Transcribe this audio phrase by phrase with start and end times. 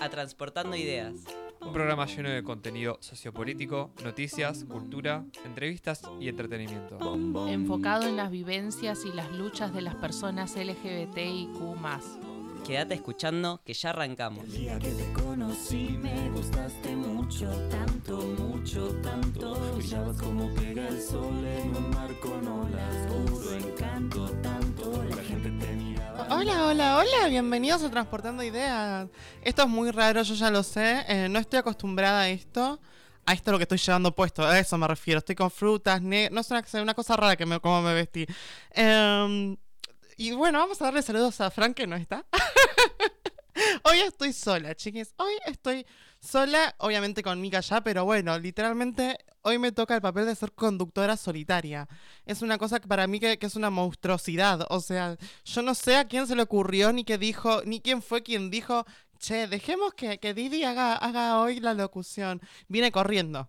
[0.00, 1.12] a Transportando Ideas.
[1.60, 6.98] Un programa lleno de contenido sociopolítico, noticias, cultura, entrevistas y entretenimiento.
[7.46, 11.60] enfocado en las vivencias y las luchas de las personas LGBTIQ.
[12.66, 14.44] Quédate escuchando que ya arrancamos.
[14.44, 19.54] El día que te conocí me gustaste mucho, tanto, mucho, tanto.
[19.76, 25.04] Brillabas como pega el sol en un mar con olas, puro encanto, tanto.
[25.04, 26.26] La gente te miraba.
[26.28, 29.08] Hola, hola, hola, bienvenidos a Transportando Ideas.
[29.42, 32.80] Esto es muy raro, yo ya lo sé, eh, no estoy acostumbrada a esto.
[33.28, 35.18] A esto es lo que estoy llevando puesto, a eso me refiero.
[35.18, 38.24] Estoy con frutas, ne- no sé, una, una cosa rara que me, cómo me vestí.
[38.72, 39.56] Em,
[40.16, 42.26] y bueno, vamos a darle saludos a Frank que no está.
[43.84, 45.14] Hoy estoy sola, chiquis.
[45.16, 45.86] Hoy estoy
[46.20, 50.52] sola, obviamente con Mika ya, pero bueno, literalmente hoy me toca el papel de ser
[50.52, 51.88] conductora solitaria.
[52.24, 54.66] Es una cosa para mí que, que es una monstruosidad.
[54.70, 58.02] O sea, yo no sé a quién se le ocurrió, ni qué dijo, ni quién
[58.02, 58.84] fue quien dijo,
[59.18, 62.40] che, dejemos que, que Didi haga, haga hoy la locución.
[62.68, 63.48] Viene corriendo.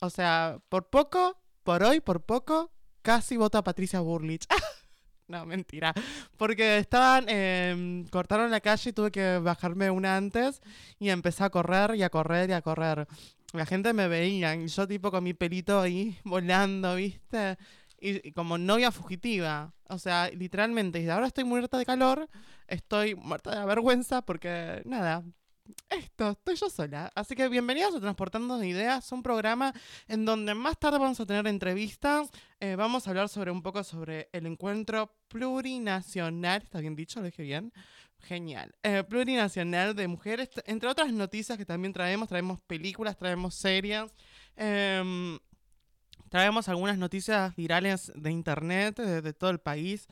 [0.00, 4.46] O sea, por poco, por hoy, por poco, casi voto a Patricia Burlich.
[5.28, 5.92] No, mentira.
[6.36, 10.60] Porque estaban, eh, cortaron la calle y tuve que bajarme una antes
[11.00, 13.08] y empecé a correr y a correr y a correr.
[13.52, 17.56] La gente me veía y yo tipo con mi pelito ahí volando, ¿viste?
[18.00, 19.72] Y, y como novia fugitiva.
[19.88, 21.00] O sea, literalmente.
[21.00, 22.28] Y ahora estoy muerta de calor,
[22.68, 25.24] estoy muerta de vergüenza porque, nada,
[25.88, 27.10] esto, estoy yo sola.
[27.14, 29.72] Así que bienvenidos a Transportando Ideas, un programa
[30.08, 32.30] en donde más tarde vamos a tener entrevistas.
[32.60, 36.62] Eh, vamos a hablar sobre un poco sobre el encuentro plurinacional.
[36.62, 37.20] ¿Está bien dicho?
[37.20, 37.72] ¿Lo dije bien?
[38.20, 38.74] Genial.
[38.82, 42.28] Eh, plurinacional de mujeres, entre otras noticias que también traemos.
[42.28, 44.12] Traemos películas, traemos series.
[44.56, 45.38] em,
[46.28, 50.08] traemos algunas noticias virales de internet, de, de todo el país.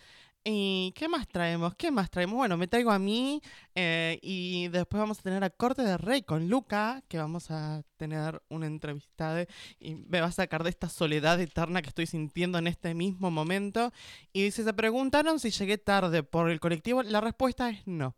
[0.47, 1.75] ¿Y qué más traemos?
[1.75, 2.37] ¿Qué más traemos?
[2.37, 3.41] Bueno, me traigo a mí
[3.75, 7.83] eh, y después vamos a tener a Corte de Rey con Luca, que vamos a
[7.97, 9.49] tener una entrevista de,
[9.81, 13.31] y me va a sacar de esta soledad eterna que estoy sintiendo en este mismo
[13.31, 13.91] momento.
[14.35, 18.15] Y si se preguntaron si llegué tarde por el colectivo, la respuesta es no.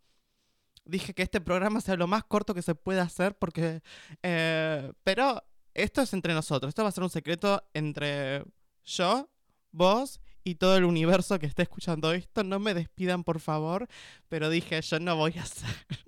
[0.83, 3.81] Dije que este programa sea lo más corto que se pueda hacer porque...
[4.21, 5.41] eh, pero
[5.73, 8.43] esto es entre nosotros, esto va a ser un secreto entre
[8.83, 9.29] yo,
[9.71, 12.43] vos y todo el universo que esté escuchando esto.
[12.43, 13.87] No me despidan, por favor.
[14.29, 15.43] Pero dije, yo no voy a.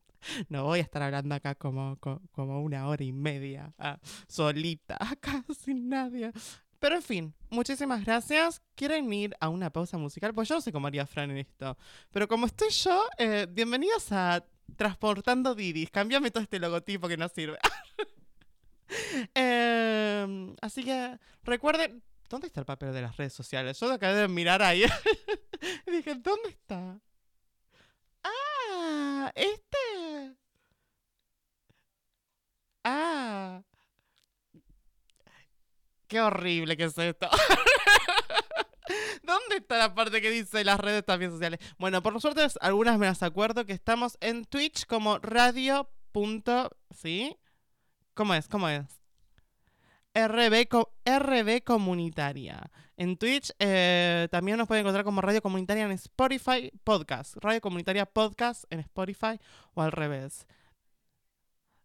[0.50, 4.98] No voy a estar hablando acá como, co- como una hora y media, ah, solita,
[5.00, 6.32] acá sin nadie.
[6.78, 8.62] Pero en fin, muchísimas gracias.
[8.76, 10.34] ¿Quieren ir a una pausa musical?
[10.34, 11.78] Pues yo no sé cómo haría Fran en esto.
[12.12, 14.46] Pero como estoy yo, eh, bienvenidos a
[14.76, 15.90] Transportando Didis.
[15.90, 17.58] Cambiame todo este logotipo que no sirve.
[19.34, 23.80] Em, así que recuerden, ¿dónde está el papel de las redes sociales?
[23.80, 24.84] Yo lo acabé de mirar ahí.
[25.88, 27.00] y dije, ¿dónde está?
[28.24, 30.36] Ah, este.
[32.84, 33.62] Ah.
[36.08, 37.30] Qué horrible que es esto.
[39.24, 41.60] ¿Dónde está la parte que dice las redes también sociales?
[41.78, 45.90] Bueno, por suerte algunas me las acuerdo que estamos en Twitch como radio.
[46.12, 47.38] punto- ¿Sí?
[48.16, 48.48] ¿Cómo es?
[48.48, 48.99] ¿Cómo es?
[50.14, 52.70] RB, co- RB Comunitaria.
[52.98, 57.36] En Twitch eh, también nos pueden encontrar como Radio Comunitaria en Spotify Podcast.
[57.38, 59.40] Radio Comunitaria Podcast en Spotify
[59.74, 60.46] o al revés.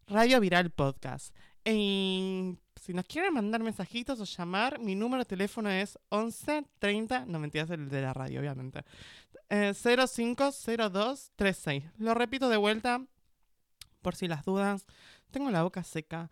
[0.07, 1.33] Radio Viral Podcast.
[1.63, 7.25] Y si nos quieren mandar mensajitos o llamar, mi número de teléfono es 11 30,
[7.25, 8.83] no mentiras, el de la radio, obviamente.
[9.49, 11.83] Eh, 050236.
[11.97, 13.03] Lo repito de vuelta,
[14.01, 14.85] por si las dudas.
[15.31, 16.29] Tengo la boca seca.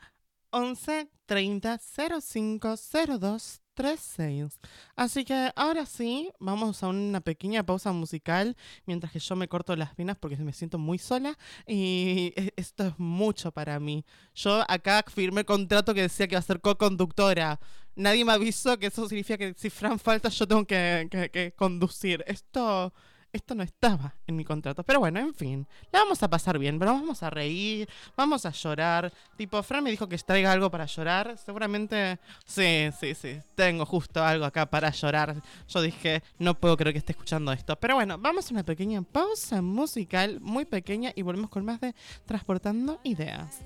[0.53, 1.79] 11 30
[2.21, 2.75] 05
[3.19, 4.59] 02 36.
[4.95, 8.55] Así que ahora sí, vamos a una pequeña pausa musical
[8.85, 12.85] mientras que yo me corto las venas porque me siento muy sola y e- esto
[12.85, 14.05] es mucho para mí.
[14.35, 17.59] Yo acá firmé contrato que decía que iba a ser co-conductora.
[17.95, 22.23] Nadie me avisó que eso significa que si Fran falta yo tengo que- que conducir.
[22.27, 22.93] Esto,
[23.33, 24.83] esto no estaba en mi contrato.
[24.83, 28.51] Pero bueno, en fin, la vamos a pasar bien, pero vamos a reír, vamos a
[28.51, 29.11] llorar.
[29.35, 31.37] Tipo, Fran me dijo que traiga algo para llorar.
[31.43, 35.35] Seguramente, sí, sí, sí, tengo justo algo acá para llorar.
[35.67, 37.75] Yo dije, no puedo creer que esté escuchando esto.
[37.75, 41.95] Pero bueno, vamos a una pequeña pausa musical, muy pequeña, y volvemos con más de
[42.25, 43.61] Transportando Ideas.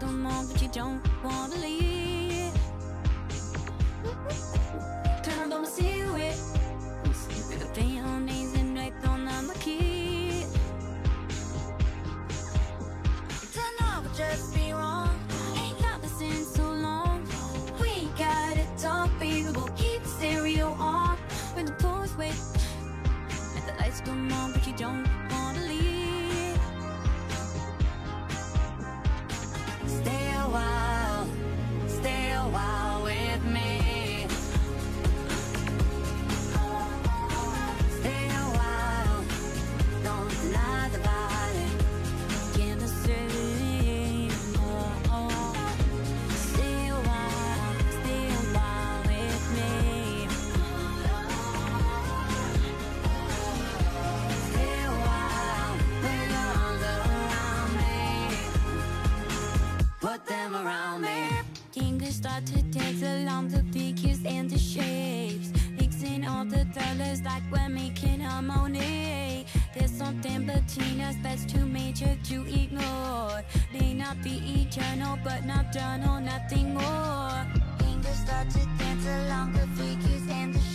[0.00, 2.52] come on, but you don't wanna leave.
[5.22, 5.64] Turn on,
[9.02, 10.44] don't right on the key.
[13.52, 15.18] Turn off, just be wrong.
[15.56, 17.26] Ain't this in so long.
[17.80, 18.66] We got it.
[19.76, 21.16] Keep the stereo on
[21.54, 22.32] when the.
[23.56, 25.27] And the lights come on, but you don't.
[33.52, 34.26] with.
[38.00, 38.24] Stay
[40.04, 41.72] don't lie about it.
[42.56, 42.86] Stay
[48.02, 48.28] stay
[49.08, 49.72] with me.
[54.48, 54.82] Stay
[56.02, 57.96] put your arms around me.
[60.00, 61.37] Put them around me
[62.08, 65.52] they start to dance along the figures and the shapes.
[65.78, 69.44] Mixing all the colors like we're making harmony.
[69.74, 73.42] There's something between us that's too major to ignore.
[73.74, 77.46] May not be eternal, but not done or nothing more.
[77.78, 80.67] Fingers start to dance along the figures and the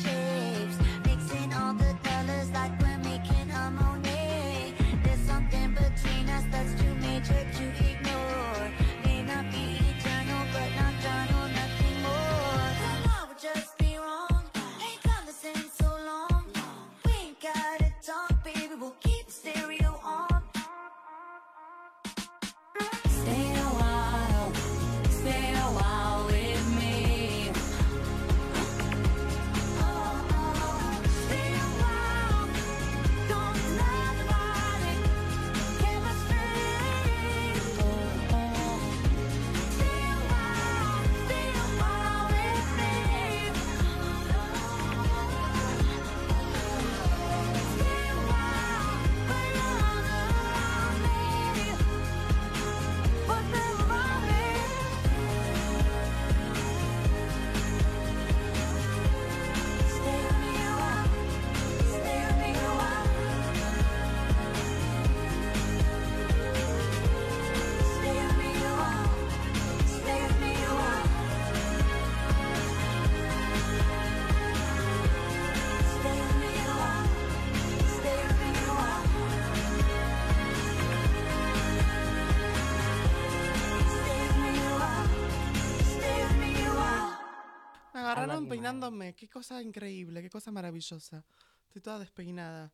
[88.88, 89.14] animal.
[89.14, 89.16] peinándome.
[89.16, 91.24] Qué cosa increíble, qué cosa maravillosa.
[91.68, 92.72] Estoy toda despeinada.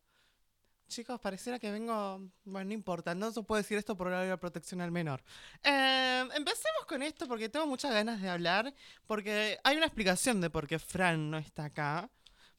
[0.88, 2.20] Chicos, pareciera que vengo.
[2.44, 5.22] Bueno, no importa, no se puede decir esto por de protección al menor.
[5.62, 8.74] Eh, empecemos con esto porque tengo muchas ganas de hablar.
[9.06, 12.10] Porque hay una explicación de por qué Fran no está acá.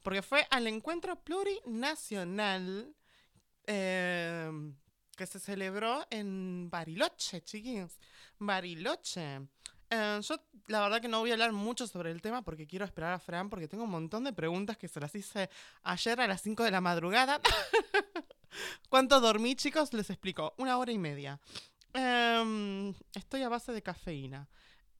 [0.01, 2.95] Porque fue al encuentro plurinacional
[3.67, 4.49] eh,
[5.17, 7.99] que se celebró en Bariloche, chiquis.
[8.39, 9.41] Bariloche.
[9.93, 10.35] Eh, yo
[10.67, 13.19] la verdad que no voy a hablar mucho sobre el tema porque quiero esperar a
[13.19, 15.49] Fran porque tengo un montón de preguntas que se las hice
[15.83, 17.41] ayer a las 5 de la madrugada.
[18.89, 19.93] ¿Cuánto dormí, chicos?
[19.93, 20.53] Les explico.
[20.57, 21.39] Una hora y media.
[21.93, 24.47] Em, estoy a base de cafeína.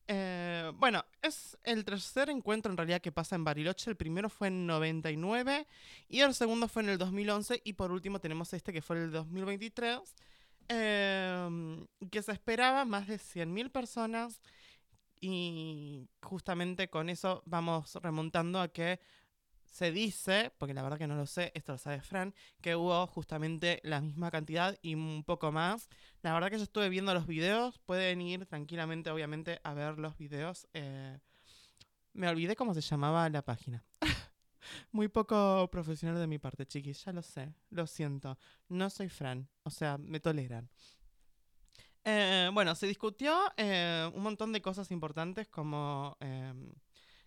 [0.08, 3.90] Eh, bueno, es el tercer encuentro en realidad que pasa en Bariloche.
[3.90, 5.68] El primero fue en 99
[6.10, 9.12] y el segundo fue en el 2011 y por último tenemos este que fue el
[9.12, 10.00] 2023
[10.68, 14.42] em, que se esperaba más de 100.000 personas
[15.22, 19.00] y justamente con eso vamos remontando a que
[19.66, 23.08] se dice, porque la verdad que no lo sé, esto lo sabe Fran, que hubo
[23.08, 25.88] justamente la misma cantidad y un poco más.
[26.24, 30.18] La verdad que yo estuve viendo los videos, pueden ir tranquilamente, obviamente, a ver los
[30.18, 30.68] videos.
[30.74, 31.20] eh,
[32.14, 33.86] me olvidé cómo se llamaba la página.
[34.92, 38.38] Muy poco profesional de mi parte, chiquis, ya lo sé, lo siento.
[38.68, 40.70] No soy Fran, o sea, me toleran.
[42.04, 46.72] Eh, bueno, se discutió eh, un montón de cosas importantes como em,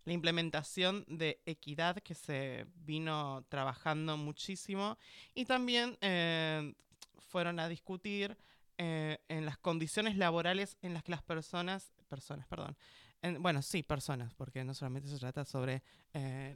[0.04, 4.98] la implementación de equidad que se vino trabajando muchísimo
[5.32, 6.74] y también eh,
[7.18, 8.36] fueron a discutir
[8.76, 12.76] en las condiciones laborales en las que las personas, personas, perdón,
[13.22, 15.84] en- bueno, sí, personas, porque no solamente se trata sobre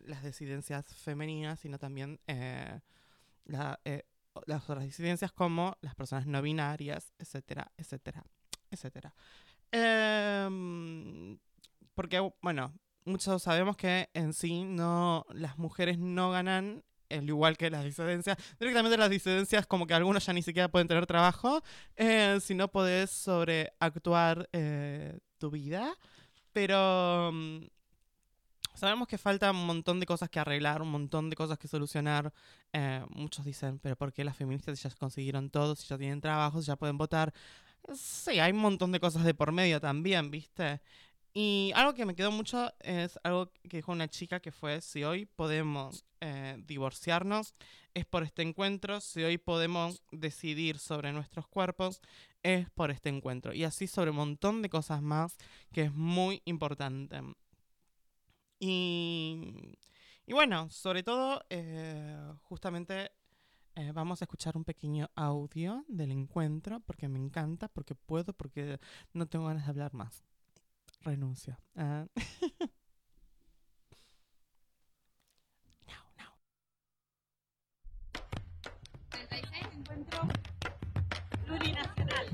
[0.05, 2.19] las disidencias femeninas, sino también
[3.45, 3.79] la,
[4.47, 8.25] las otras disidencias como las personas no binarias, etcétera, etcétera,
[8.71, 9.15] etcétera.
[9.71, 11.39] Em,
[11.95, 12.73] porque, bueno,
[13.05, 18.37] muchos sabemos que en sí no las mujeres no ganan al igual que las disidencias.
[18.59, 21.63] Directamente las disidencias como que algunos ya ni siquiera pueden tener trabajo,
[21.97, 25.95] eh, si no podés sobreactuar eh, tu vida.
[26.53, 27.67] Pero mm,
[28.79, 32.33] sabemos que falta un montón de cosas que arreglar, un montón de cosas que solucionar.
[32.73, 36.61] Eh, muchos dicen, pero ¿por qué las feministas ya consiguieron todo, si ya tienen trabajo,
[36.61, 37.33] si ya pueden votar?
[37.95, 40.81] Sí, hay un montón de cosas de por medio también, ¿viste?
[41.35, 45.05] Y algo que me quedó mucho es algo que dijo una chica que fue, si
[45.05, 47.55] hoy podemos eh, divorciarnos,
[47.95, 52.01] es por este encuentro, si hoy podemos decidir sobre nuestros cuerpos,
[52.43, 53.53] es por este encuentro.
[53.55, 55.37] Y así sobre un montón de cosas más
[55.73, 57.21] que es muy importante.
[58.59, 59.79] Y,
[60.27, 63.12] y bueno, sobre todo, eh, justamente
[63.77, 68.81] eh, vamos a escuchar un pequeño audio del encuentro porque me encanta, porque puedo, porque
[69.12, 70.25] no tengo ganas de hablar más.
[71.03, 71.57] Renuncio.
[71.77, 72.07] Ah.
[75.87, 76.29] No, no.
[79.11, 80.29] 36 encuentro
[81.47, 82.27] plurinacional.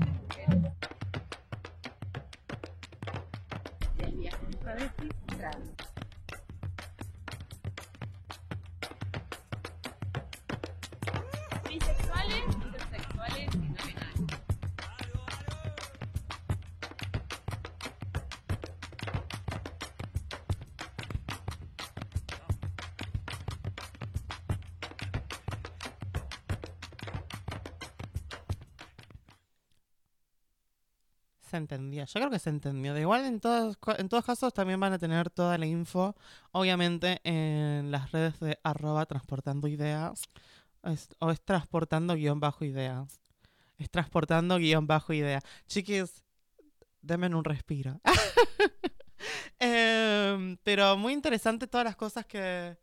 [5.37, 5.84] Trans.
[31.55, 32.03] Se entendió.
[32.03, 32.93] Yo creo que se entendió.
[32.93, 36.13] De igual, en todos, en todos casos, también van a tener toda la info,
[36.51, 40.23] obviamente, en las redes de arroba transportando ideas.
[41.19, 43.21] O es transportando guion bajo ideas.
[43.77, 45.43] Es transportando guion bajo ideas.
[45.65, 46.25] Chiquis,
[47.01, 48.01] denme un respiro.
[49.57, 52.77] Em, pero muy interesante todas las cosas que,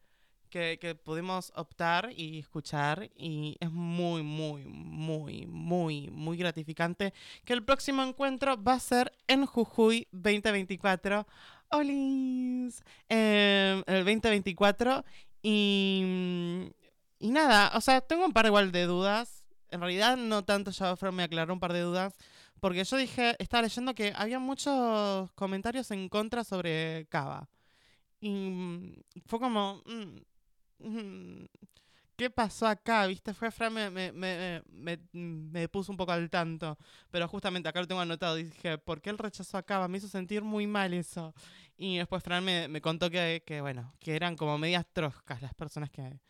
[0.52, 3.11] que, que pudimos optar y escuchar.
[3.16, 7.12] Y es muy, muy, muy, muy, muy gratificante
[7.44, 11.26] que el próximo encuentro va a ser en Jujuy 2024.
[11.71, 12.85] ¡Olis!
[13.09, 15.04] Em, el 2024.
[15.42, 16.71] Y,
[17.18, 19.44] y nada, o sea, tengo un par igual de dudas.
[19.71, 22.14] En realidad no tanto, ya me aclaró un par de dudas.
[22.61, 27.49] Porque yo dije, estaba leyendo que había muchos comentarios en contra sobre Cava.
[28.21, 28.94] Y mm,
[29.26, 30.31] fue como, mm,
[32.16, 33.06] ¿qué pasó acá?
[33.06, 33.34] ¿Viste?
[33.34, 36.78] Fue Fran me, me, me, me, puso un poco al tanto.
[37.10, 38.36] Pero justamente acá lo tengo anotado.
[38.36, 39.88] Dije, ¿por qué él rechazó a Cava?
[39.88, 41.34] Me hizo sentir muy mal eso.
[41.76, 45.90] Y después Fran me, contó que, que, bueno, que eran como medias troscas las personas
[45.90, 46.20] que...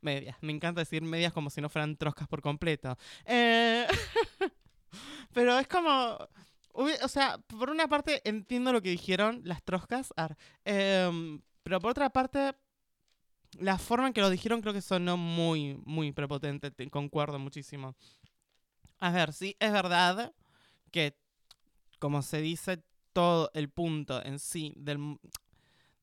[0.00, 0.36] Medias.
[0.42, 2.96] Me encanta decir medias como si no fueran troscas por completo.
[3.24, 3.86] Eh,
[5.32, 6.18] pero es como...
[6.72, 11.90] O sea, por una parte entiendo lo que dijeron las troscas, ar, em, pero por
[11.90, 12.54] otra parte,
[13.58, 17.94] la forma en que lo dijeron creo que sonó muy, muy prepotente, te- concuerdo muchísimo.
[19.00, 20.32] A ver, sí, es verdad
[20.92, 21.16] que,
[22.00, 25.18] como se dice, todo el punto en sí del,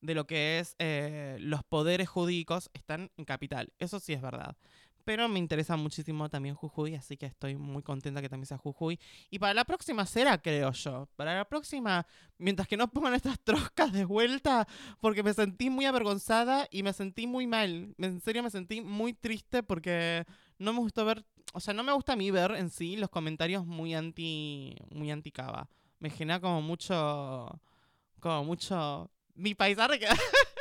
[0.01, 3.73] de lo que es eh, los poderes judíos están en capital.
[3.79, 4.57] Eso sí es verdad.
[5.05, 8.99] Pero me interesa muchísimo también Jujuy, así que estoy muy contenta que también sea Jujuy.
[9.29, 11.07] Y para la próxima será, creo yo.
[11.15, 12.07] Para la próxima,
[12.39, 14.67] mientras que no pongan estas troscas de vuelta,
[14.99, 17.93] porque me sentí muy avergonzada y me sentí muy mal.
[17.99, 20.25] En serio me sentí muy triste porque
[20.57, 23.09] no me gustó ver, o sea, no me gusta a mí ver en sí los
[23.09, 25.69] comentarios muy anti, muy anti Cava.
[25.99, 27.61] Me genera como mucho,
[28.19, 29.99] como mucho, mi paisaje.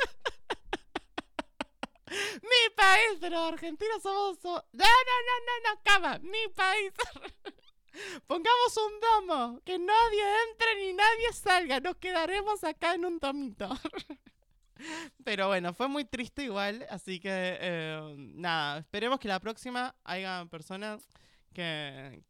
[2.41, 4.37] mi país, pero Argentina somos...
[4.39, 6.93] so- No, no, no, no, no, Cava, mi país.
[8.27, 13.69] Pongamos un domo, que nadie entre ni nadie salga, nos quedaremos acá en un domito.
[15.23, 20.45] Pero bueno, fue muy triste igual, así que eh, nada, esperemos que la próxima haya
[20.51, 21.07] personas
[21.53, 22.21] que,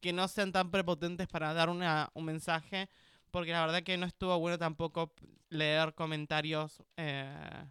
[0.00, 2.88] que no sean tan prepotentes para dar una, un mensaje,
[3.32, 5.12] porque la verdad que no estuvo bueno tampoco
[5.48, 7.66] leer comentarios eh,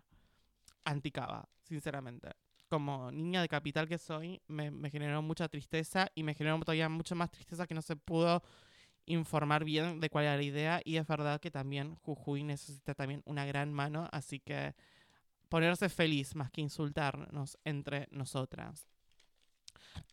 [0.83, 2.31] anticaba, sinceramente.
[2.67, 7.15] Como niña de capital que soy, me, generó mucha tristeza y me generó todavía mucho
[7.15, 8.43] más tristeza que no se pudo
[9.05, 13.21] informar bien de cuál era la idea y es verdad que también Jujuy necesita también
[13.25, 14.75] una gran mano, así que
[15.49, 18.87] ponerse feliz más que insultarnos entre nosotras.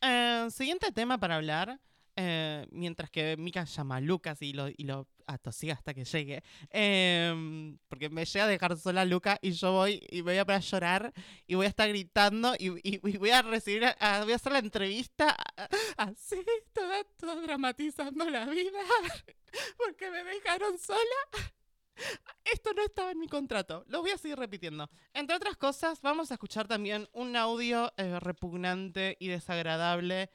[0.00, 1.80] Eh, siguiente tema para hablar,
[2.16, 8.08] eh, mientras que Mika llama a Lucas y lo atosiga hasta que llegue, eh, porque
[8.08, 10.64] me llega a dejar sola Luca y yo voy y me voy a poner a
[10.64, 11.12] llorar
[11.46, 15.36] y voy a estar gritando y, voy a recibir, voy a hacer la entrevista
[15.96, 16.42] así,
[16.72, 18.80] toda, toda dramatizando la vida,
[19.76, 20.98] porque me dejaron sola.
[22.44, 23.84] Esto no estaba en mi contrato.
[23.88, 24.88] Lo voy a seguir repitiendo.
[25.12, 30.30] Entre otras cosas, vamos a escuchar también un audio eh, repugnante y desagradable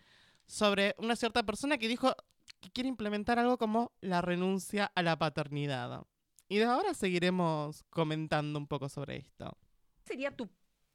[0.45, 2.15] sobre una cierta persona que dijo
[2.63, 6.05] que quiere implementar algo como la renuncia a la paternidad.
[6.47, 9.57] Y de ahora seguiremos comentando un poco sobre esto.
[10.05, 10.49] sería tu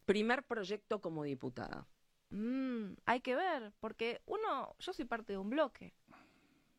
[0.07, 1.87] primer proyecto como diputada?
[2.31, 5.95] Mm, hay que ver, porque uno, yo soy parte de un bloque,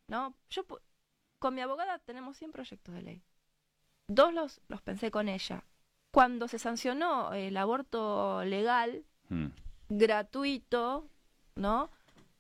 [0.07, 0.35] ¿no?
[0.49, 0.79] Yo pu-
[1.39, 3.23] con mi abogada tenemos 100 proyectos de ley.
[4.07, 5.63] Dos los, los pensé con ella.
[6.11, 9.47] Cuando se sancionó el aborto legal, Mm.
[9.89, 11.07] gratuito,
[11.55, 11.91] ¿no?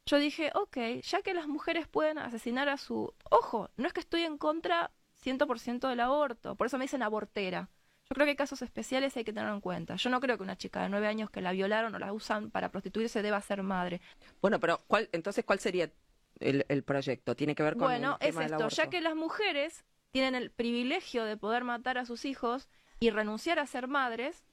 [0.09, 3.13] Yo dije, ok, ya que las mujeres pueden asesinar a su...
[3.29, 4.89] Ojo, no es que estoy en contra
[5.23, 7.69] 100% del aborto, por eso me dicen abortera.
[8.09, 9.97] Yo creo que hay casos especiales y hay que tenerlo en cuenta.
[9.97, 12.49] Yo no creo que una chica de nueve años que la violaron o la usan
[12.49, 14.01] para prostituirse deba ser madre.
[14.41, 15.91] Bueno, pero ¿cuál, entonces, ¿cuál sería
[16.39, 17.35] el, el proyecto?
[17.35, 20.49] ¿Tiene que ver con Bueno, el es del esto, ya que las mujeres tienen el
[20.49, 22.67] privilegio de poder matar a sus hijos
[22.99, 24.43] y renunciar a ser madres,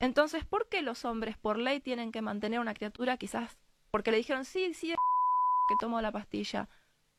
[0.00, 3.59] entonces, ¿por qué los hombres por ley tienen que mantener una criatura quizás?
[3.90, 4.88] Porque le dijeron, sí, sí,
[5.68, 6.68] que tomó la pastilla.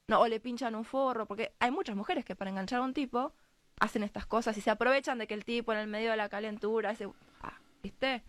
[0.08, 2.94] No, o le pinchan un forro, porque hay muchas mujeres que para enganchar a un
[2.94, 3.34] tipo
[3.80, 6.30] hacen estas cosas y se aprovechan de que el tipo en el medio de la
[6.30, 7.10] calentura, ese,
[7.42, 8.24] ah, ¿viste?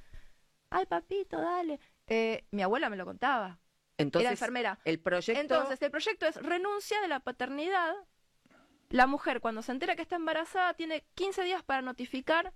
[0.71, 1.79] Ay, papito, dale.
[2.07, 3.59] Eh, mi abuela me lo contaba.
[3.99, 4.79] Entonces, Era enfermera.
[4.85, 5.41] el proyecto...
[5.41, 7.95] Entonces, el proyecto es renuncia de la paternidad.
[8.89, 12.53] La mujer, cuando se entera que está embarazada, tiene 15 días para notificar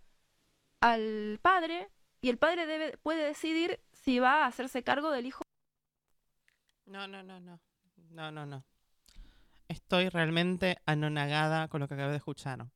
[0.80, 1.90] al padre
[2.20, 5.42] y el padre debe, puede decidir si va a hacerse cargo del hijo.
[6.86, 7.60] No, no, no, no.
[8.10, 8.64] No, no, no.
[9.68, 12.66] Estoy realmente anonagada con lo que acabé de escuchar.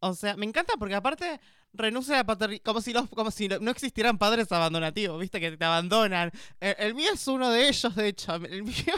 [0.00, 1.40] O sea, me encanta porque aparte
[1.72, 5.64] renuncia a paternidad, como si, los, como si no existieran padres abandonativos, viste, que te
[5.64, 6.30] abandonan.
[6.60, 8.34] El, el mío es uno de ellos, de hecho.
[8.44, 8.94] El mío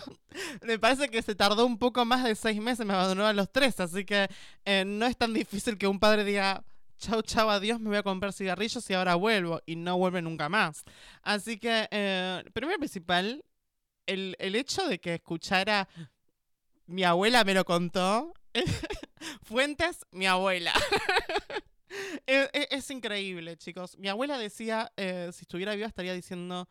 [0.63, 3.51] me parece que se tardó un poco más de seis meses, me abandonó a los
[3.51, 4.29] tres, así que
[4.65, 6.65] eh, no es tan difícil que un padre diga,
[6.99, 10.49] chau, chau, adiós, me voy a comprar cigarrillos y ahora vuelvo, y no vuelve nunca
[10.49, 10.85] más.
[11.23, 13.45] Así que, eh, primero y principal,
[14.09, 15.89] el, el hecho de que escuchara
[16.87, 18.35] mi abuela me lo contó.
[19.43, 20.73] Fuentes, mi abuela.
[22.27, 23.97] es, es- es increíble, chicos.
[23.99, 26.69] Mi abuela decía, eh, si estuviera viva estaría diciendo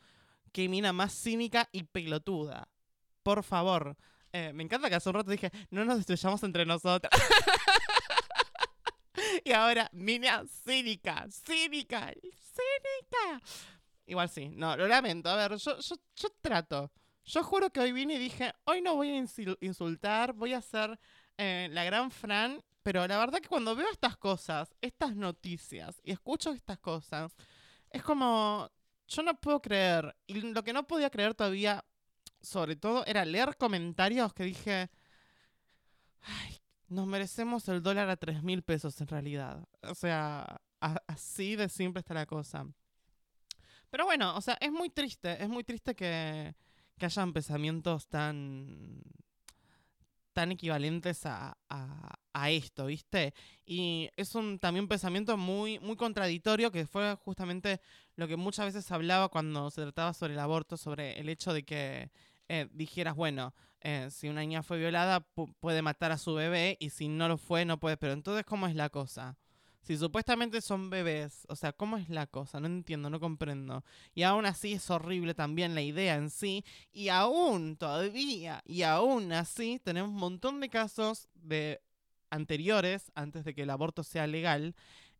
[0.51, 2.67] que mina más cínica y pelotuda.
[3.23, 3.95] Por favor.
[4.33, 7.11] Eh, me encanta que hace un rato dije, no nos destruyamos entre nosotras.
[9.43, 13.41] y ahora, mina cínica, cínica, cínica.
[14.05, 15.29] Igual sí, no, lo lamento.
[15.29, 16.91] A ver, yo, yo, yo trato.
[17.27, 19.25] Yo juro que hoy vine y dije, hoy no voy a
[19.59, 20.97] insultar, voy a ser
[21.37, 26.13] eh, la gran Fran, pero la verdad que cuando veo estas cosas, estas noticias, y
[26.13, 27.35] escucho estas cosas,
[27.89, 28.71] es como,
[29.09, 31.83] yo no puedo creer, y lo que no podía creer todavía,
[32.39, 34.89] sobre todo, era leer comentarios que dije,
[36.21, 39.67] ay, nos merecemos el dólar a tres mil pesos en realidad.
[39.81, 42.65] O sea, así de simple está la cosa.
[43.89, 46.55] Pero bueno, o sea, es muy triste, es muy triste que,
[46.97, 49.01] que hayan pensamientos tan
[50.33, 53.33] tan equivalentes a, a- a esto, ¿viste?
[53.65, 57.81] Y es un también pensamiento muy, muy contradictorio que fue justamente
[58.15, 61.63] lo que muchas veces hablaba cuando se trataba sobre el aborto, sobre el hecho de
[61.65, 62.11] que
[62.49, 66.77] eh, dijeras, bueno, eh, si una niña fue violada pu- puede matar a su bebé
[66.79, 69.37] y si no lo fue no puede, pero entonces ¿cómo es la cosa?
[69.87, 72.59] Si supuestamente son bebés, o sea, ¿cómo es la cosa?
[72.59, 73.85] No entiendo, no comprendo.
[74.13, 76.65] Y aún así es horrible también la idea en sí.
[76.91, 81.81] Y aún todavía, y aún así, tenemos un montón de casos de
[82.29, 84.75] anteriores, antes de que el aborto sea legal,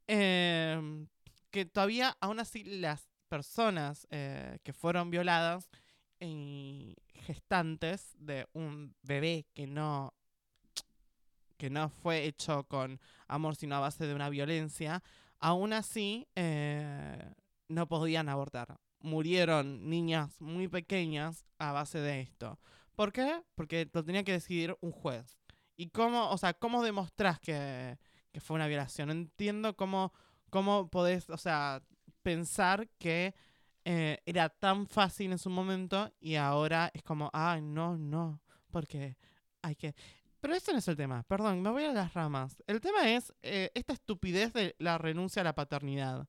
[0.05, 1.07] em,
[1.49, 5.69] que todavía, aún así, las personas eh, que fueron violadas
[6.19, 10.13] y gestantes de un bebé que no
[11.57, 15.03] que no fue hecho con amor sino a base de una violencia,
[15.39, 17.33] aún así eh,
[17.67, 18.79] no podían abortar.
[18.99, 22.59] Murieron niñas muy pequeñas a base de esto.
[22.95, 23.43] ¿Por qué?
[23.55, 25.37] Porque lo tenía que decidir un juez.
[25.75, 27.97] ¿Y cómo, o sea, cómo demostrás que,
[28.31, 29.11] que fue una violación?
[29.11, 30.13] Entiendo cómo,
[30.49, 31.83] cómo podés, o sea,
[32.23, 33.35] pensar que
[33.85, 39.15] eh, era tan fácil en su momento y ahora es como, ay, no, no, porque
[39.61, 39.95] hay que...
[40.47, 42.63] Pero ese no es el tema, perdón, me voy a las ramas.
[42.67, 46.25] El tema es eh, esta estupidez de la renuncia a la paternidad.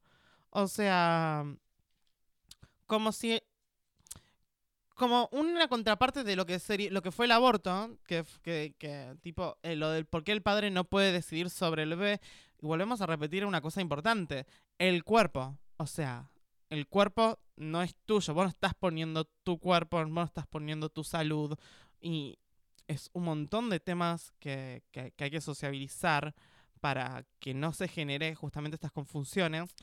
[0.50, 1.44] O sea,
[2.86, 3.40] como si...
[4.96, 9.56] Como una contraparte de lo que, sería, lo que fue el aborto, que, que tipo,
[9.62, 12.20] eh, lo del por qué el padre no puede decidir sobre el bebé,
[12.60, 14.46] y volvemos a repetir una cosa importante,
[14.78, 15.56] el cuerpo.
[15.76, 16.28] O sea,
[16.70, 20.88] el cuerpo no es tuyo, vos no estás poniendo tu cuerpo, vos no estás poniendo
[20.88, 21.56] tu salud,
[22.00, 22.40] y
[22.88, 26.34] es un montón de temas que, que- hay que sociabilizar
[26.80, 29.74] para que no se genere justamente estas confusiones,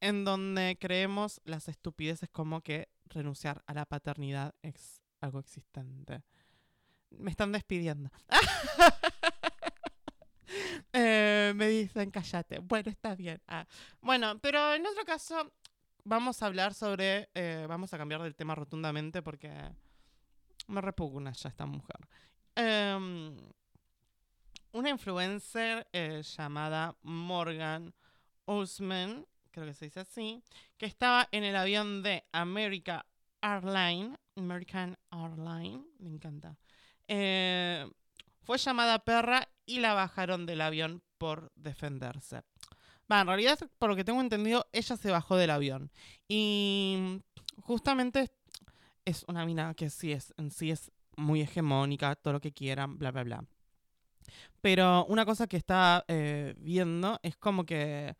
[0.00, 6.22] en donde creemos las estupideces como que renunciar a la paternidad es algo existente.
[7.10, 8.10] Me están despidiendo.
[10.92, 12.58] Eh, me dicen, cállate.
[12.60, 13.40] Bueno, está bien.
[13.46, 13.66] Ah,
[14.00, 15.52] Bueno, pero en otro caso,
[16.04, 17.28] vamos a hablar sobre.
[17.34, 19.52] eh, vamos a cambiar del tema rotundamente porque
[20.68, 21.98] me repugna ya esta mujer.
[22.60, 23.36] Em,
[24.72, 27.94] una influencer eh, llamada Morgan
[28.46, 30.42] Usman, creo que se dice así,
[30.76, 33.06] que estaba en el avión de America
[33.42, 36.56] Airline, American Airline, me encanta.
[37.06, 37.88] Eh,
[38.42, 42.42] fue llamada perra y la bajaron del avión por defenderse.
[43.10, 45.92] Va, en realidad, por lo que tengo entendido, ella se bajó del avión.
[46.26, 47.22] Y
[47.62, 48.32] justamente
[49.04, 53.10] es una mina que sí es, sí es muy hegemónica, todo lo que quieran, bla,
[53.10, 53.44] bla, bla.
[54.60, 58.16] Pero una cosa que está eh, viendo es como que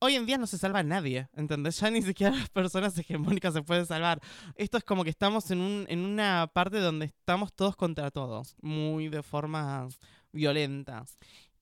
[0.00, 1.80] hoy en día no se salva nadie, ¿entendés?
[1.80, 4.20] Ya ni siquiera las personas hegemónicas se pueden salvar.
[4.56, 8.56] Esto es como que estamos en, un, en una parte donde estamos todos contra todos,
[8.60, 9.88] muy de forma
[10.32, 11.04] violenta.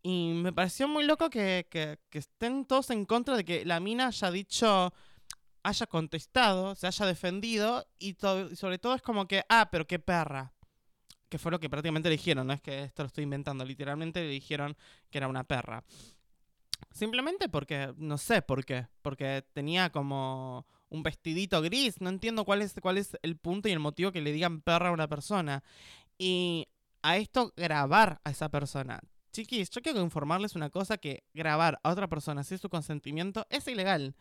[0.03, 3.79] Y me pareció muy loco que, que- que estén todos en contra de que la
[3.79, 4.93] mina haya dicho,
[5.62, 8.16] haya contestado, se haya defendido y,
[8.55, 10.53] sobre todo es como que, ah, pero qué perra.
[11.29, 14.20] Que fue lo que prácticamente le dijeron, no es que esto lo estoy inventando, literalmente
[14.20, 14.77] le dijeron
[15.11, 15.85] que era una perra.
[16.90, 22.61] Simplemente porque, no sé por qué, porque tenía como un vestidito gris, no entiendo cuál
[22.61, 25.62] es, cuál es el punto y el motivo que le digan perra a una persona.
[26.18, 26.68] Y
[27.03, 29.01] a esto grabar a esa persona.
[29.33, 33.66] Chiquis, yo quiero informarles una cosa, que grabar a otra persona sin su consentimiento es
[33.66, 34.14] ilegal.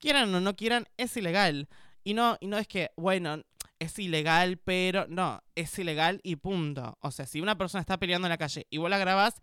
[0.00, 1.68] Quieran o no quieran, es ilegal.
[2.02, 3.42] Y no, y no es que, bueno,
[3.78, 6.96] es ilegal, pero no, es ilegal y punto.
[7.00, 9.34] O sea, si una persona está peleando en la calle y vos la grabás,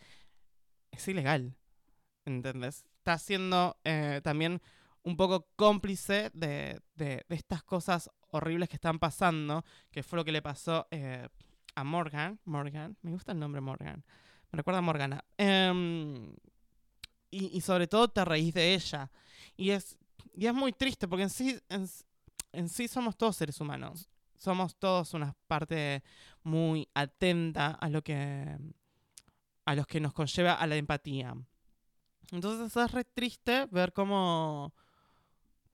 [0.92, 1.56] es ilegal.
[2.26, 2.84] ¿Entendés?
[2.98, 4.62] Está siendo eh, también
[5.04, 10.32] un poco cómplice de, de- estas cosas horribles que están pasando, que fue lo que
[10.34, 11.28] le pasó eh,
[11.76, 12.40] a Morgan.
[12.44, 14.04] Morgan, me gusta el nombre Morgan.
[14.52, 15.24] Me recuerda a Morgana.
[15.38, 16.34] Em,
[17.32, 19.12] y, y sobre todo te reís de ella.
[19.56, 19.98] Y es,
[20.34, 24.10] y es muy triste porque en sí, en, sí somos todos seres humanos.
[24.36, 26.04] Somos todos una parte
[26.44, 28.58] muy atenta a lo que
[29.66, 31.36] a los que nos conlleva a la empatía.
[32.32, 34.74] Entonces es re triste ver cómo,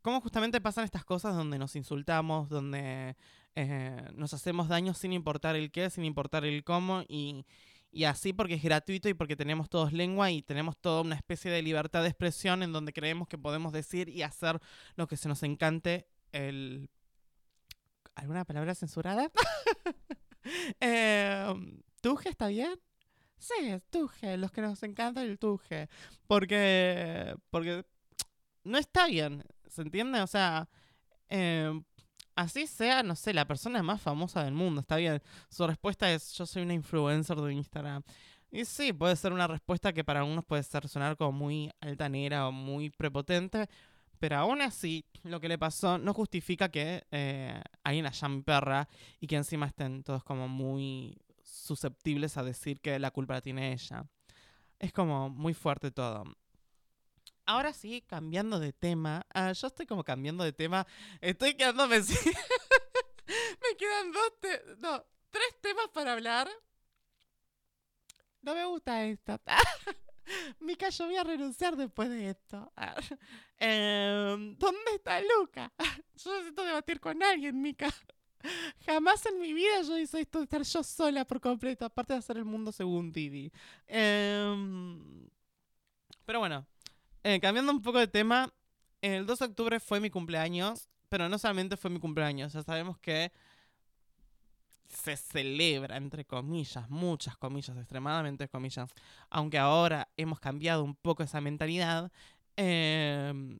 [0.01, 3.15] cómo justamente pasan estas cosas donde nos insultamos, donde
[3.55, 7.45] eh, nos hacemos daño sin importar el qué, sin importar el cómo, y,
[7.93, 11.51] y así porque es gratuito y porque tenemos todos lengua y tenemos toda una especie
[11.51, 14.59] de libertad de expresión en donde creemos que podemos decir y hacer
[14.95, 16.07] lo que se nos encante.
[16.31, 16.89] El...
[18.15, 19.31] ¿Alguna palabra censurada?
[20.81, 21.53] eh,
[22.01, 22.79] ¿Tuje está bien?
[23.37, 23.53] Sí,
[23.91, 25.87] tuje, los que nos encanta el tuje.
[26.25, 27.85] Porque, porque
[28.63, 30.19] no está bien, ¿se entiende?
[30.21, 30.67] O sea,
[31.29, 31.79] eh,
[32.35, 35.21] así sea, no sé, la persona más famosa del mundo, está bien.
[35.49, 38.03] Su respuesta es, yo soy una influencer de Instagram.
[38.51, 42.47] Y sí, puede ser una respuesta que para unos puede ser sonar como muy altanera
[42.47, 43.67] o muy prepotente,
[44.19, 48.87] pero aún así, lo que le pasó no justifica que eh, alguien la llame perra
[49.19, 53.73] y que encima estén todos como muy susceptibles a decir que la culpa la tiene
[53.73, 54.05] ella.
[54.79, 56.23] Es como muy fuerte todo.
[57.45, 59.25] Ahora sí, cambiando de tema.
[59.33, 60.87] Ah, yo estoy como cambiando de tema.
[61.21, 62.31] Estoy quedándome sin...
[63.27, 64.39] me quedan dos...
[64.39, 66.49] te- No, tres temas para hablar.
[68.41, 69.39] No me gusta esto.
[70.59, 72.71] Mica, yo voy a renunciar después de esto.
[73.57, 75.71] Em, ¿Dónde está Luca?
[76.15, 77.87] Yo necesito debatir con alguien, Mica.
[78.85, 82.19] Jamás en mi vida yo hice esto de estar yo sola por completo, aparte de
[82.19, 83.49] hacer el mundo según Didi.
[83.87, 85.29] Em,
[86.25, 86.65] pero bueno,
[87.23, 88.53] eh, cambiando un poco de tema,
[89.01, 92.97] el 2 de octubre fue mi cumpleaños, pero no solamente fue mi cumpleaños, ya sabemos
[92.97, 93.31] que
[94.87, 98.91] se celebra, entre comillas, muchas comillas, extremadamente comillas,
[99.29, 102.11] aunque ahora hemos cambiado un poco esa mentalidad,
[102.55, 103.57] em,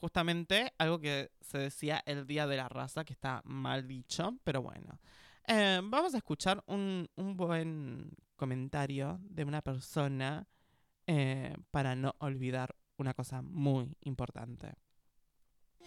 [0.00, 4.62] justamente algo que se decía el Día de la Raza, que está mal dicho, pero
[4.62, 4.98] bueno.
[5.46, 10.46] Eh, vamos a escuchar un, un buen comentario de una persona
[11.06, 14.74] eh, para no olvidar una cosa muy importante.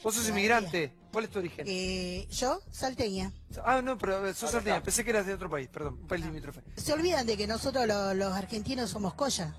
[0.04, 0.96] Vos sos inmigrante.
[1.12, 1.66] ¿Cuál es tu origen?
[1.70, 3.32] Eh, yo, salteña.
[3.64, 4.82] Ah, no, pero eh, sos salteña.
[4.82, 6.00] Pensé que eras de otro país, perdón.
[6.02, 6.62] Un país limítrofe.
[6.76, 9.54] Se olvidan de que nosotros lo- los argentinos somos colla.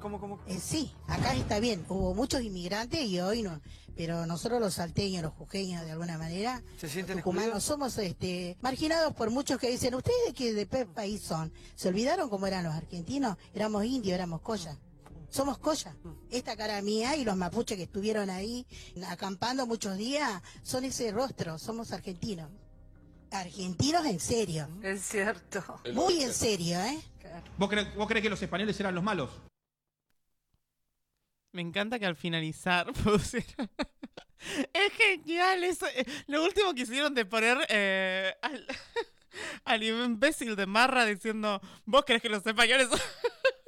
[0.00, 0.40] ¿Cómo, cómo?
[0.46, 1.84] Eh, sí, acá está bien.
[1.88, 3.60] Hubo muchos inmigrantes y hoy no.
[3.96, 7.64] Pero nosotros los salteños, los jujeños, de alguna manera, ¿Se sienten los tucumanos, excluidos?
[7.64, 11.52] somos este, marginados por muchos que dicen, ¿ustedes de qué de qué país son?
[11.76, 13.36] ¿Se olvidaron cómo eran los argentinos?
[13.54, 14.78] Éramos indios, éramos colla.
[15.30, 15.94] Somos colla.
[16.30, 18.66] Esta cara mía y los mapuches que estuvieron ahí
[19.08, 22.50] acampando muchos días son ese rostro, somos argentinos.
[23.30, 24.68] Argentinos en serio.
[24.82, 25.62] Es cierto.
[25.94, 27.00] Muy en serio, ¿eh?
[27.56, 29.30] ¿Vos crees, ¿Vos crees que los españoles eran los malos?
[31.52, 33.70] Me encanta que al finalizar pusieron...
[34.72, 35.86] es genial eso.
[35.94, 38.66] eh, Lo último que hicieron de poner eh, al,
[39.64, 42.98] al imbécil de Marra diciendo, ¿vos crees que los españoles son-?"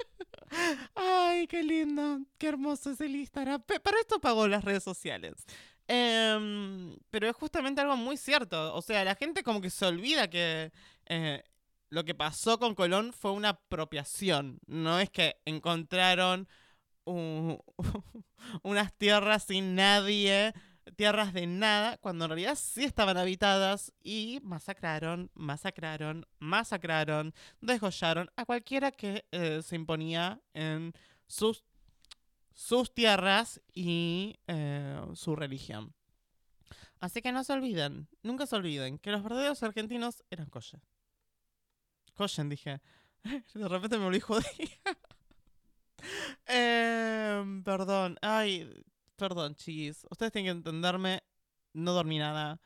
[0.95, 3.61] Ay, qué lindo, qué hermoso es el Instagram.
[3.63, 5.45] Para esto pagó las redes sociales.
[5.87, 8.73] Em, pero es justamente algo muy cierto.
[8.75, 10.71] O sea, la gente como que se olvida que
[11.07, 11.43] eh,
[11.89, 14.59] lo que pasó con Colón fue una apropiación.
[14.65, 16.47] No es que encontraron
[17.05, 17.59] un-
[18.63, 20.53] unas tierras sin nadie,
[20.95, 28.45] tierras de nada, cuando en realidad sí estaban habitadas y masacraron, masacraron, masacraron, desgollaron a
[28.45, 30.93] cualquiera que eh, se imponía en
[31.27, 31.63] sus,
[32.53, 35.93] sus tierras y eh, su religión.
[36.99, 40.81] Así que no se olviden, nunca se olviden que los verdaderos argentinos eran Coyen.
[42.15, 42.81] Coyen, dije.
[43.53, 44.43] De repente me judía.
[46.45, 48.69] Em, perdón, ay,
[49.15, 50.05] perdón, chiquis.
[50.09, 51.23] Ustedes tienen que entenderme.
[51.73, 52.59] no dormí nada.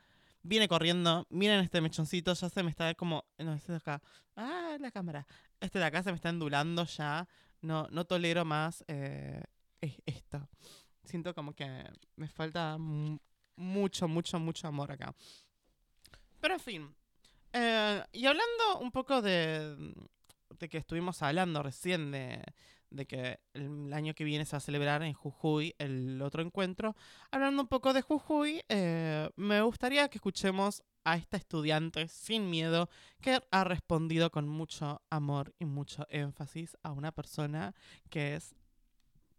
[0.44, 4.02] Viene corriendo, miren este mechoncito, ya se me está como, no, este de acá,
[4.36, 5.26] ah, la cámara,
[5.60, 7.28] este de acá se me está endulando ya,
[7.62, 9.44] no, no tolero más eh,
[9.82, 10.48] es- esto.
[11.04, 11.84] Siento como que
[12.16, 13.18] me falta mu-
[13.58, 15.14] mucho, mucho, mucho amor acá.
[16.40, 16.96] Pero en fin,
[17.54, 19.94] eh, y hablando un poco de,
[20.60, 22.42] de que estuvimos hablando recién de,
[22.90, 26.96] de que el año que viene se va a celebrar en Jujuy el otro encuentro,
[27.32, 32.90] hablando un poco de Jujuy, eh, me gustaría que escuchemos a esta estudiante sin miedo
[33.22, 37.74] que ha respondido con mucho amor y mucho énfasis a una persona
[38.10, 38.56] que es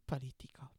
[0.06, 0.70] político.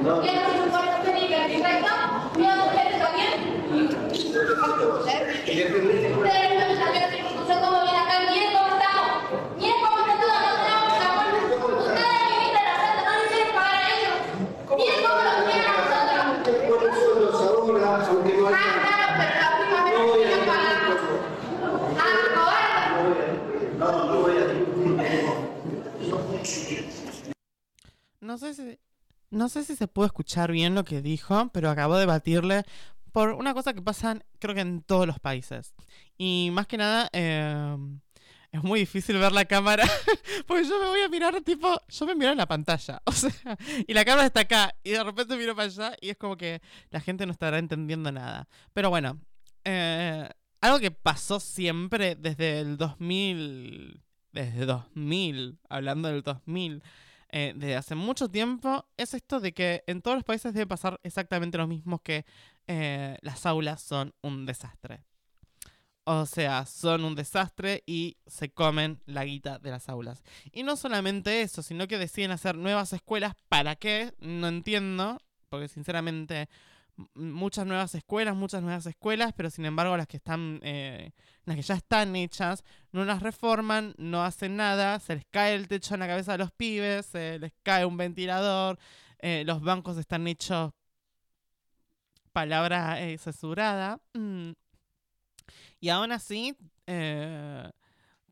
[0.00, 0.22] No
[28.38, 28.78] sé si
[29.30, 32.64] no sé si se pudo escuchar bien lo que dijo, pero acabo de batirle
[33.12, 35.74] por una cosa que pasa, creo que en todos los países.
[36.16, 37.76] Y más que nada, eh,
[38.50, 39.84] es muy difícil ver la cámara,
[40.46, 43.30] porque yo me voy a mirar, tipo, yo me miro en la pantalla, o sea,
[43.86, 46.60] y la cámara está acá, y de repente miro para allá, y es como que
[46.90, 48.48] la gente no estará entendiendo nada.
[48.72, 49.20] Pero bueno,
[49.64, 50.28] eh,
[50.60, 56.82] algo que pasó siempre desde el 2000, desde 2000, hablando del 2000,
[57.30, 60.98] eh, desde hace mucho tiempo, es esto de que en todos los países debe pasar
[61.02, 62.24] exactamente lo mismo que
[62.68, 65.02] eh, las aulas son un desastre.
[66.04, 70.22] O sea, son un desastre y se comen la guita de las aulas.
[70.52, 73.34] Y no solamente eso, sino que deciden hacer nuevas escuelas.
[73.48, 74.14] ¿Para qué?
[74.20, 75.18] No entiendo.
[75.50, 76.48] Porque sinceramente,
[77.14, 81.12] muchas nuevas escuelas, muchas nuevas escuelas, pero sin embargo las que están, eh,
[81.44, 85.68] las que ya están hechas, no las reforman, no hacen nada, se les cae el
[85.68, 88.78] techo en la cabeza de los pibes, se les cae un ventilador,
[89.20, 90.72] eh, los bancos están hechos
[92.38, 94.00] palabra eh, censurada.
[94.14, 94.50] mm,
[95.80, 97.68] y aún así, eh,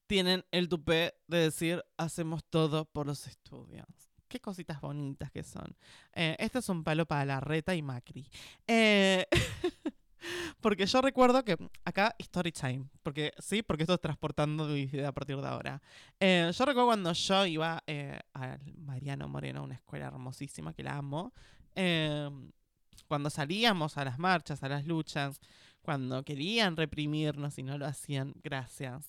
[0.07, 3.87] tienen el tupé de decir, hacemos todo por los estudios.
[4.29, 5.77] Qué cositas bonitas que son.
[6.12, 8.29] Eh, este es un palo para la reta y Macri.
[8.69, 9.27] Eh,
[10.61, 15.09] porque yo recuerdo que acá story time, porque sí, porque esto es transportando mi vida
[15.09, 15.83] a partir de ahora.
[16.21, 20.97] Eh, yo recuerdo cuando yo iba eh, al Mariano Moreno, una escuela hermosísima que la
[20.97, 21.33] amo.
[23.07, 25.40] Cuando salíamos a las marchas, a las luchas,
[25.83, 29.05] cuando querían reprimirnos y no lo hacían, gracias.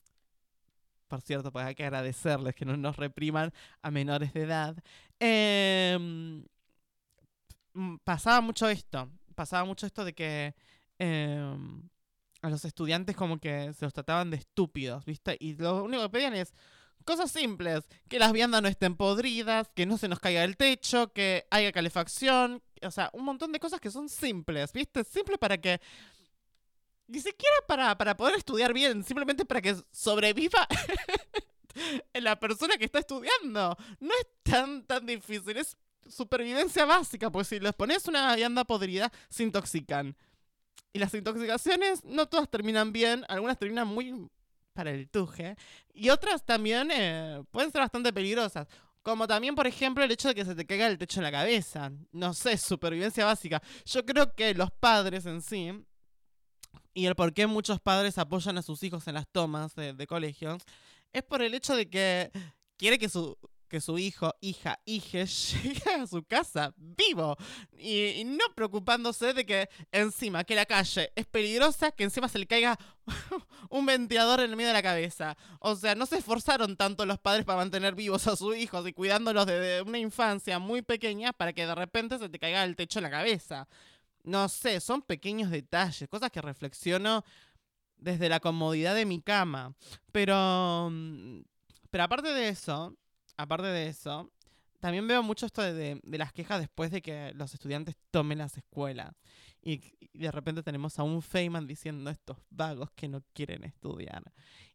[1.07, 4.75] Por cierto, pues hay que agradecerles que no nos repriman a menores de edad.
[5.19, 6.43] Em,
[8.03, 9.10] pasaba mucho esto.
[9.36, 10.55] Pasaba mucho esto de que
[10.99, 11.89] em,
[12.41, 15.38] a los estudiantes como que se los trataban de estúpidos, ¿viste?
[15.39, 16.53] Y lo único que pedían es
[17.05, 17.88] cosas simples.
[18.10, 21.71] Que las viandas no estén podridas, que no se nos caiga el techo, que haya
[21.71, 22.62] calefacción.
[22.83, 25.03] O sea, un montón de cosas que son simples, ¿viste?
[25.03, 25.79] Simples para que...
[27.07, 30.67] Ni siquiera para, para poder estudiar bien, simplemente para que sobreviva
[32.13, 33.77] la persona que está estudiando.
[33.99, 35.77] No es tan, tan difícil, es
[36.09, 40.15] supervivencia básica, pues si les pones una vianda podrida, se intoxican.
[40.93, 44.27] Y las intoxicaciones no todas terminan bien, algunas terminan muy
[44.73, 45.57] para el tuje,
[45.93, 48.67] y otras también eh, pueden ser bastante peligrosas.
[49.07, 51.31] Como también, por ejemplo, el hecho de que se te caiga el techo en la
[51.31, 51.93] cabeza.
[52.11, 53.63] No sé, supervivencia básica.
[53.85, 55.71] Yo creo que los padres en sí,
[56.93, 60.07] y el por qué muchos padres apoyan a sus hijos en las tomas de, de
[60.07, 60.61] colegios,
[61.13, 62.31] es por el hecho de que
[62.75, 63.37] quiere que su,
[63.67, 65.25] que su hijo, hija, hije
[65.63, 67.38] llegue a su casa vivo.
[67.77, 72.39] Y, y no preocupándose de que encima, que la calle es peligrosa, que encima se
[72.39, 72.77] le caiga
[73.69, 75.38] un ventilador en el medio de la cabeza.
[75.60, 78.93] O sea, no se esforzaron tanto los padres para mantener vivos a sus hijos y
[78.93, 82.99] cuidándolos desde una infancia muy pequeña para que de repente se te caiga el techo
[82.99, 83.67] en la cabeza.
[84.23, 87.23] No sé, son pequeños detalles, cosas que reflexiono
[87.97, 89.73] desde la comodidad de mi cama.
[90.12, 91.41] Pero, mm,
[91.89, 92.95] pero aparte de eso,
[93.38, 94.32] aparte de eso,
[94.80, 99.15] también veo mucho esto de, las quejas después de que los estudiantes tomen las escuelas.
[99.62, 99.82] Y,
[100.13, 104.23] de repente tenemos a un Feynman diciendo estos vagos que no quieren estudiar.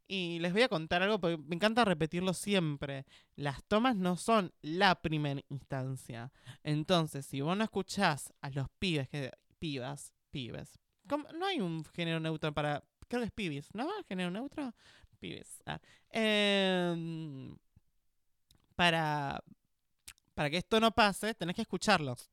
[0.07, 3.05] Y les voy a contar algo porque me encanta repetirlo siempre.
[3.35, 6.31] Las tomas no son la primera instancia.
[6.63, 10.79] Entonces, si vos no escuchás a los pibes, que pibas, pibes.
[11.09, 12.83] No hay un género neutro para...
[13.07, 13.87] Creo que es pibis, ¿no?
[13.97, 14.73] ¿El género neutro?
[15.19, 15.61] Pibes.
[15.65, 15.79] Ah.
[16.09, 17.55] Em,
[18.75, 19.43] para,
[20.33, 22.29] para que esto no pase, tenés que escucharlos.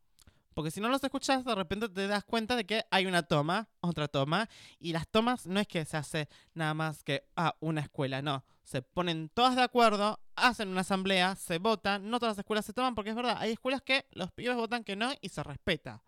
[0.54, 3.68] Porque si no los escuchas, de repente te das cuenta de que hay una toma,
[3.80, 4.48] otra toma,
[4.78, 8.44] y las tomas no es que se hace nada más que a una escuela, no.
[8.64, 12.72] Se ponen todas de acuerdo, hacen una asamblea, se votan, no todas las escuelas se
[12.72, 16.02] toman, porque es verdad, hay escuelas que los pibes votan que no y se respeta.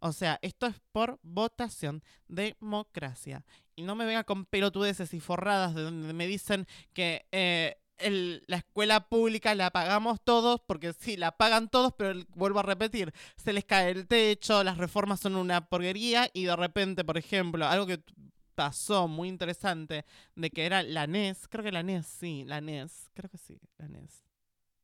[0.00, 3.44] O sea, esto es por votación, democracia.
[3.76, 8.42] Y no me venga con pelotudeces y forradas de donde me dicen que eh, el-
[8.46, 12.62] la escuela pública la pagamos todos, porque sí, la pagan todos, pero el- vuelvo a
[12.62, 17.18] repetir, se les cae el techo, las reformas son una porquería y de repente, por
[17.18, 18.00] ejemplo, algo que
[18.54, 20.04] pasó muy interesante,
[20.36, 23.58] de que era la NES, creo que la NES, sí, la NES, creo que sí,
[23.78, 24.24] la NES.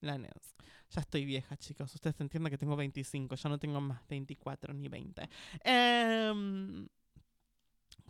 [0.00, 0.56] La NES.
[0.92, 1.94] Ya estoy vieja, chicos.
[1.94, 3.36] Ustedes entienden que tengo 25.
[3.36, 5.28] Yo no tengo más 24 ni 20.
[5.62, 6.88] Em,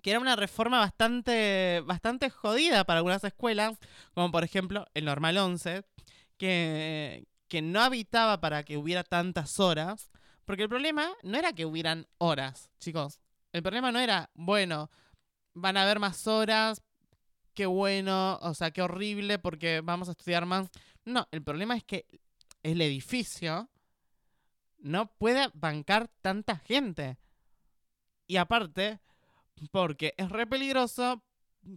[0.03, 3.79] que era una reforma bastante, bastante jodida para algunas escuelas,
[4.15, 5.85] como por ejemplo el Normal 11,
[6.37, 10.11] que, que no habitaba para que hubiera tantas horas,
[10.45, 13.21] porque el problema no era que hubieran horas, chicos.
[13.53, 14.91] El problema no era, bueno,
[15.55, 16.83] van a haber más horas,
[17.55, 20.71] qué bueno, o sea, qué horrible porque vamos a estudiar más.
[21.05, 22.07] No, el problema es que
[22.63, 23.69] el edificio
[24.79, 27.19] no puede bancar tanta gente.
[28.27, 29.01] Y aparte,
[29.71, 31.23] porque es re peligroso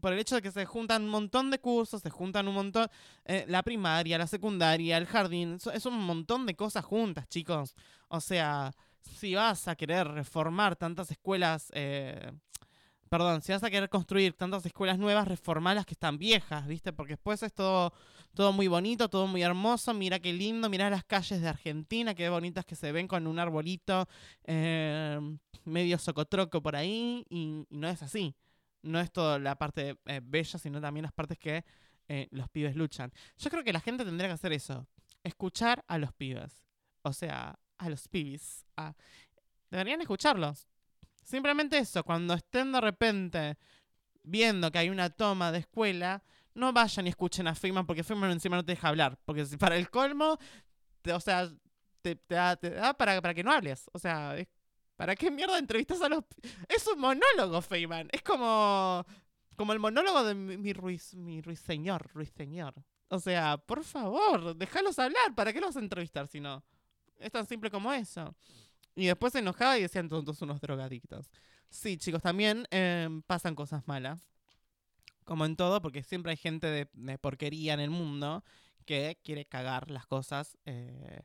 [0.02, 2.88] por el hecho de que se juntan un montón de cursos, se juntan un montón,
[3.26, 7.76] eh, la primaria, la secundaria, el jardín, es un montón de cosas juntas, chicos.
[8.08, 12.32] O sea, si vas a querer reformar tantas escuelas, eh,
[13.10, 16.93] perdón, si vas a querer construir tantas escuelas nuevas, reformar las que están viejas, ¿viste?
[16.93, 17.93] Porque después es todo,
[18.34, 22.30] todo muy bonito, todo muy hermoso, mira qué lindo, mira las calles de Argentina, qué
[22.30, 24.08] bonitas que se ven con un arbolito
[24.46, 25.19] eh,
[25.65, 28.36] medio socotroco por ahí, y, no es así.
[28.82, 31.63] No es toda la parte eh, bella, sino también las partes que
[32.10, 33.13] eh, los pibes luchan.
[33.38, 34.86] Yo creo que la gente tendría que hacer eso,
[35.24, 36.65] escuchar a los pibes,
[37.04, 38.65] o sea, a los pibis.
[38.76, 38.93] a-
[39.72, 40.67] Deberían escucharlos.
[41.24, 43.58] Simplemente eso, cuando estén de repente
[44.24, 46.24] viendo que hay una toma de escuela,
[46.56, 49.18] no vayan y escuchen a Feynman porque Feynman encima no te deja hablar.
[49.26, 50.38] Porque si para el colmo,
[51.02, 51.50] te- o sea,
[52.02, 52.58] te, da,
[52.98, 53.89] para, para que no hables.
[53.94, 54.36] O sea,
[54.96, 56.24] ¿para qué mierda entrevistas a los...
[56.70, 58.10] Es un monólogo, Feynman.
[58.12, 59.06] Es como,
[59.56, 62.74] como el monólogo de mi, mi, ruiz, mi ruiseñor, ruiseñor.
[63.10, 65.34] O sea, por favor, déjalos hablar.
[65.36, 66.63] ¿Para qué los entrevistar si no?
[67.20, 68.36] Es tan simple como eso.
[68.96, 71.30] Y después se enojaba y decían todos unos drogadictos.
[71.70, 74.20] Sí, chicos, también em, pasan cosas malas.
[75.24, 78.43] Como en todo, porque siempre hay gente de, de porquería en el mundo
[78.86, 80.57] que quiere cagar las cosas.
[80.65, 81.21] eh,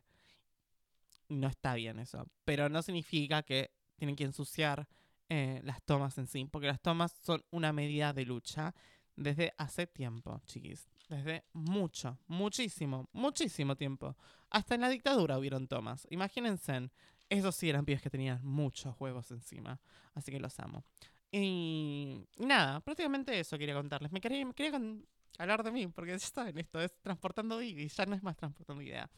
[1.29, 2.27] no está bien eso.
[2.45, 4.89] Pero no significa que tienen que ensuciar
[5.29, 6.47] eh, las tomas en sí.
[6.51, 8.75] Porque las tomas son una medida de lucha
[9.17, 10.89] desde hace tiempo, chiquis.
[11.09, 14.17] Desde mucho, muchísimo, muchísimo tiempo.
[14.51, 16.07] Hasta en la dictadura hubieron tomas.
[16.11, 16.91] Imagínense.
[17.31, 19.79] Esos sí eran pibes que tenían muchos huevos encima.
[20.15, 20.83] Así que los amo.
[21.31, 24.13] Y, y nada, prácticamente eso quería contarles.
[24.13, 25.07] Me quería, me quería con-
[25.39, 28.83] hablar de mí, porque ya saben, esto es transportando y ya no es más transportando
[28.83, 29.11] idea.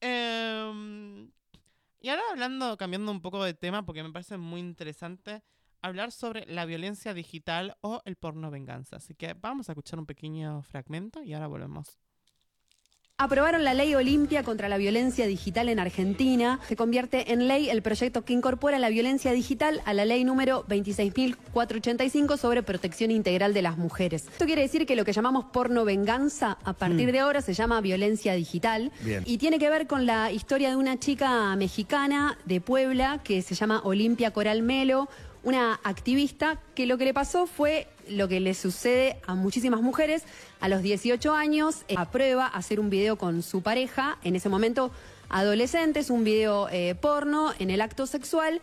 [0.00, 1.30] Em,
[2.00, 5.42] y ahora hablando, cambiando un poco de tema, porque me parece muy interesante
[5.82, 8.96] hablar sobre la violencia digital o el porno venganza.
[8.96, 11.98] Así que vamos a escuchar un pequeño fragmento y ahora volvemos.
[13.22, 16.58] Aprobaron la ley Olimpia contra la violencia digital en Argentina.
[16.66, 20.64] Se convierte en ley el proyecto que incorpora la violencia digital a la ley número
[20.68, 24.24] 26.485 sobre protección integral de las mujeres.
[24.32, 27.12] Esto quiere decir que lo que llamamos porno venganza a partir Mm.
[27.12, 28.90] de ahora se llama violencia digital.
[29.02, 29.22] Bien.
[29.26, 33.54] Y tiene que ver con la historia de una chica mexicana de Puebla que se
[33.54, 35.10] llama Olimpia Coral Melo,
[35.42, 40.24] una activista que lo que le pasó fue lo que le sucede a muchísimas mujeres.
[40.60, 44.90] A los 18 años eh, aprueba hacer un video con su pareja, en ese momento
[45.28, 48.60] adolescentes, un video eh, porno en el acto sexual.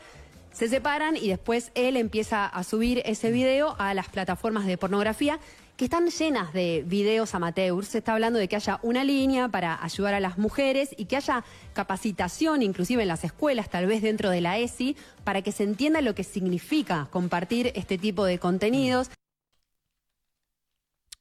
[0.57, 5.39] Se separan y después él empieza a subir ese video a las plataformas de pornografía
[5.75, 7.89] que están llenas de videos amateurs.
[7.89, 11.17] Se está hablando de que haya una línea para ayudar a las mujeres y que
[11.17, 15.61] haya capacitación, inclusive en las escuelas, tal vez dentro de la ESI, para que se
[15.61, 19.11] entienda lo que significa compartir este tipo de contenidos.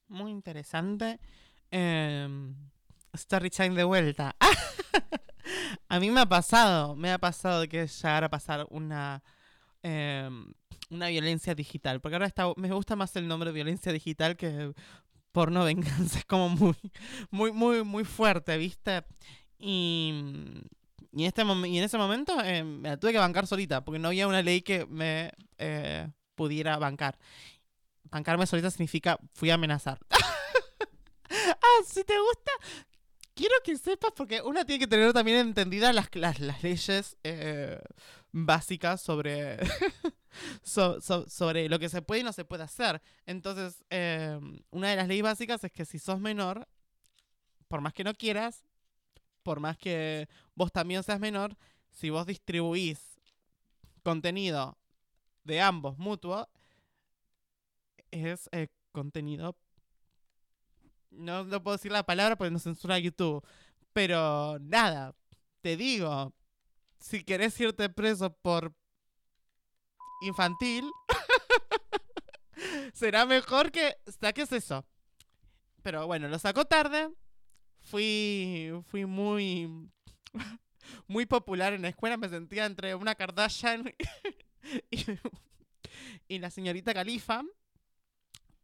[0.07, 1.19] Muy interesante.
[1.69, 2.55] Em,
[3.13, 4.35] story time de vuelta.
[5.89, 9.23] a mí me ha pasado, me ha pasado que llegara a pasar una
[9.83, 10.53] em,
[10.89, 14.73] una violencia digital, porque ahora me gusta más el nombre de violencia digital que
[15.31, 16.75] porno venganza, es como muy
[17.31, 19.03] muy muy muy fuerte, ¿viste?
[19.59, 20.63] Y
[21.13, 23.99] y en, este y en ese momento eh, me la tuve que bancar solita, porque
[23.99, 27.17] no había una ley que me eh, pudiera bancar.
[28.03, 29.99] Bancarme solita significa fui a amenazar.
[31.29, 32.51] ah, si te gusta.
[33.37, 37.79] Quiero que sepas, porque una tiene que tener también entendidas las, las, leyes eh,
[38.31, 39.57] básicas sobre,
[40.63, 43.01] so- so- sobre lo que se puede y no se puede hacer.
[43.25, 44.39] Entonces, eh,
[44.71, 46.67] una de las leyes básicas es que si sos menor,
[47.67, 48.63] por más que no quieras,
[49.43, 51.55] por más que vos también seas menor,
[51.91, 52.99] si vos distribuís
[54.03, 54.77] contenido
[55.43, 56.49] de ambos mutuo,
[58.11, 59.55] es eh, contenido
[61.11, 63.45] no, no puedo decir la palabra porque nos censura YouTube.
[63.93, 65.15] Pero nada,
[65.61, 66.33] te digo,
[66.99, 68.73] si querés irte preso por
[70.21, 70.89] infantil,
[72.93, 74.85] será mejor que saques eso.
[75.81, 77.09] Pero bueno, lo sacó tarde.
[77.81, 79.89] Fui, fui muy,
[81.07, 82.17] muy popular en la escuela.
[82.17, 83.93] Me sentía entre una Kardashian
[84.91, 85.05] y,
[86.27, 87.43] y la señorita Califa.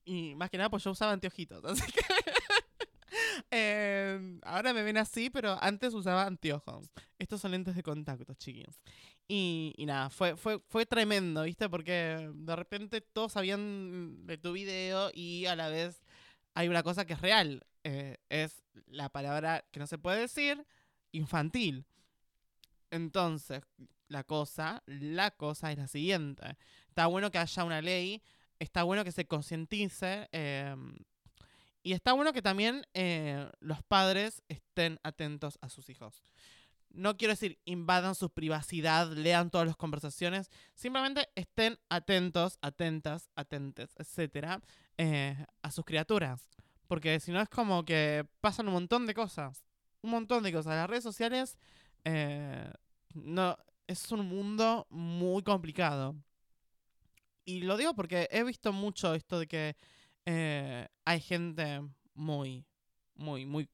[0.06, 1.64] Y más que nada, pues yo usaba anteojitos.
[1.66, 2.01] Así que.
[3.51, 6.89] eh, ahora me ven así, pero antes usaba anteojos.
[7.20, 8.80] Estos son lentes de contacto, chiquillos.
[9.28, 11.70] Y, y nada, fue, fue, fue tremendo, ¿viste?
[11.70, 16.01] Porque de repente todos sabían de tu video y a la vez
[16.54, 17.66] hay una cosa que es real.
[17.84, 20.66] eh, es la palabra que no se puede decir,
[21.12, 21.86] infantil.
[22.91, 23.64] Entonces,
[24.08, 26.58] la cosa, la cosa es la siguiente.
[26.89, 28.22] Está bueno que haya una ley
[28.60, 30.76] está bueno que se concientice eh,
[31.84, 36.24] y está bueno que también eh, los padres estén atentos a sus hijos.
[36.89, 43.95] No quiero decir invadan su privacidad, lean todas las conversaciones, simplemente estén atentos, atentas, atentes,
[43.97, 44.62] etcétera,
[44.97, 46.47] eh, a sus criaturas.
[46.88, 49.66] Porque si no es como que pasan un montón de cosas.
[50.01, 50.76] Un montón de cosas.
[50.76, 51.58] Las redes sociales
[52.06, 52.72] eh,
[53.14, 56.16] no, es un mundo muy complicado.
[57.46, 59.76] Y lo digo porque he visto mucho esto de que
[60.26, 61.82] eh, hay gente
[62.14, 62.66] muy,
[63.16, 63.70] muy, muy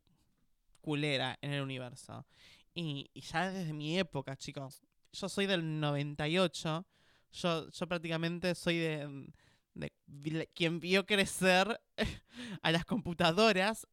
[0.81, 2.25] culera en el universo.
[2.73, 6.85] Y, y ya desde mi época, chicos, yo soy del 98,
[7.31, 9.31] yo, yo prácticamente soy de,
[9.73, 11.79] de quien vio crecer
[12.61, 13.87] a las computadoras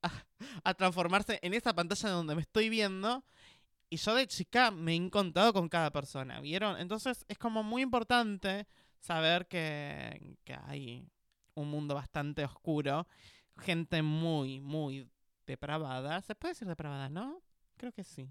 [0.64, 3.24] a transformarse en esa pantalla donde me estoy viendo.
[3.88, 6.78] Y yo de chica me he encontrado con cada persona, ¿vieron?
[6.80, 8.66] Entonces es como muy importante
[9.06, 11.08] saber que, que hay
[11.54, 13.06] un mundo bastante oscuro,
[13.58, 15.08] gente muy, muy
[15.46, 16.20] depravada.
[16.22, 17.40] ¿Se puede decir depravada, no?
[17.76, 18.28] Creo que sí.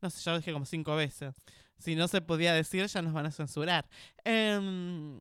[0.00, 1.34] No sé, ya lo dije como cinco veces.
[1.78, 3.88] Si no se podía decir, ya nos van a censurar.
[4.24, 5.20] Em,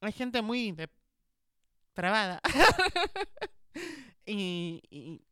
[0.00, 2.40] hay gente muy depravada.
[4.26, 5.22] y, y,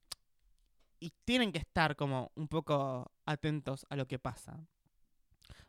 [1.01, 4.67] y tienen que estar como un poco atentos a lo que pasa.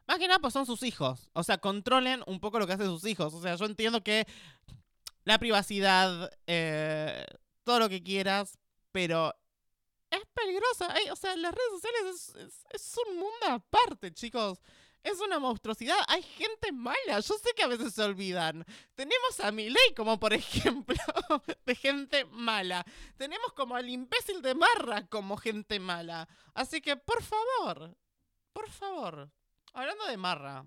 [0.08, 1.30] Más que nada, pues son sus hijos.
[1.34, 3.34] O sea, controlen un poco lo que hacen sus hijos.
[3.34, 4.28] O sea, yo entiendo que
[5.24, 7.26] la privacidad, eh,
[7.64, 8.60] todo lo que quieras,
[8.92, 9.34] pero
[10.12, 10.88] es peligroso.
[10.96, 14.60] Ey, o sea, las redes sociales es, es- un mundo aparte, chicos.
[15.04, 15.98] Es una monstruosidad.
[16.08, 17.20] Hay gente mala.
[17.20, 18.66] Yo sé que a veces se olvidan.
[18.96, 20.96] Tenemos a Milei como por ejemplo
[21.66, 22.84] de gente mala.
[23.18, 26.28] Tenemos como al imbécil de Marra como gente mala.
[26.56, 27.96] Así que, por favor,
[28.54, 29.30] por favor.
[29.76, 30.66] Hablando de Marra.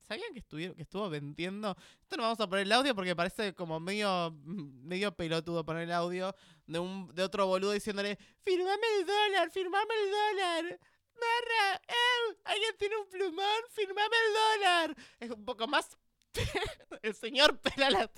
[0.00, 1.76] ¿Sabían que, que estuvo vendiendo?
[2.02, 5.92] Esto no vamos a poner el audio porque parece como medio, medio pelotudo poner el
[5.92, 6.34] audio
[6.66, 10.80] de, un, de otro boludo diciéndole, firmame el dólar, firmame el dólar.
[11.14, 14.96] Marra, eh, alguien tiene un plumón, firmame el dólar.
[15.20, 15.96] Es un poco más...
[17.02, 18.10] el señor pela las,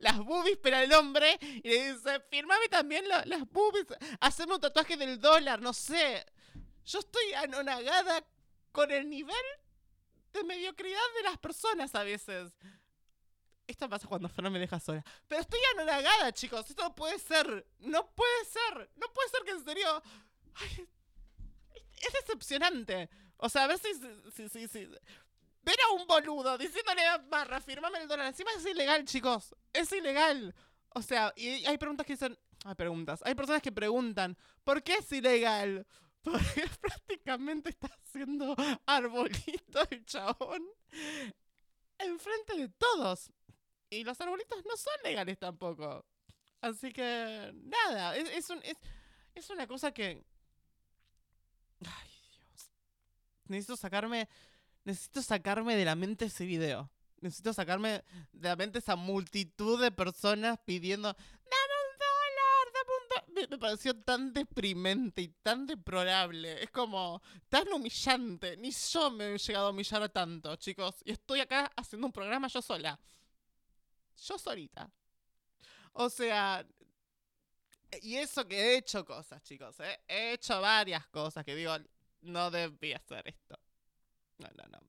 [0.00, 3.86] las boobies, pela el hombre y le dice, firmame también la- las boobies,
[4.20, 6.26] haceme un tatuaje del dólar, no sé.
[6.84, 8.22] Yo estoy anonagada
[8.74, 9.46] con el nivel
[10.32, 12.52] de mediocridad de las personas a veces.
[13.68, 15.02] Esto pasa cuando Fran me deja sola.
[15.28, 16.68] Pero estoy anonagada, chicos.
[16.68, 17.46] Esto no puede ser.
[17.78, 18.90] No puede ser.
[18.96, 20.02] No puede ser que en serio.
[22.02, 23.08] Es decepcionante.
[23.36, 23.94] O sea, a ver si,
[24.34, 24.88] si, si, si-
[25.62, 28.26] Ver a un boludo diciéndole Barra, firmame el dólar.
[28.26, 29.54] Encima es ilegal, chicos.
[29.72, 30.52] Es ilegal.
[30.90, 32.36] O sea, y hay preguntas que dicen.
[32.64, 33.20] Hay preguntas.
[33.24, 35.86] Hay personas que preguntan, ¿por qué es ilegal?
[36.24, 38.56] Porque prácticamente está haciendo
[38.86, 40.66] arbolito el chabón
[41.98, 43.30] enfrente de todos.
[43.90, 46.04] Y los arbolitos no son legales tampoco.
[46.60, 48.76] Así que, nada, es, es, un- es,
[49.34, 50.24] es una cosa que...
[51.86, 52.70] Ay, Dios.
[53.46, 54.28] Necesito sacarme...
[54.84, 56.90] Necesito sacarme de la mente ese video.
[57.20, 58.02] Necesito sacarme
[58.32, 61.12] de la mente esa multitud de personas pidiendo...
[61.12, 62.72] ¡Dame un dólar!
[62.74, 63.23] ¡Dame un dólar!
[63.34, 66.62] Me, pareció tan deprimente y tan deplorable.
[66.62, 68.56] Es como tan humillante.
[68.56, 70.96] Ni yo me he llegado a humillar tanto, chicos.
[71.04, 72.98] Y estoy acá haciendo un programa yo sola.
[74.16, 74.90] Yo solita.
[75.92, 76.64] O sea,
[78.02, 80.00] Y eso que he hecho cosas, chicos, ¿eh?
[80.08, 81.76] He hecho varias cosas que digo,
[82.22, 83.58] no debí hacer esto.
[84.38, 84.80] No, no, no.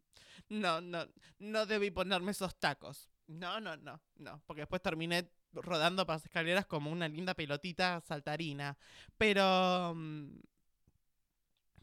[0.50, 1.08] No, no,
[1.39, 3.10] no debí ponerme esos tacos.
[3.28, 4.41] No, no, no, no.
[4.46, 8.78] Porque después terminé rodando por las escaleras como una linda pelotita saltarina.
[9.18, 9.93] Pero...
[9.95, 10.39] mm,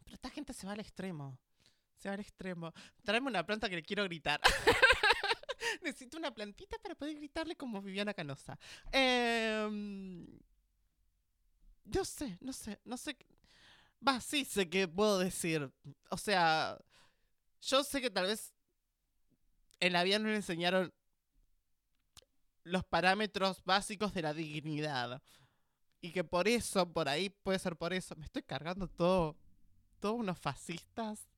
[0.05, 1.39] Pero esta gente se va al extremo.
[1.97, 2.73] Se va al extremo.
[3.05, 4.41] Tráeme una planta que le quiero gritar.
[5.83, 8.59] Necesito una plantita para poder gritarle como Viviana Canosa.
[8.91, 10.27] Em,
[11.85, 13.17] no sé, no sé, no sé.
[14.07, 15.71] Va, sí sé qué puedo decir.
[16.11, 16.77] O sea,
[17.63, 18.53] yo sé que tal vez
[19.81, 20.93] en la vida no le enseñaron
[22.65, 25.23] los parámetros básicos de la dignidad.
[26.01, 28.17] Y que por eso, por ahí, puede ser por eso.
[28.17, 29.37] Me estoy cargando todo.
[30.01, 31.29] Todos unos fascistas.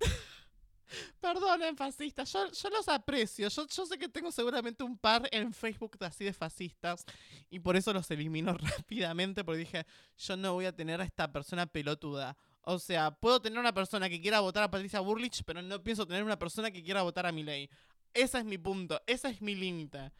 [1.20, 2.30] Perdonen, fascistas.
[2.32, 3.48] Yo, yo los aprecio.
[3.48, 7.04] Yo, yo sé que tengo seguramente un par en Facebook de así de fascistas.
[7.48, 9.42] Y por eso los elimino rápidamente.
[9.42, 9.86] Porque dije,
[10.18, 12.36] yo no voy a tener a esta persona pelotuda.
[12.62, 16.06] O sea, puedo tener una persona que quiera votar a Patricia Burlich, pero no pienso
[16.06, 17.70] tener una persona que quiera votar a Milei.
[18.12, 19.00] Ese es mi punto.
[19.06, 20.12] Ese es mi límite.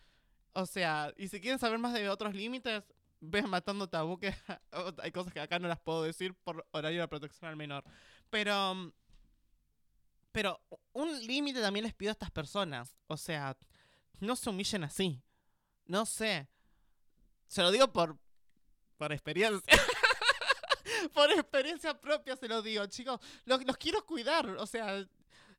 [0.59, 2.83] O sea, y si quieren saber más de otros límites,
[3.21, 4.35] ven matando tabú que
[5.01, 7.85] hay cosas que acá no las puedo decir por horario de protección al menor.
[8.29, 8.93] Pero mm,
[10.33, 10.61] pero
[10.95, 12.97] un límite también les pido a estas personas.
[13.07, 13.57] O sea,
[14.19, 15.23] no se humillen así.
[15.87, 16.49] No sé.
[17.47, 18.19] Se lo digo por
[18.97, 19.63] por experiencia.
[21.15, 23.21] por experiencia propia se lo digo, chicos.
[23.45, 24.49] Los, los quiero cuidar.
[24.59, 25.07] O sea,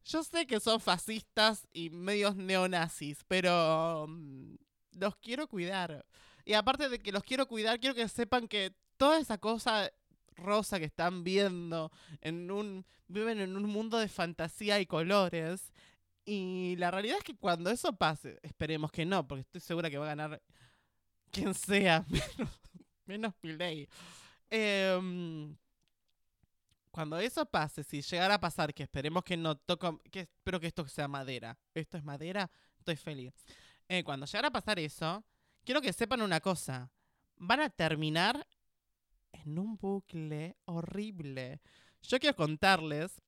[0.04, 4.56] yo sé que son fascistas y medios neonazis, pero mm,
[4.92, 6.06] los quiero cuidar.
[6.46, 9.92] Y aparte de que los quiero cuidar, quiero que sepan que toda esa cosa
[10.36, 15.74] rosa que están viendo en un viven en un mundo de fantasía y colores
[16.26, 19.98] y la realidad es que cuando eso pase, esperemos que no, porque estoy segura que
[19.98, 20.42] va a ganar
[21.32, 22.60] quien sea, menos,
[23.06, 23.88] menos Milei.
[24.48, 25.56] Em,
[26.92, 30.68] cuando eso pase, si llegara a pasar, que esperemos que no toco, que espero que
[30.68, 31.58] esto sea madera.
[31.74, 33.34] Esto es madera, estoy feliz.
[33.90, 35.24] Eh, cuando llegara a pasar eso,
[35.66, 36.92] quiero que sepan una cosa.
[37.38, 38.48] Van a terminar
[39.32, 41.60] en un bucle horrible.
[42.04, 43.20] Yo quiero contarles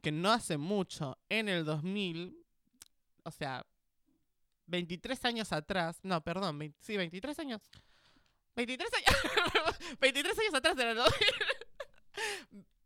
[0.00, 2.36] que no hace mucho, en el 2000,
[3.24, 3.66] o sea,
[4.66, 7.62] 23 años atrás, no, perdón, 20 sí, 23 años.
[8.56, 11.28] 23 años, 23 años atrás era el 2000.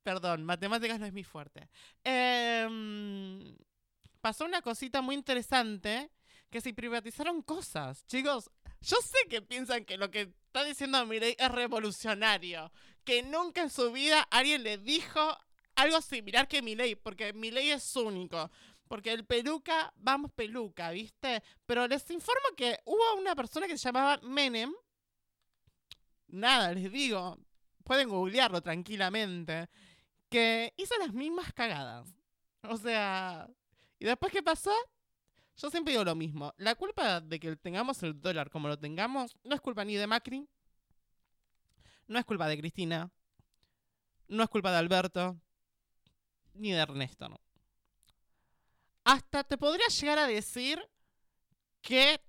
[0.02, 1.68] Perdón, matemáticas no es mi fuerte.
[2.02, 3.56] Em,
[4.20, 6.10] pasó una cosita muy interesante,
[6.53, 8.07] que se privatizaron cosas.
[8.07, 8.50] Chicos,
[8.82, 12.70] yo sé que piensan que lo que está diciendo Mireille es revolucionario.
[13.05, 15.36] Que nunca en su vida alguien le dijo
[15.74, 18.50] algo similar que Milei, porque Milei es único.
[18.86, 21.42] Porque el peluca, vamos peluca, ¿viste?
[21.64, 24.74] Pero les informo que hubo una persona que se llamaba Menem.
[26.28, 27.38] Nada, les digo.
[27.82, 29.70] Pueden googlearlo tranquilamente.
[30.28, 32.07] Que hizo las mismas cagadas.
[32.68, 33.48] O sea.
[33.98, 34.74] ¿Y después qué pasó?
[35.57, 36.55] Yo siempre digo lo mismo.
[36.57, 40.07] La culpa de que tengamos el dólar como lo tengamos no es culpa ni de
[40.07, 40.48] Macri,
[42.09, 43.11] no es culpa de Cristina,
[44.28, 45.40] no es culpa de Alberto,
[46.55, 47.40] ni de Ernesto, no.
[49.05, 50.80] Hasta te podría llegar a decir
[51.80, 52.20] que,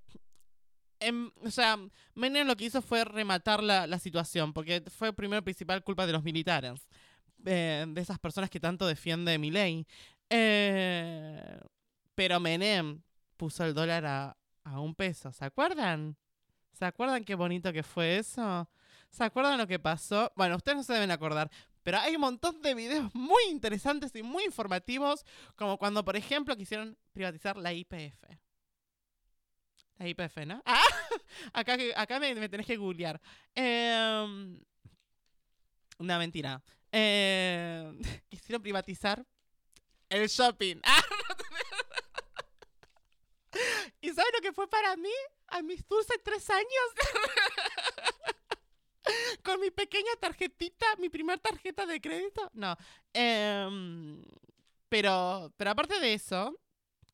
[0.99, 1.77] em, o sea,
[2.15, 6.13] Menem lo que hizo fue rematar la, la situación, porque fue primero principal culpa de
[6.13, 6.87] los militares,
[7.45, 9.85] eh, de esas personas que tanto defiende Milei.
[10.29, 11.59] Eh,
[12.15, 13.01] pero Menem
[13.37, 16.17] puso el dólar a, a un peso, ¿se acuerdan?
[16.73, 18.69] ¿Se acuerdan qué bonito que fue eso?
[19.09, 20.31] ¿Se acuerdan lo que pasó?
[20.35, 21.51] Bueno, ustedes no se deben acordar,
[21.83, 25.25] pero hay un montón de videos muy interesantes y muy informativos,
[25.55, 28.23] como cuando, por ejemplo, quisieron privatizar la IPF.
[29.97, 30.63] La IPF, ¿no?
[31.53, 33.19] Ah, acá, acá me, tenés que googlear.
[33.55, 34.59] Em,
[35.97, 36.61] una mentira.
[36.91, 39.25] Em, quisieron privatizar
[40.09, 40.79] el shopping.
[40.83, 41.01] Ah,
[44.03, 45.13] ¿Y sabes lo que fue para mí?
[45.47, 46.65] A mis dulces tres años.
[49.45, 52.51] Con mi pequeña tarjetita, mi primer tarjeta de crédito.
[52.53, 52.75] No.
[53.13, 54.21] em,
[54.89, 56.53] pero, pero aparte de eso,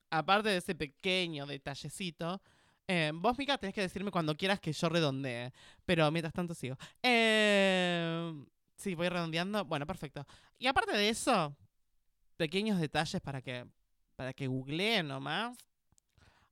[0.09, 2.41] aparte de ese pequeño detallecito,
[2.87, 5.53] em, vos, Mica, tenés que decirme cuando quieras que yo redondee.
[5.85, 6.75] Pero mientras tanto sigo.
[7.03, 9.63] Em, sí, voy redondeando.
[9.63, 10.25] Bueno, perfecto.
[10.57, 11.55] Y aparte de eso,
[12.35, 13.67] pequeños detalles para que,
[14.15, 15.55] para que googleen nomás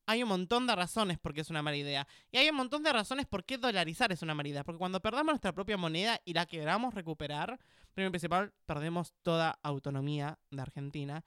[0.08, 2.08] hay un montón de razones por qué es una mala idea.
[2.32, 4.64] Y hay un montón de razones por qué dolarizar es una mala idea.
[4.64, 7.60] Porque cuando perdamos nuestra propia moneda y la queramos recuperar,
[7.94, 11.26] primero principal, perdemos toda autonomía de Argentina.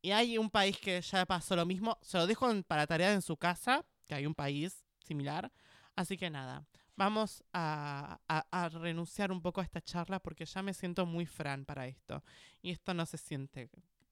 [0.00, 1.98] Y hay un país que ya pasó lo mismo.
[2.02, 5.50] Se lo dejo para tarea en su casa, que hay un país similar.
[5.96, 6.64] Así que nada,
[6.94, 11.64] vamos a, a, renunciar un poco a esta charla porque ya me siento muy Fran
[11.64, 12.22] para esto.
[12.62, 13.68] Y esto no se siente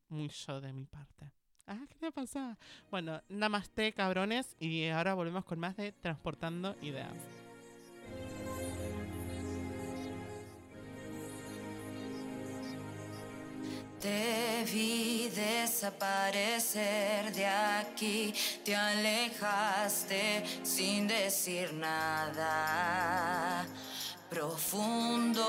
[0.08, 1.37] muy yo de mi parte.
[1.70, 2.56] Ah, ¿qué te pasa?
[2.90, 4.56] Bueno, namaste, cabrones.
[4.58, 7.12] Y ahora volvemos con más de Transportando Ideas.
[14.00, 18.32] Te vi desaparecer de aquí,
[18.64, 23.66] te alejaste sin decir nada.
[24.30, 25.42] Profundo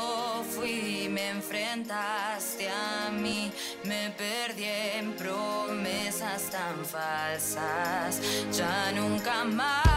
[0.56, 3.52] fui, me enfrentaste a mí,
[3.84, 8.22] me perdí en promesas tan falsas,
[8.52, 9.89] ya nunca más.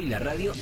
[0.00, 0.54] Hoy la radio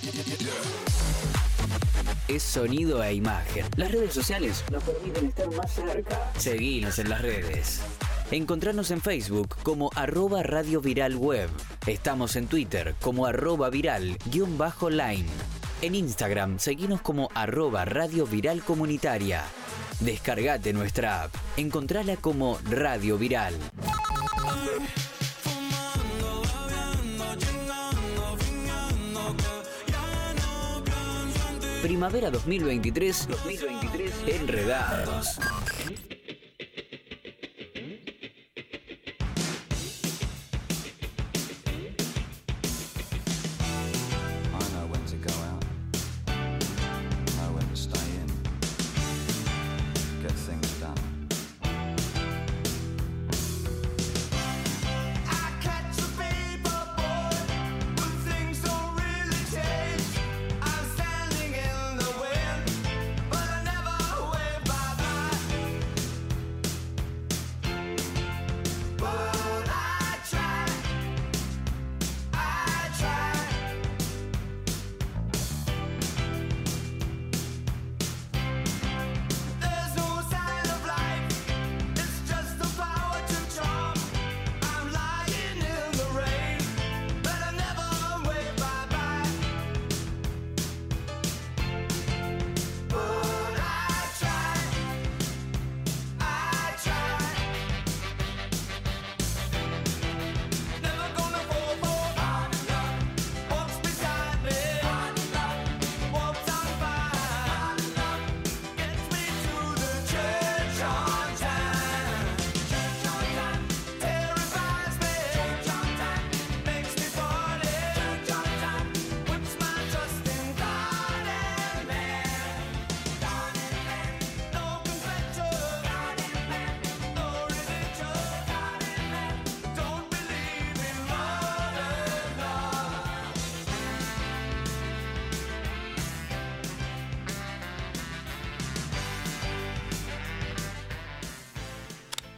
[2.26, 3.66] es sonido e imagen.
[3.76, 6.32] Las redes sociales nos permiten estar más cerca.
[6.36, 7.80] Seguinos en las redes.
[8.32, 11.51] Encontrarnos en Facebook como arroba Radio Viral Web.
[11.86, 15.28] Estamos en Twitter como arroba viral-line.
[15.82, 19.45] En Instagram seguinos como arroba Radio Viral Comunitaria.
[20.01, 21.34] Descargate nuestra app.
[21.57, 23.55] Encontrala como Radio Viral.
[31.89, 35.39] Primavera 2023, 2023 Enredados.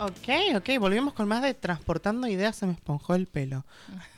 [0.02, 3.66] Ok, ok, volvimos con más de Transportando Ideas, se me esponjó el pelo.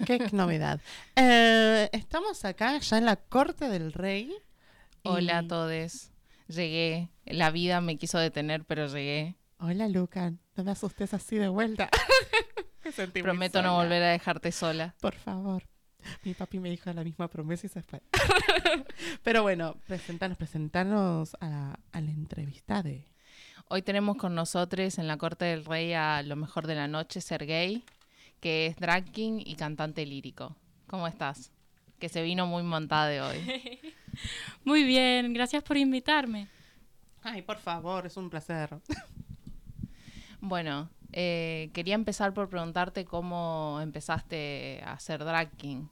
[0.07, 0.81] Qué novedad.
[1.17, 4.33] Eh, estamos acá ya en la corte del rey.
[5.03, 6.13] Hola a todos.
[6.47, 7.09] Llegué.
[7.25, 9.35] La vida me quiso detener, pero llegué.
[9.59, 10.33] Hola, Luca.
[10.55, 11.91] No me asustes así de vuelta.
[12.85, 14.95] Me Prometo no volver a dejarte sola.
[15.01, 15.65] Por favor.
[16.23, 18.03] Mi papi me dijo la misma promesa y se fue.
[19.25, 23.09] Pero bueno, presentanos, presentanos a, a la entrevista de...
[23.75, 27.23] Hoy tenemos con nosotros en la Corte del Rey a lo mejor de la noche,
[27.23, 27.83] Sergey,
[28.39, 30.55] que es drag king y cantante lírico.
[30.87, 31.51] ¿Cómo estás?
[31.99, 33.39] Que se vino muy montada de hoy.
[34.65, 36.49] Muy bien, gracias por invitarme.
[37.23, 38.79] Ay, por favor, es un placer.
[40.43, 45.87] Bueno, eh, quería empezar por preguntarte cómo empezaste a hacer drag king.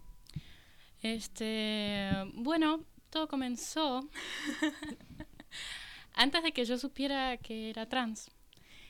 [1.00, 4.00] Este, bueno, todo comenzó
[6.20, 8.30] antes de que yo supiera que era trans.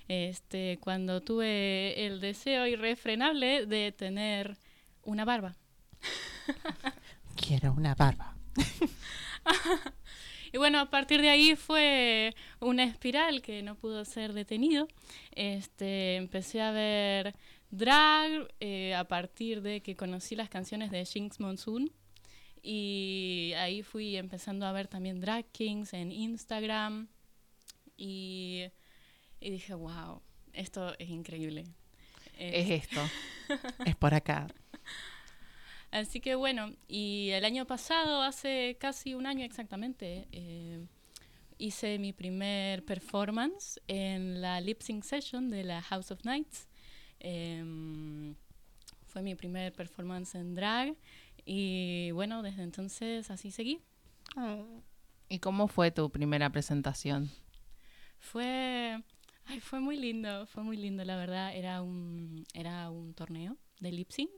[0.08, 4.56] Este, cuando tuve el deseo irrefrenable de tener
[5.04, 5.54] una barba.
[7.36, 8.34] Quiero una barba.
[10.52, 14.88] Y bueno, a partir de ahí fue una espiral que no pudo ser detenido.
[15.30, 17.36] Este, empecé a ver
[17.70, 21.92] drag eh, a partir de que conocí las canciones de Jinx Monsoon.
[22.64, 27.06] Y ahí fui empezando a ver también drag kings en Instagram.
[28.00, 28.64] Y,
[29.40, 30.22] y dije, wow,
[30.54, 31.64] esto es increíble.
[32.38, 33.00] Es esto.
[33.84, 34.46] Es por acá.
[35.90, 40.86] Así que bueno, y el año pasado, hace casi un año exactamente, eh,
[41.58, 46.68] hice mi primer performance en la lip sync session de la House of Nights.
[47.18, 48.34] Em,
[49.04, 50.96] fue mi primer performance en drag
[51.44, 53.80] y bueno, desde entonces así seguí.
[55.28, 57.30] ¿Y cómo fue tu primera presentación?
[58.20, 59.02] Fue,
[59.46, 61.54] ay, fue muy lindo, fue muy lindo, la verdad.
[61.56, 64.30] Era un, era un torneo de lip sync.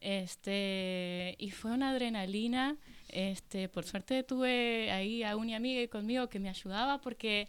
[0.00, 2.76] Este, y fue una adrenalina.
[3.08, 7.48] Este, por suerte tuve ahí a una amiga conmigo que me ayudaba porque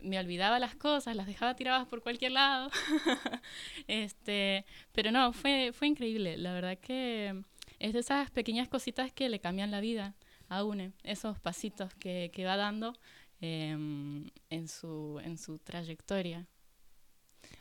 [0.00, 2.70] me olvidaba las cosas, las dejaba tiradas por cualquier lado.
[3.88, 6.36] este, pero no, fue, fue increíble.
[6.36, 7.42] La verdad que
[7.78, 10.14] es de esas pequeñas cositas que le cambian la vida
[10.48, 12.94] a une, esos pasitos que, que va dando
[13.42, 16.46] em, en, su, en su trayectoria.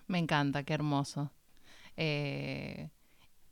[0.08, 1.32] Me encanta, qué hermoso.
[1.98, 2.90] Eh,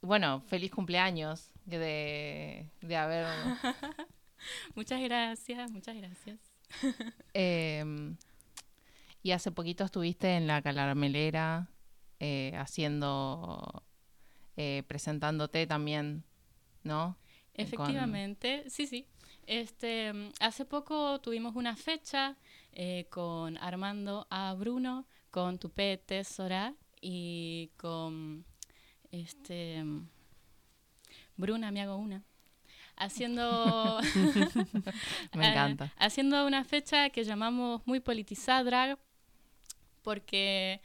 [0.02, 3.26] bueno, feliz cumpleaños de, de haber...
[4.76, 6.40] muchas gracias, muchas gracias.
[7.34, 7.84] Eh,
[9.22, 11.68] y hace poquito estuviste en la caramelera
[12.20, 13.84] eh, haciendo,
[14.56, 16.24] eh, presentándote también,
[16.84, 17.18] ¿no?
[17.56, 19.08] Con- Efectivamente, sí, sí.
[19.50, 22.36] Este, hace poco tuvimos una fecha
[22.72, 24.54] eh, con Armando A.
[24.54, 28.46] Bruno, con Tupete Sora y con
[29.12, 29.84] este
[31.36, 32.22] Bruna me hago una.
[32.96, 34.00] Haciendo
[35.34, 35.86] Me encanta.
[35.86, 39.00] eh, haciendo una fecha que llamamos muy politizada drag
[40.04, 40.80] porque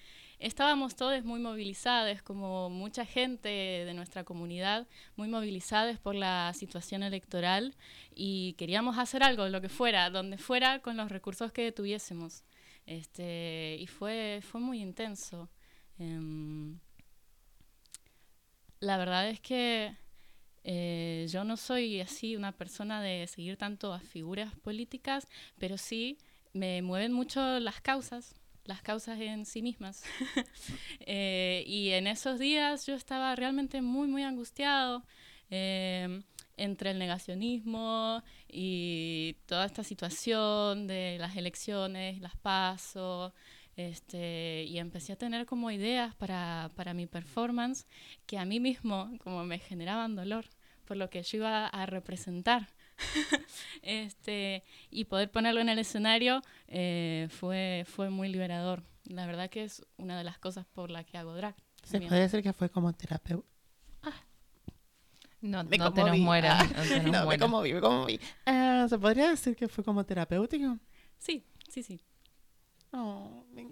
[0.44, 4.86] estábamos todos muy movilizados, como mucha gente de nuestra comunidad,
[5.16, 7.74] muy movilizados por la situación electoral
[8.14, 12.44] y queríamos hacer algo, lo que fuera, donde fuera, con los recursos que tuviésemos.
[12.84, 15.48] Este, y fue, fue muy intenso.
[15.98, 16.78] Em,
[18.80, 19.96] la verdad es que
[20.62, 25.26] eh, yo no soy así una persona de seguir tanto a figuras políticas,
[25.58, 26.18] pero sí
[26.52, 28.34] me mueven mucho las causas,
[28.64, 30.02] las causas en sí mismas.
[31.06, 35.04] Eh, y en esos días yo estaba realmente muy, muy angustiado
[35.50, 36.22] eh,
[36.56, 43.32] entre el negacionismo y toda esta situación de las elecciones, las pasos.
[43.76, 47.86] Este, y empecé a tener como ideas para, para mi performance
[48.24, 50.46] que a mí mismo como me generaban dolor
[50.84, 52.68] por lo que yo iba a representar.
[53.82, 58.82] este, y poder ponerlo en el escenario eh, fue, fue muy liberador.
[59.04, 61.54] La verdad que es una de las cosas por la que hago drag.
[61.82, 62.08] Se también.
[62.08, 63.46] puede decir que fue como terapeuta.
[65.40, 66.62] No, Me no te nos mueras.
[66.62, 68.18] Ah, no te nos no, me conmoví, me conmoví.
[68.46, 70.78] Ah, ¿Se podría decir que fue como terapéutico?
[71.18, 72.00] Sí, sí, sí.
[72.90, 73.68] No, me-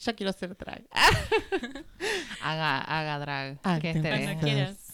[0.00, 0.84] ya quiero ser drag.
[2.42, 3.60] Haga, haga drag.
[3.62, 4.87] Ah, que te esté- Cuando quieras.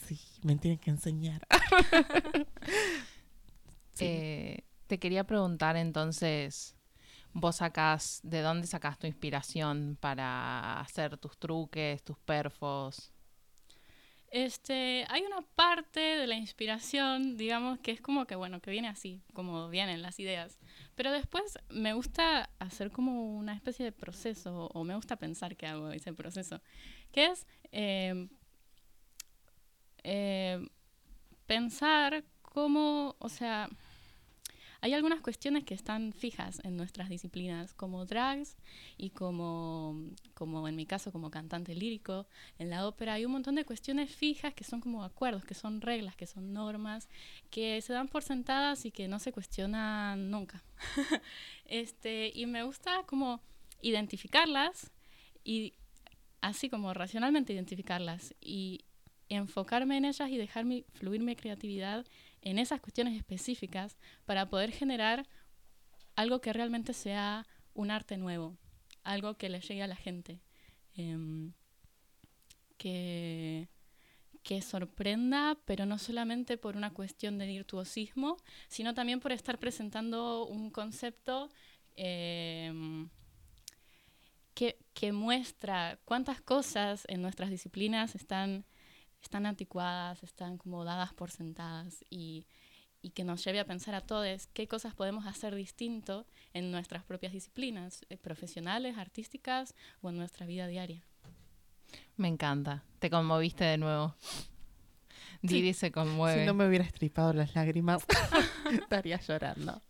[0.45, 1.47] Sí, me tienen que enseñar.
[4.01, 6.75] Eh, te quería preguntar entonces,
[7.33, 13.13] vos sacás, ¿de dónde sacás tu inspiración para hacer tus truques, tus perfos?
[14.31, 18.89] Este, hay una parte de la inspiración, digamos, que es como que, bueno, que viene
[18.89, 20.59] así, como vienen las ideas.
[20.97, 25.69] Pero después me gusta hacer como una especie de proceso, o me gusta pensar que
[25.69, 26.61] hago ese proceso,
[27.13, 28.29] que es eh,
[30.05, 30.65] eh,
[31.47, 33.69] pensar cómo, o sea,
[34.85, 38.59] hay algunas cuestiones que están fijas en nuestras disciplinas, como drags
[38.99, 39.99] y como,
[40.35, 42.27] como en mi caso como cantante lírico.
[42.59, 45.81] En la ópera hay un montón de cuestiones fijas que son como acuerdos, que son
[45.81, 47.09] reglas, que son normas,
[47.49, 50.63] que se dan por sentadas y que no se cuestionan nunca.
[51.65, 53.41] este, y me gusta como
[53.81, 54.91] identificarlas
[55.45, 55.73] y
[56.43, 58.85] así como racionalmente identificarlas y
[59.29, 62.07] enfocarme en ellas y dejar mi- fluir mi creatividad
[62.43, 63.97] en esas cuestiones específicas
[64.27, 65.27] para poder generar
[66.17, 68.57] algo que realmente sea un arte nuevo,
[69.03, 70.41] algo que le llegue a la gente,
[70.97, 71.53] em,
[72.77, 73.69] que,
[74.43, 78.37] que sorprenda, pero no solamente por una cuestión de virtuosismo,
[78.69, 81.49] sino también por estar presentando un concepto
[81.97, 83.09] em,
[84.55, 88.65] que, que muestra cuántas cosas en nuestras disciplinas están,
[89.25, 92.47] están anticuadas, están como dadas por sentadas y,
[93.01, 97.05] y que nos lleve a pensar a todos qué cosas podemos hacer distinto en nuestras
[97.05, 101.03] propias disciplinas, eh, profesionales, artísticas o en nuestra vida diaria.
[102.17, 102.85] Me encanta.
[102.99, 104.15] Te conmoviste de nuevo.
[105.43, 106.41] Didi se conmueve.
[106.41, 108.05] Si no me hubiera estripado las lágrimas,
[108.73, 109.83] estaría llorando.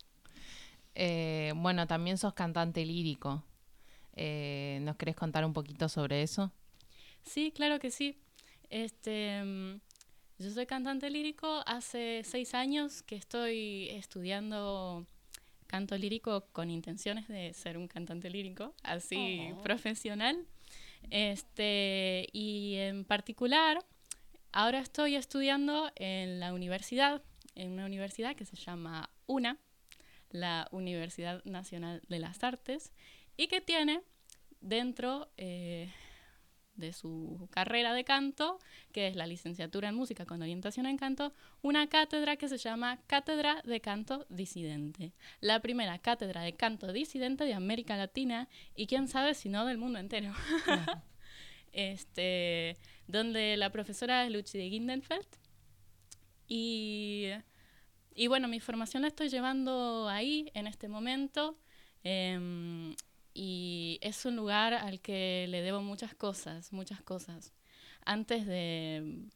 [0.95, 3.45] Eh, bueno, también sos cantante lírico.
[4.15, 6.53] Eh, ¿Nos querés contar un poquito sobre eso?
[7.23, 8.19] Sí, claro que sí.
[8.71, 9.43] Este,
[10.39, 11.63] yo soy cantante lírico.
[11.67, 15.07] Hace seis años que estoy estudiando
[15.67, 19.63] canto lírico con intenciones de ser un cantante lírico, así Oh.
[19.63, 20.47] profesional.
[21.11, 23.85] Este, y en particular,
[24.53, 27.23] ahora estoy estudiando en la universidad,
[27.55, 29.59] en una universidad que se llama UNA,
[30.31, 32.93] la Universidad Nacional de las Artes,
[33.37, 34.01] y que tiene
[34.61, 35.93] dentro eh,
[36.77, 38.59] de su carrera de canto,
[38.93, 43.01] que es la licenciatura en música con orientación en canto, una cátedra que se llama
[43.07, 45.13] Cátedra de Canto Disidente.
[45.41, 49.79] La primera cátedra de canto disidente de América Latina y quién sabe si no del
[49.79, 50.33] mundo entero.
[51.73, 55.27] este, donde la profesora es Luchi de Gindenfeld.
[56.47, 57.31] Y,
[58.15, 61.59] y bueno, mi formación la estoy llevando ahí en este momento.
[62.03, 62.95] em,
[63.35, 67.53] y es un lugar al que le debo muchas cosas, muchas cosas.
[68.05, 69.29] Antes de,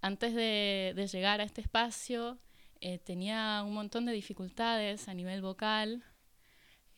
[0.00, 2.38] antes de, de llegar a este espacio,
[2.80, 6.04] eh, tenía un montón de dificultades a nivel vocal,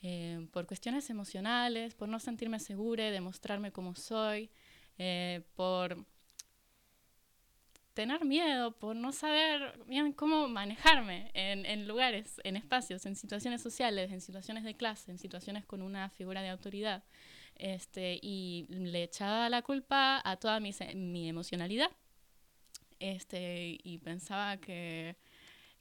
[0.02, 4.50] eh, por cuestiones emocionales, por no sentirme segura, de mostrarme como soy,
[4.98, 6.04] eh, por
[7.98, 13.60] tener miedo, por no saber bien cómo manejarme en, en lugares, en espacios, en situaciones
[13.60, 17.02] sociales, en situaciones de clase, en situaciones con una figura de autoridad.
[17.56, 21.90] Este, y le echaba la culpa a toda mi, mi emocionalidad.
[23.00, 25.16] Este, y pensaba que,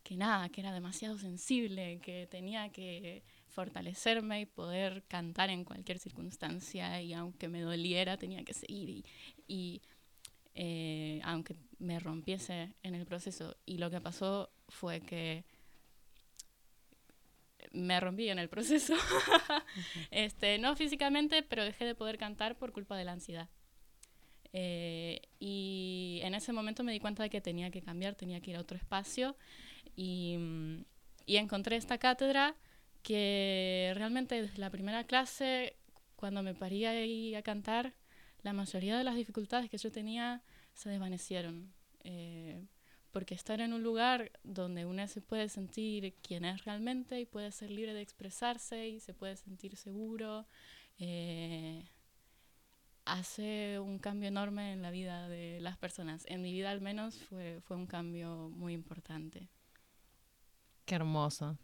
[0.01, 5.99] que nada, que era demasiado sensible, que tenía que fortalecerme y poder cantar en cualquier
[5.99, 9.05] circunstancia y aunque me doliera tenía que seguir y,
[9.47, 9.81] y,
[10.55, 13.55] eh, aunque me rompiese en el proceso.
[13.65, 15.45] Y lo que pasó fue que
[17.71, 18.95] me rompí en el proceso.
[20.11, 23.49] este, no físicamente, pero dejé de poder cantar por culpa de la ansiedad.
[24.53, 28.51] Eh, y en ese momento me di cuenta de que tenía que cambiar, tenía que
[28.51, 29.35] ir a otro espacio
[29.95, 30.37] y,
[31.25, 32.55] y encontré esta cátedra
[33.03, 35.75] que realmente desde la primera clase,
[36.15, 37.93] cuando me parí ahí a cantar,
[38.41, 40.41] la mayoría de las dificultades que yo tenía
[40.77, 41.73] se desvanecieron.
[42.03, 42.65] Eh,
[43.11, 47.51] porque estar en un lugar donde uno se puede sentir quien es realmente y puede
[47.51, 50.45] ser libre de expresarse y se puede sentir seguro,
[50.99, 51.83] eh,
[53.05, 56.25] hace un cambio enorme en la vida de las personas.
[56.27, 59.49] En mi vida al menos fue, fue un cambio muy importante.
[60.85, 61.57] Qué hermoso.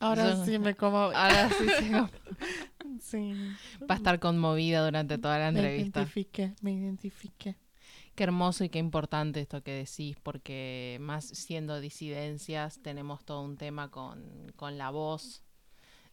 [0.00, 0.96] Ahora Yo- sí me como.
[1.14, 2.08] Ahora sí se com-
[3.00, 3.32] Sí.
[3.90, 6.00] Va a estar conmovida durante toda la Me entrevista.
[6.00, 7.56] identifiqué, me identifiqué.
[8.14, 13.56] Qué hermoso y qué importante esto que decís, porque más siendo disidencias tenemos todo un
[13.56, 15.42] tema con, con la voz,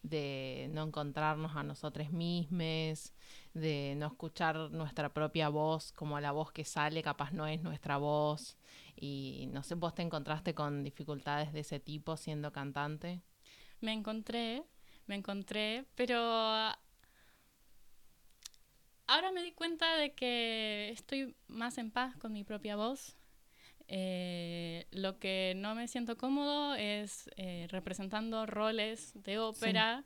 [0.02, 3.12] de no encontrarnos a nosotros mismos,
[3.54, 7.98] de no escuchar nuestra propia voz como la voz que sale, capaz no es nuestra
[7.98, 8.56] voz.
[8.96, 13.22] Y no sé, vos te encontraste con dificultades de ese tipo siendo cantante.
[13.80, 14.64] Me encontré,
[15.06, 16.72] me encontré, pero
[19.06, 23.16] ahora me di cuenta de que estoy más en paz con mi propia voz.
[23.88, 30.04] Eh, lo que no me siento cómodo es eh, representando roles de ópera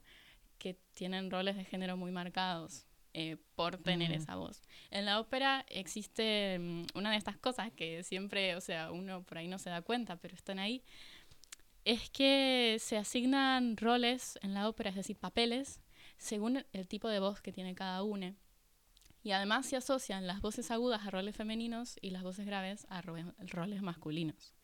[0.58, 4.14] que tienen roles de género muy marcados eh, por tener Mm.
[4.14, 4.62] esa voz.
[4.90, 9.38] En la ópera existe mm, una de estas cosas que siempre, o sea, uno por
[9.38, 10.82] ahí no se da cuenta, pero están ahí,
[11.84, 15.80] es que se asignan roles en la ópera, es decir, papeles,
[16.18, 18.34] según el tipo de voz que tiene cada uno.
[19.26, 23.02] Y además se asocian las voces agudas a roles femeninos y las voces graves a
[23.02, 24.54] ro- roles masculinos.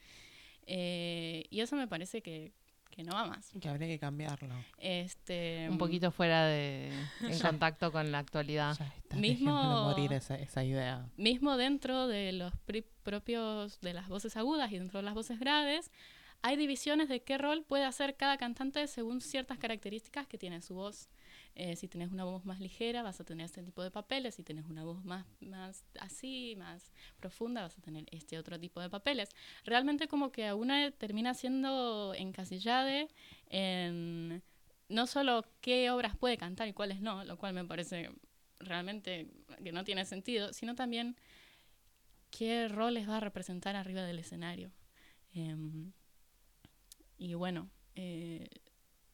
[0.66, 2.52] Eh, y eso me parece que,
[2.90, 3.50] que no va más.
[3.60, 4.54] Que habría que cambiarlo.
[4.78, 6.92] Este, Un poquito fuera de
[7.22, 7.48] en Ya.
[7.48, 8.78] contacto con la actualidad.
[8.98, 11.10] Está, Mismo- morir esa, esa idea.
[11.16, 12.52] mismo dentro de los
[13.02, 15.90] propios de las voces agudas y dentro de las voces graves,
[16.42, 20.74] hay divisiones de qué rol puede hacer cada cantante según ciertas características que tiene su
[20.74, 21.08] voz.
[21.54, 24.34] Eh, si tenés una voz más ligera, vas a tener este tipo de papeles.
[24.34, 28.80] Si tenés una voz más, más así, más profunda, vas a tener este otro tipo
[28.80, 29.28] de papeles.
[29.64, 33.06] Realmente como que una termina siendo encasillada
[33.50, 34.42] en
[34.88, 38.10] no solo qué obras puede cantar y cuáles no, lo cual me parece
[38.58, 39.28] realmente
[39.62, 41.16] que no tiene sentido, sino también
[42.30, 44.70] qué roles va a representar arriba del escenario.
[45.34, 45.92] Em,
[47.18, 48.48] y bueno, eh,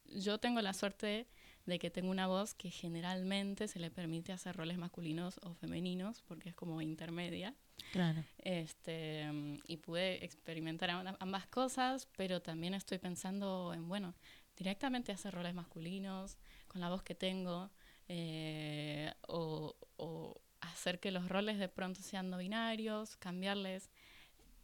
[0.05, 1.27] yo tengo la suerte
[1.65, 6.21] de que tengo una voz que generalmente se le permite hacer roles masculinos o femeninos,
[6.23, 7.55] porque es como intermedia.
[7.91, 8.23] Claro.
[8.37, 9.27] Este,
[9.67, 14.15] y pude experimentar am- ambas cosas, pero también estoy pensando en, bueno,
[14.57, 16.37] directamente hacer roles masculinos
[16.67, 17.71] con la voz que tengo,
[18.07, 23.89] eh, o, o hacer que los roles de pronto sean no binarios, cambiarles,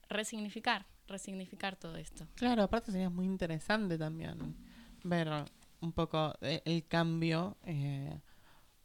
[0.10, 2.28] resignificar, resignificar todo esto.
[2.36, 4.56] Claro, aparte sería muy interesante también
[5.04, 5.30] ver
[5.82, 8.19] un poco eh, el cambio, eh,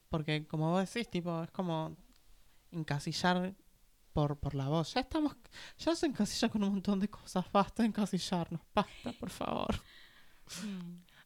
[0.09, 1.97] porque como vos decís, tipo, es como
[2.73, 3.55] encasillar
[4.13, 4.95] por, por la voz.
[4.95, 5.37] Ya estamos,
[5.79, 9.75] ya se encasilla con un montón de cosas, basta de encasillarnos, basta, por favor.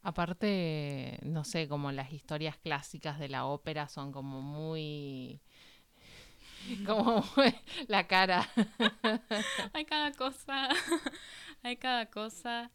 [0.03, 5.41] Aparte, no sé, como las historias clásicas de la ópera son como muy...
[6.87, 7.25] Como
[7.89, 8.49] la cara.
[9.73, 10.69] hay cada cosa,
[11.63, 12.71] hay cada cosa,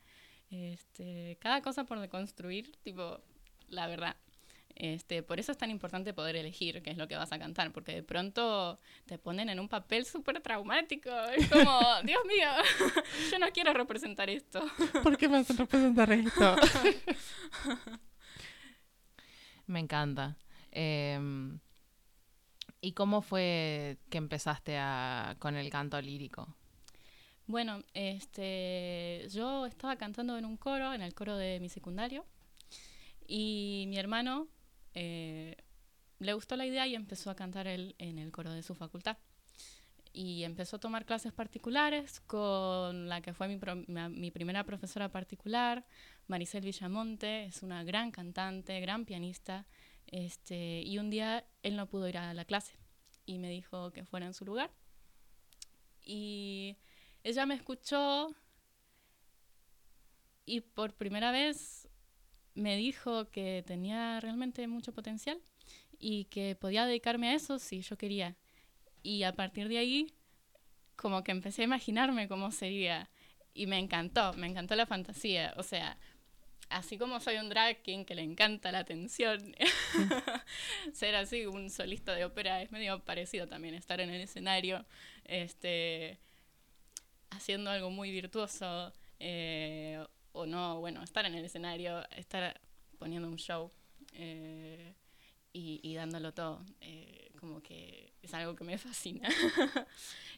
[0.49, 3.19] este, cada cosa por deconstruir, tipo,
[3.67, 4.15] la verdad.
[4.79, 7.73] Este, por eso es tan importante poder elegir qué es lo que vas a cantar,
[7.73, 11.09] porque de pronto te ponen en un papel súper traumático.
[11.35, 12.47] Es como, Dios mío,
[13.29, 14.63] yo no quiero representar esto.
[15.03, 16.55] ¿Por qué me hacen representar esto?
[19.67, 20.37] Me encanta.
[20.71, 21.59] Em,
[22.81, 26.55] ¿Y cómo fue que empezaste a, con el canto lírico?
[27.49, 32.23] Bueno, este, yo estaba cantando en un coro, en el coro de mi secundario,
[33.27, 34.47] y mi hermano
[34.93, 35.57] eh,
[36.19, 39.17] le gustó la idea y empezó a cantar él en el coro de su facultad.
[40.13, 44.63] Y empezó a tomar clases particulares con la que fue mi, pro- ma- mi primera
[44.63, 45.87] profesora particular,
[46.27, 49.65] Maricel Villamonte, es una gran cantante, gran pianista,
[50.05, 52.77] este, y un día él no pudo ir a la clase
[53.25, 54.69] y me dijo que fuera en su lugar.
[56.05, 56.77] Y
[57.23, 58.35] ella me escuchó
[60.45, 61.87] y por primera vez
[62.55, 65.39] me dijo que tenía realmente mucho potencial
[65.99, 68.35] y que podía dedicarme a eso si yo quería.
[69.03, 70.13] Y a partir de ahí,
[70.95, 73.09] como que empecé a imaginarme cómo sería.
[73.53, 75.53] Y me encantó, me encantó la fantasía.
[75.57, 75.97] O sea,
[76.69, 79.55] así como soy un drag king que le encanta la atención,
[80.93, 84.85] ser así un solista de ópera es medio parecido también, estar en el escenario,
[85.25, 86.19] este,
[87.31, 92.59] haciendo algo muy virtuoso, eh, o no, bueno, estar en el escenario, estar
[92.97, 93.71] poniendo un show
[94.13, 94.93] eh,
[95.53, 99.29] y, y dándolo todo, eh, como que es algo que me fascina.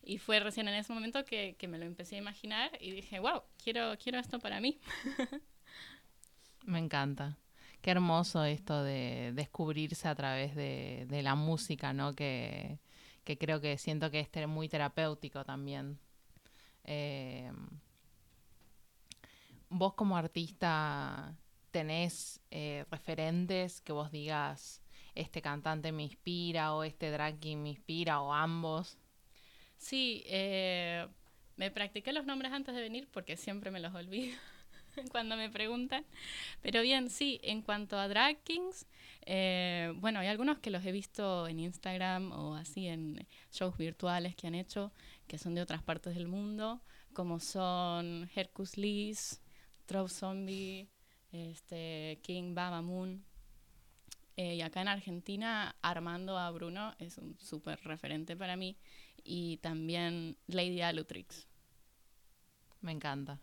[0.03, 3.19] y fue recién en ese momento que, que me lo empecé a imaginar y dije,
[3.19, 4.79] wow, quiero, quiero esto para mí.
[6.65, 7.37] Me encanta.
[7.81, 12.13] Qué hermoso esto de descubrirse a través de, de la música, ¿no?
[12.13, 12.77] Que,
[13.23, 15.99] que creo que siento que es muy terapéutico también.
[16.83, 17.51] Eh,
[19.69, 21.35] vos como artista
[21.71, 24.81] tenés eh, referentes que vos digas,
[25.15, 28.97] este cantante me inspira o este drag me inspira o ambos.
[29.77, 31.07] Sí, eh,
[31.55, 34.37] me practiqué los nombres antes de venir porque siempre me los olvido
[35.11, 36.05] cuando me preguntan.
[36.61, 38.85] Pero bien, sí, en cuanto a drag kings,
[39.25, 44.35] eh, bueno, hay algunos que los he visto en Instagram o así en shows virtuales
[44.35, 44.91] que han hecho,
[45.31, 46.81] que son de otras partes del mundo,
[47.13, 49.41] como son Hercus Lees,
[49.85, 50.89] Trove Zombie,
[51.31, 53.23] este, King Baba Moon.
[54.35, 58.77] Eh, y acá en Argentina, Armando a Bruno es un súper referente para mí.
[59.23, 61.47] Y también Lady Alutrix.
[62.81, 63.39] Me encanta.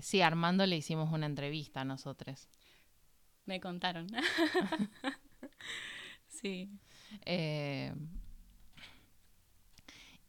[0.00, 2.48] Sí, a Armando le hicimos una entrevista a nosotros.
[3.44, 4.08] Me contaron.
[6.26, 6.68] sí.
[7.24, 7.94] Eh,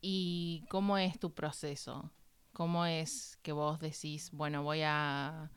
[0.01, 2.11] ¿Y cómo es tu proceso?
[2.53, 5.51] ¿Cómo es que vos decís, bueno, voy a,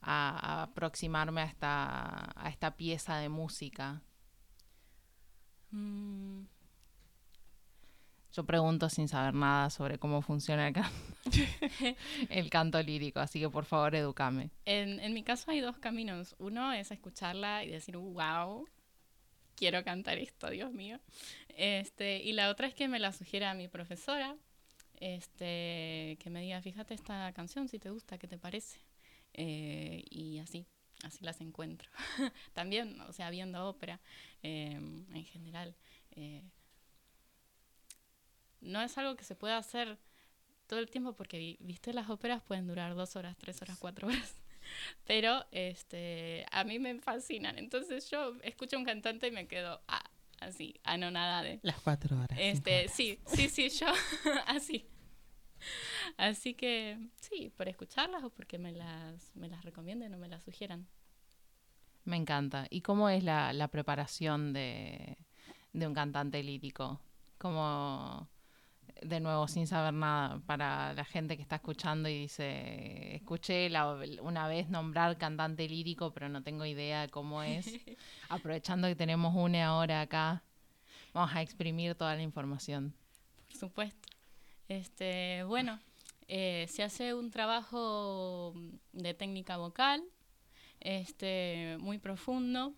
[0.00, 4.02] a aproximarme a esta, a esta pieza de música?
[5.74, 6.46] Mm,
[8.32, 10.92] Yo pregunto sin saber nada sobre cómo funciona el, can-
[12.28, 14.50] el canto lírico, así que por favor educame.
[14.66, 16.34] En, en mi caso hay dos caminos.
[16.38, 18.68] Uno es escucharla y decir, wow,
[19.56, 21.00] quiero cantar esto, Dios mío.
[21.56, 24.36] Este, y la otra es que me la sugiera mi profesora,
[25.00, 28.78] este, que me diga, fíjate esta canción, si te gusta, ¿qué te parece?
[29.34, 30.66] Eh, y así,
[31.04, 31.90] así las encuentro.
[32.54, 34.00] También, o sea, viendo ópera
[34.42, 34.72] eh,
[35.14, 35.76] en general.
[36.12, 36.42] eh,
[38.60, 39.98] no es algo que se pueda hacer
[40.68, 44.08] todo el tiempo porque, vi- viste, las óperas pueden durar dos horas, tres horas, cuatro
[44.08, 44.34] horas.
[45.04, 47.58] Pero este, a mí me fascinan.
[47.58, 50.04] Entonces yo escucho a un cantante y me quedo ah,
[50.40, 51.60] así, anonada de...
[51.62, 52.38] Las cuatro horas.
[52.40, 53.86] Este, sí, sí, sí, yo
[54.46, 54.86] así.
[56.16, 60.42] Así que sí, por escucharlas o porque me las, me las recomienden o me las
[60.44, 60.86] sugieran.
[62.04, 62.66] Me encanta.
[62.70, 65.18] ¿Y cómo es la, la preparación de,
[65.72, 67.00] de un cantante lírico?
[67.38, 68.28] Como,
[69.02, 73.96] de nuevo, sin saber nada, para la gente que está escuchando y dice, escuché la-
[74.22, 77.66] una vez nombrar cantante lírico, pero no tengo idea de cómo es.
[78.28, 80.42] Aprovechando que tenemos una hora acá,
[81.12, 82.94] vamos a exprimir toda la información.
[83.48, 84.08] Por supuesto.
[84.68, 85.78] Este, bueno,
[86.28, 88.54] eh, se hace un trabajo
[88.92, 90.02] de técnica vocal,
[90.80, 92.74] este, muy profundo,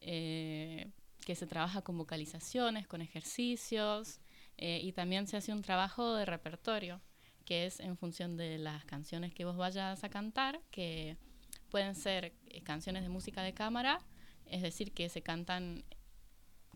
[0.00, 0.90] eh,
[1.24, 4.20] que se trabaja con vocalizaciones, con ejercicios,
[4.58, 7.00] eh, y también se hace un trabajo de repertorio,
[7.44, 11.16] que es en función de las canciones que vos vayas a cantar, que
[11.70, 14.00] pueden ser eh, canciones de música de cámara,
[14.46, 15.84] es decir, que se cantan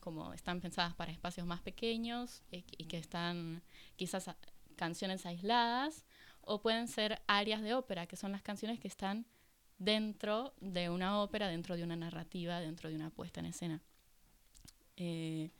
[0.00, 3.62] como están pensadas para espacios más pequeños eh, y que están
[3.96, 4.30] quizás
[4.76, 6.04] canciones aisladas,
[6.40, 9.26] o pueden ser áreas de ópera, que son las canciones que están
[9.78, 13.80] dentro de una ópera, dentro de una narrativa, dentro de una puesta en escena.
[14.96, 15.50] Eh,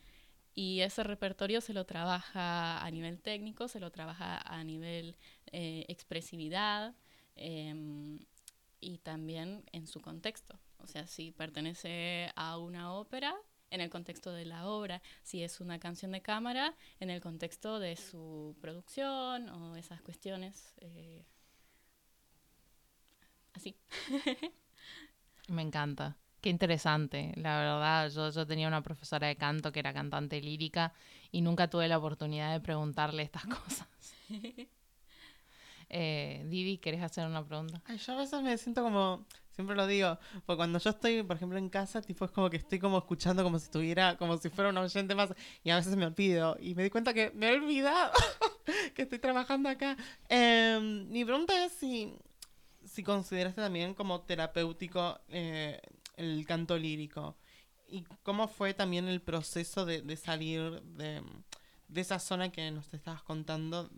[0.55, 5.15] y ese repertorio se lo trabaja a nivel técnico, se lo trabaja a nivel
[5.51, 6.95] eh, expresividad
[7.35, 8.19] em,
[8.79, 10.59] y también en su contexto.
[10.77, 13.35] O sea, si pertenece a una ópera,
[13.71, 17.79] en el contexto de la obra, si es una canción de cámara, en el contexto
[17.79, 20.75] de su producción o esas cuestiones.
[20.77, 21.25] eh,
[23.53, 23.75] así.
[25.47, 26.17] Me encanta.
[26.43, 27.31] Qué interesante.
[27.37, 30.91] La verdad, yo, yo tenía una profesora de canto que era cantante lírica
[31.31, 33.87] y nunca tuve la oportunidad de preguntarle estas cosas.
[35.87, 37.81] Eh, Didi, ¿querés hacer una pregunta?
[37.85, 41.37] Ay, yo a veces me siento como, siempre lo digo, porque cuando yo estoy, por
[41.37, 44.49] ejemplo, en casa, tipo es como que estoy como escuchando como si estuviera, como si
[44.49, 45.33] fuera un oyente más,
[45.63, 48.11] y a veces me olvido, y me di cuenta que me he olvidado
[48.95, 49.95] que estoy trabajando acá.
[50.27, 52.13] Em, mi pregunta es si,
[52.83, 55.79] si consideraste también como terapéutico eh,
[56.15, 57.37] el canto lírico,
[57.87, 61.21] y cómo fue también el proceso de, de salir de,
[61.87, 63.89] de esa zona que nos estabas contando,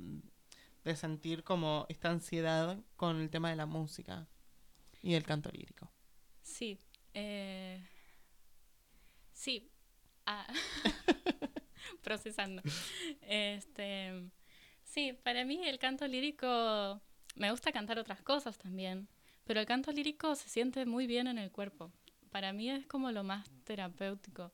[0.83, 4.27] de sentir como esta ansiedad con el tema de la música
[5.01, 5.91] y el canto lírico.
[6.41, 6.79] Sí.
[7.13, 7.81] eh,
[9.33, 9.69] sí.
[10.25, 10.47] Ah,
[12.01, 12.61] procesando.
[13.21, 14.29] Este,
[14.83, 17.01] sí, para mí el canto lírico,
[17.35, 19.07] me gusta cantar otras cosas también,
[19.43, 21.91] pero el canto lírico se siente muy bien en el cuerpo.
[22.35, 24.51] Para mí es como lo más terapéutico,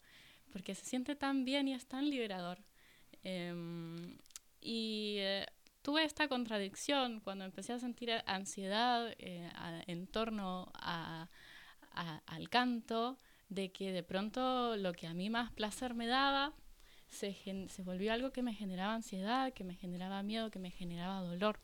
[0.54, 2.60] porque se siente tan bien y es tan liberador.
[3.24, 4.20] Em,
[4.62, 5.48] y eh,
[5.82, 9.50] tuve esta contradicción cuando empecé a sentir ansiedad eh,
[9.88, 11.28] en torno a,
[12.28, 13.18] al canto,
[13.50, 16.54] de que de pronto lo que a mí más placer me daba
[17.10, 17.34] se,
[17.68, 21.60] se volvió algo que me generaba ansiedad, que me generaba miedo, que me generaba dolor.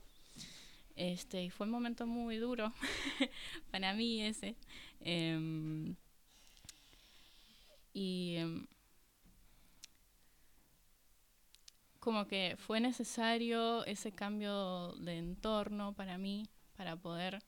[0.95, 2.73] Este, y fue un momento muy duro
[3.71, 4.55] para mí ese.
[4.99, 5.95] Em,
[7.97, 8.67] y em,
[11.99, 17.39] como que fue necesario ese cambio de entorno para mí, para poder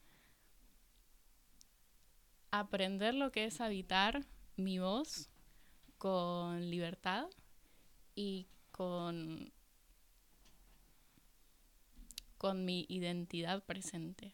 [2.50, 5.30] aprender lo que es habitar mi voz
[6.00, 7.28] con libertad
[8.16, 9.54] y con,
[12.40, 14.34] con mi identidad presente.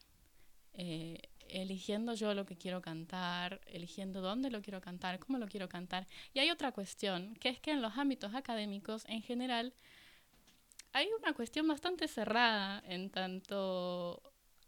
[0.71, 1.19] Eh,
[1.49, 6.07] eligiendo yo lo que quiero cantar, eligiendo dónde lo quiero cantar, cómo lo quiero cantar.
[6.33, 9.73] Y hay otra cuestión, que es que en los ámbitos académicos, en general,
[10.93, 14.21] hay una cuestión bastante cerrada en tanto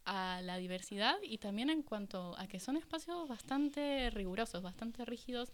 [0.05, 5.51] a la diversidad y también en cuanto a que son espacios bastante rigurosos, bastante rígidos.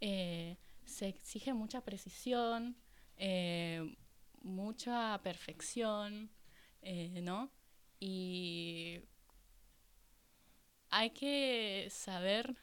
[0.00, 2.76] Eh, se exige mucha precisión,
[3.16, 3.96] eh,
[4.42, 6.30] mucha perfección,
[6.82, 7.50] eh, ¿no?
[8.00, 9.00] Y
[10.90, 12.56] hay que saber,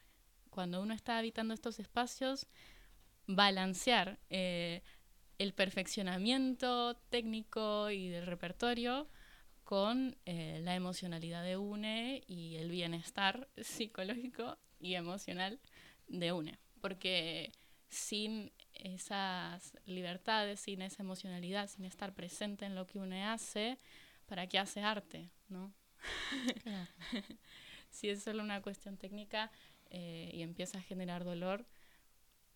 [0.49, 2.47] cuando uno está habitando estos espacios,
[3.27, 4.83] balancear eh,
[5.37, 9.09] el perfeccionamiento técnico y del repertorio
[9.63, 15.59] con eh, la emocionalidad de UNE y el bienestar psicológico y emocional
[16.07, 16.59] de UNE.
[16.81, 17.51] Porque
[17.89, 23.79] sin esas libertades, sin esa emocionalidad, sin estar presente en lo que UNE hace,
[24.27, 25.31] ¿para qué hace arte?
[25.49, 25.73] ¿no?
[26.63, 26.87] Claro.
[27.95, 29.51] si es solo una cuestión técnica
[29.89, 31.65] eh, y empieza a generar dolor,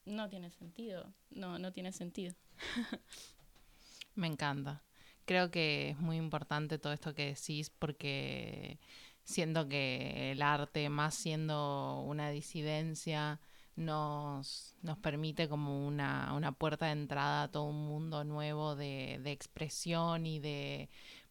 [0.06, 1.14] no tiene sentido.
[1.30, 2.36] No, no tiene sentido.
[4.16, 4.84] Me encanta.
[5.26, 8.80] Creo que es muy importante todo esto que decís porque
[9.24, 13.40] siento que el arte, más siendo una disidencia,
[13.76, 19.20] nos, nos permite como una, una puerta de entrada a todo un mundo nuevo de,
[19.24, 20.90] de expresión y de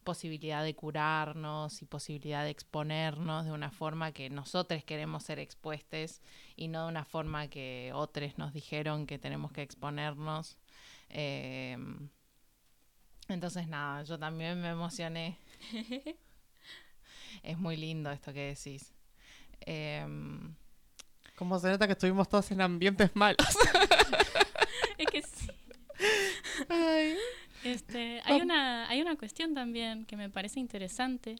[0.09, 6.23] posibilidad de curarnos y posibilidad de exponernos de una forma que nosotros queremos ser expuestes
[6.55, 10.57] y no de una forma que otros nos dijeron que tenemos que exponernos.
[11.09, 11.77] Eh,
[13.27, 15.37] entonces nada, yo también me emocioné.
[17.43, 18.91] es muy lindo esto que decís.
[19.61, 20.55] Em,
[21.35, 23.37] Como se nota que estuvimos todos en ambientes malos.
[24.97, 25.51] es que sí.
[27.63, 31.35] Este, hay, una, hay una cuestión también que me parece interesante,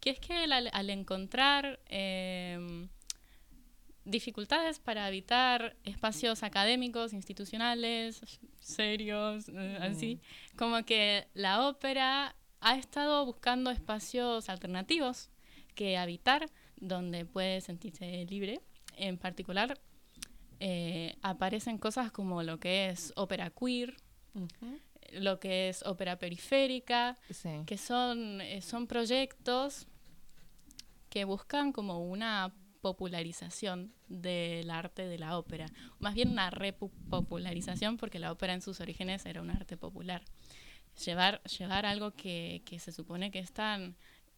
[0.00, 2.88] que es que al, al encontrar em,
[4.04, 8.20] dificultades para habitar espacios académicos, institucionales,
[8.60, 10.20] serios, eh, así,
[10.56, 15.30] como que la ópera ha estado buscando espacios alternativos
[15.74, 18.60] que habitar, donde puede sentirse libre.
[18.96, 19.78] En particular,
[20.58, 23.96] eh, aparecen cosas como lo que es ópera queer,
[25.12, 27.62] lo que es ópera periférica, Sí.
[27.66, 29.86] que son, eh, son proyectos
[31.10, 35.66] que buscan como una popularización del arte de la ópera,
[35.98, 40.22] más bien una repopularización porque la ópera en sus orígenes era un arte popular.
[41.04, 43.96] Llevar, llevar algo que, que se supone que es tan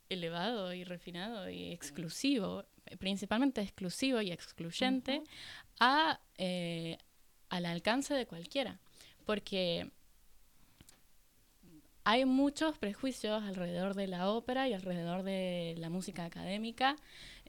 [0.09, 2.65] elevado y refinado y exclusivo,
[2.99, 5.23] principalmente exclusivo y excluyente,
[5.78, 6.97] a, eh,
[7.51, 8.81] al alcance de cualquiera.
[9.27, 9.90] Porque
[12.11, 16.97] hay muchos prejuicios alrededor de la ópera y alrededor de la música académica,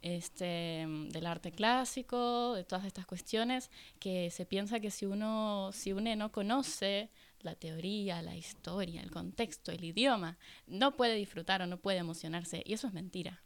[0.02, 3.72] este, del arte clásico, de todas estas cuestiones,
[4.02, 7.10] que se piensa que si uno, si uno no conoce
[7.40, 10.38] la teoría, la historia, el contexto, el idioma,
[10.68, 12.62] no puede disfrutar o no puede emocionarse.
[12.66, 13.42] Y eso es mentira.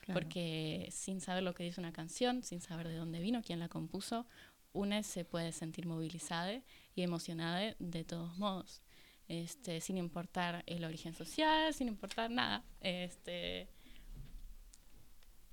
[0.00, 0.18] Claro.
[0.18, 3.68] Porque sin saber lo que dice una canción, sin saber de dónde vino, quién la
[3.68, 4.24] compuso,
[4.72, 6.62] una se puede sentir movilizada
[6.94, 8.80] y emocionada de todos modos.
[9.28, 12.62] Este, sin importar el origen social, sin importar nada.
[12.80, 13.68] Este,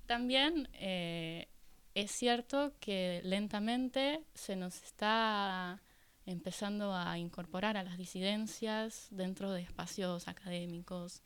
[0.06, 1.48] también eh,
[1.94, 5.82] es cierto que lentamente se nos está
[6.26, 11.22] empezando a incorporar a las disidencias dentro de espacios académicos,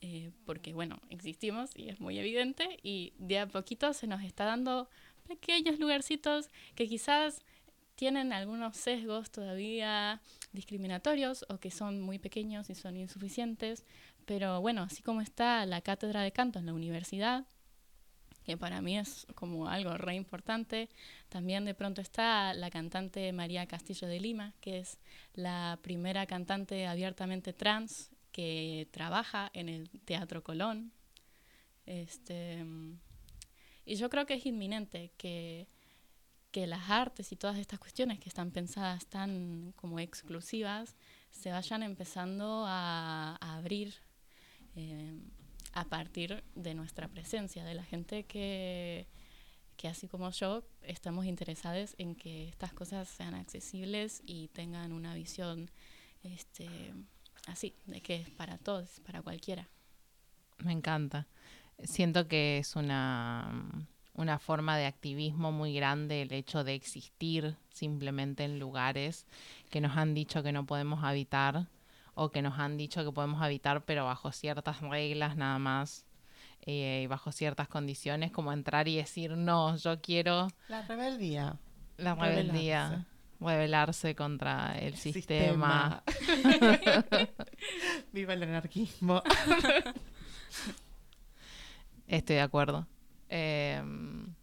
[0.00, 4.44] eh, porque bueno, existimos y es muy evidente, y de a poquito se nos está
[4.44, 4.88] dando
[5.28, 7.44] pequeños lugarcitos que quizás
[8.00, 10.22] tienen algunos sesgos todavía
[10.52, 13.84] discriminatorios o que son muy pequeños y son insuficientes,
[14.24, 17.44] pero bueno, así como está la cátedra de canto en la universidad,
[18.46, 20.88] que para mí es como algo re importante.
[21.28, 24.96] También de pronto está la cantante María Castillo de Lima, que es
[25.34, 30.90] la primera cantante abiertamente trans que trabaja en el Teatro Colón.
[31.84, 32.64] Este,
[33.84, 35.66] y yo creo que es inminente que,
[36.50, 40.96] que las artes y todas estas cuestiones que están pensadas tan como exclusivas
[41.30, 43.94] se vayan empezando a, abrir.
[44.76, 45.20] eh,
[45.72, 49.06] a partir de nuestra presencia, de la gente que,
[49.76, 55.14] que así como yo estamos interesados en que estas cosas sean accesibles y tengan una
[55.14, 55.70] visión
[56.22, 56.68] este,
[57.46, 59.68] así, de que es para todos, para cualquiera.
[60.58, 61.26] Me encanta.
[61.82, 63.86] Siento que es una,
[64.20, 69.26] una forma de activismo muy grande el hecho de existir simplemente en lugares
[69.70, 71.66] que nos han dicho que no podemos habitar
[72.14, 76.04] o que nos han dicho que podemos habitar pero bajo ciertas reglas nada más
[76.66, 81.56] eh, y bajo ciertas condiciones como entrar y decir no, yo quiero La rebeldía.
[81.96, 83.06] la rebeldía.
[83.40, 86.02] rebelarse contra el sistema.
[88.12, 89.22] Viva el anarquismo.
[92.06, 92.86] Estoy de acuerdo.
[93.30, 94.34] Em,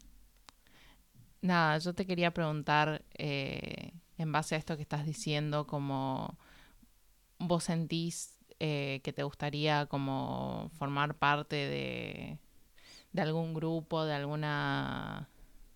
[1.41, 6.38] nada, yo te quería preguntar, eh, en base a esto que estás diciendo, como
[7.39, 12.39] vos sentís eh, que te gustaría como formar parte de,
[13.14, 15.30] de algún grupo, de alguna,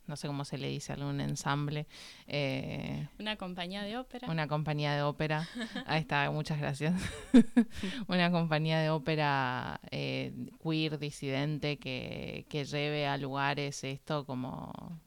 [0.08, 1.88] no sé cómo se le dice, algún ensamble,
[2.28, 4.30] eh, Una compañía de ópera.
[4.30, 5.48] una compañía de ópera.
[5.86, 6.94] Ahí está, muchas gracias.
[8.08, 15.00] una compañía de ópera eh, queer, disidente, que, que lleve a lugares esto como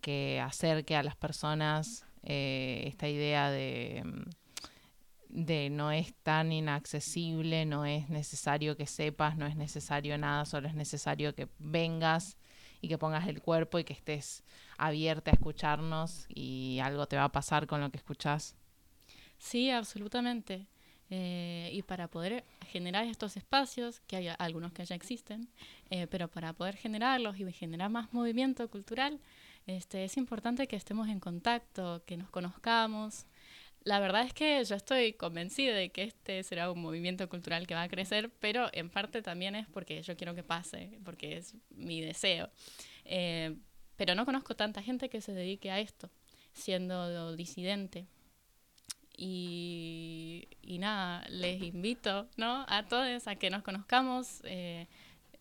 [0.00, 4.02] que acerque a las personas eh, esta idea de,
[5.28, 10.68] de no es tan inaccesible, no es necesario que sepas, no es necesario nada, solo
[10.68, 12.36] es necesario que vengas
[12.82, 14.44] y que pongas el cuerpo y que estés
[14.76, 18.56] abierta a escucharnos y algo te va a pasar con lo que escuchás.
[19.38, 20.66] Sí, absolutamente.
[21.08, 25.48] Eh, y para poder generar estos espacios, que hay algunos que ya existen,
[25.90, 29.20] eh, pero para poder generarlos y generar más movimiento cultural,
[29.66, 33.26] este, es importante que estemos en contacto, que nos conozcamos.
[33.84, 37.74] La verdad es que yo estoy convencida de que este será un movimiento cultural que
[37.74, 41.54] va a crecer, pero en parte también es porque yo quiero que pase, porque es
[41.70, 42.50] mi deseo.
[43.04, 43.56] Eh,
[43.96, 46.10] pero no conozco tanta gente que se dedique a esto,
[46.52, 48.06] siendo disidente.
[49.16, 52.64] Y, y nada, les invito ¿no?
[52.68, 54.42] a todos a que nos conozcamos.
[54.44, 54.86] eh,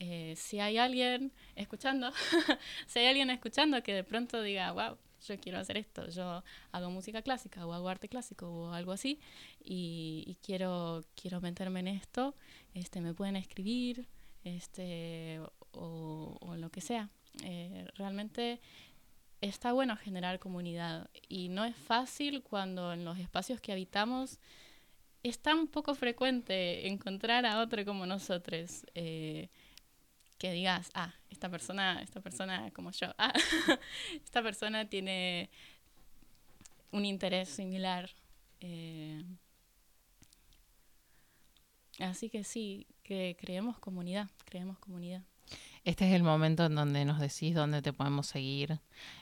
[0.04, 2.12] eh, si hay alguien escuchando,
[2.88, 6.89] si hay alguien escuchando que de pronto diga, wow, yo quiero hacer esto, yo hago
[6.89, 9.19] música clásica o hago arte clásico o algo así
[9.64, 12.35] y, y quiero, quiero meterme en esto,
[12.73, 14.07] este, me pueden escribir
[14.43, 15.39] este,
[15.72, 17.10] o, o lo que sea.
[17.43, 18.60] Eh, realmente
[19.39, 24.39] está bueno generar comunidad y no es fácil cuando en los espacios que habitamos
[25.23, 28.85] es tan poco frecuente encontrar a otro como nosotros.
[28.95, 29.49] eh,
[30.42, 33.32] que digas, ah, esta persona, esta persona como yo, ah,
[34.26, 35.52] esta persona tiene
[36.92, 38.10] un interés similar.
[38.60, 39.24] eh,
[42.00, 45.22] así que sí, que creemos comunidad, creemos comunidad.
[45.84, 48.80] Este es el momento en donde nos decís dónde te podemos seguir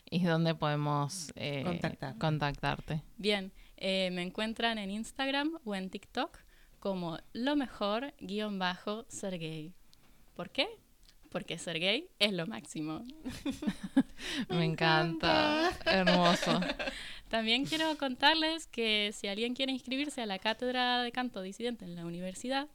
[0.09, 2.17] y dónde podemos eh, Contactar.
[2.17, 3.01] contactarte.
[3.17, 6.37] Bien, eh, me encuentran en Instagram o en TikTok
[6.79, 9.73] como lo mejor guion bajo ser gay.
[10.33, 10.67] ¿Por qué?
[11.29, 13.03] Porque ser gay es lo máximo.
[14.49, 15.71] Me encanta.
[15.85, 16.59] Hermoso.
[17.29, 21.95] También quiero contarles que si alguien quiere inscribirse a la cátedra de canto disidente en
[21.95, 22.67] la universidad,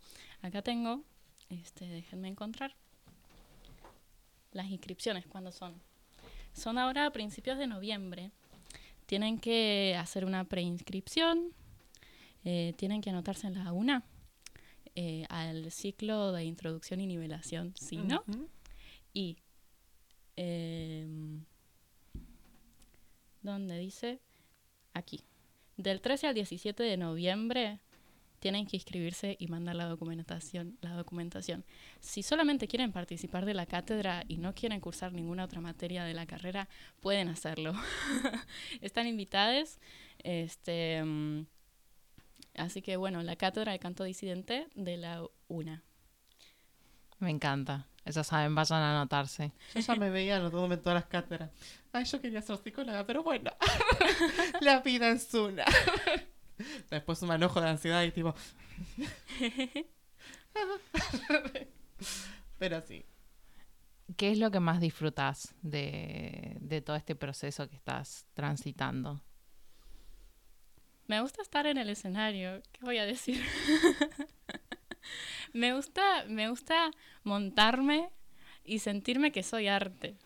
[0.42, 1.02] acá tengo,
[1.50, 2.76] este, déjenme encontrar
[4.52, 5.74] las inscripciones, ¿cuándo son?
[6.52, 8.30] Son ahora a principios de noviembre.
[9.06, 11.52] Tienen que hacer una preinscripción,
[12.44, 14.04] eh, tienen que anotarse en la UNA
[14.96, 18.24] eh, al ciclo de introducción y nivelación, si no,
[19.12, 19.38] y
[20.36, 21.44] em,
[23.42, 24.20] donde dice
[24.92, 25.24] aquí.
[25.76, 27.80] Del 13 al 17 de noviembre
[28.38, 31.64] tienen que inscribirse y mandar la documentación la documentación.
[32.00, 36.14] Si solamente quieren participar de la cátedra y no quieren cursar ninguna otra materia de
[36.14, 36.68] la carrera
[37.00, 37.72] pueden hacerlo.
[38.80, 39.80] Están invitadas
[40.18, 41.46] este mm,
[42.56, 45.82] así que bueno la cátedra de canto disidente de la UNA
[47.18, 47.86] Me encanta.
[48.06, 49.52] Ya saben, vayan a anotarse.
[49.74, 51.50] Yo ya me veía anotándome en todas las cátedras.
[51.90, 53.50] Ay, yo quería ser psicóloga, pero bueno.
[54.60, 55.64] la vida es una.
[56.90, 58.34] Después un enojo de ansiedad y tipo.
[62.58, 63.06] pero sí.
[64.16, 69.22] ¿Qué es lo que más disfrutas de, de todo este proceso que estás transitando?
[71.06, 73.42] Me gusta estar en el escenario, ¿qué voy a decir?
[75.52, 76.90] me gusta, me gusta
[77.22, 78.10] montarme
[78.64, 80.16] y sentirme que soy arte.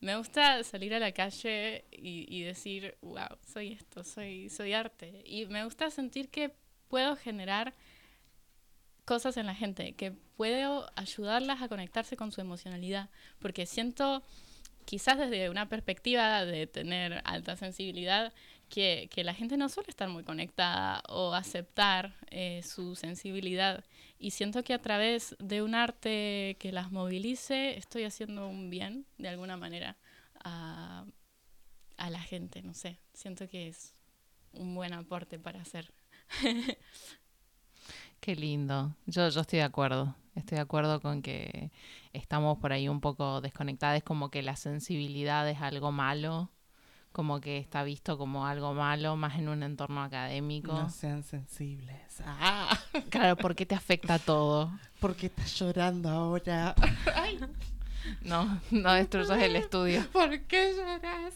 [0.00, 5.22] Me gusta salir a la calle y, y decir, wow, soy esto, soy, soy arte.
[5.26, 6.54] Y me gusta sentir que
[6.88, 7.74] puedo generar
[9.04, 14.22] cosas en la gente, que puedo ayudarlas a conectarse con su emocionalidad, porque siento,
[14.84, 18.32] quizás desde una perspectiva de tener alta sensibilidad,
[18.70, 23.84] que, que la gente no suele estar muy conectada o aceptar eh, su sensibilidad.
[24.18, 29.04] Y siento que a través de un arte que las movilice, estoy haciendo un bien,
[29.18, 29.98] de alguna manera,
[30.42, 31.04] a,
[31.98, 32.98] a la gente, no sé.
[33.12, 33.94] Siento que es
[34.52, 35.92] un buen aporte para hacer.
[38.20, 38.94] Qué lindo.
[39.06, 40.14] Yo, yo estoy de acuerdo.
[40.34, 41.70] Estoy de acuerdo con que
[42.12, 46.50] estamos por ahí un poco desconectadas, como que la sensibilidad es algo malo,
[47.12, 50.72] como que está visto como algo malo, más en un entorno académico.
[50.72, 52.20] No sean sensibles.
[52.24, 52.78] Ah,
[53.10, 54.70] Claro, ¿por qué te afecta todo?
[55.00, 56.74] ¿Por qué estás llorando ahora?
[57.14, 57.38] Ay,
[58.22, 60.06] No, no destruyas el estudio.
[60.12, 61.34] ¿Por qué lloras?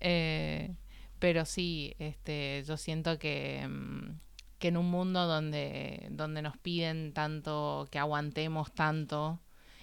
[0.00, 0.74] Eh,
[1.18, 4.18] pero sí, este, yo siento que, mm,
[4.58, 9.40] que en un mundo donde, donde nos piden tanto, que aguantemos tanto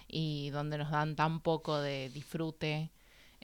[0.08, 2.90] y donde nos dan tan poco de disfrute,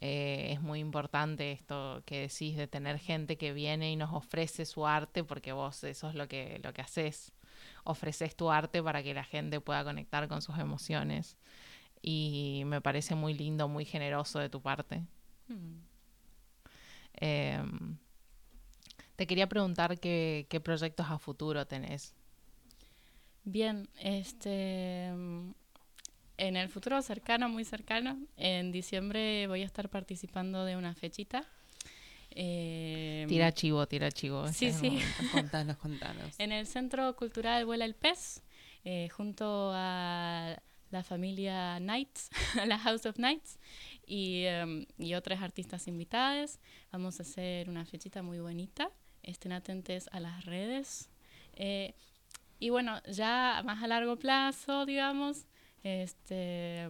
[0.05, 4.67] eh, es muy importante esto que decís de tener gente que viene y nos ofrece
[4.67, 7.31] su arte, porque vos eso es lo que, lo que haces.
[7.85, 11.37] Ofreces tu arte para que la gente pueda conectar con sus emociones.
[12.03, 15.05] Y me parece muy lindo, muy generoso de tu parte.
[15.47, 15.79] Mm.
[17.13, 17.97] Em,
[19.15, 22.13] te quería preguntar qué, qué proyectos a futuro tenés.
[23.45, 25.13] Bien, este
[26.43, 31.45] en el futuro cercano, muy cercano, en diciembre voy a estar participando de una fechita.
[32.33, 34.49] Eh, Tira chivo, tira chivo.
[34.49, 34.99] Sí, este sí.
[35.33, 36.35] Contanos, contanos.
[36.39, 38.43] En el Centro Cultural Vuela el Pez,
[38.85, 40.61] eh, junto a
[40.91, 42.31] la familia Knights,
[42.67, 43.61] la House of Knights,
[44.05, 46.59] y, em, y otras artistas invitadas.
[46.91, 48.91] Vamos a hacer una fechita muy bonita.
[49.23, 51.09] Estén atentos a las redes.
[51.55, 51.95] Eh,
[52.59, 55.47] y bueno, ya más a largo plazo, digamos,
[55.83, 56.89] este...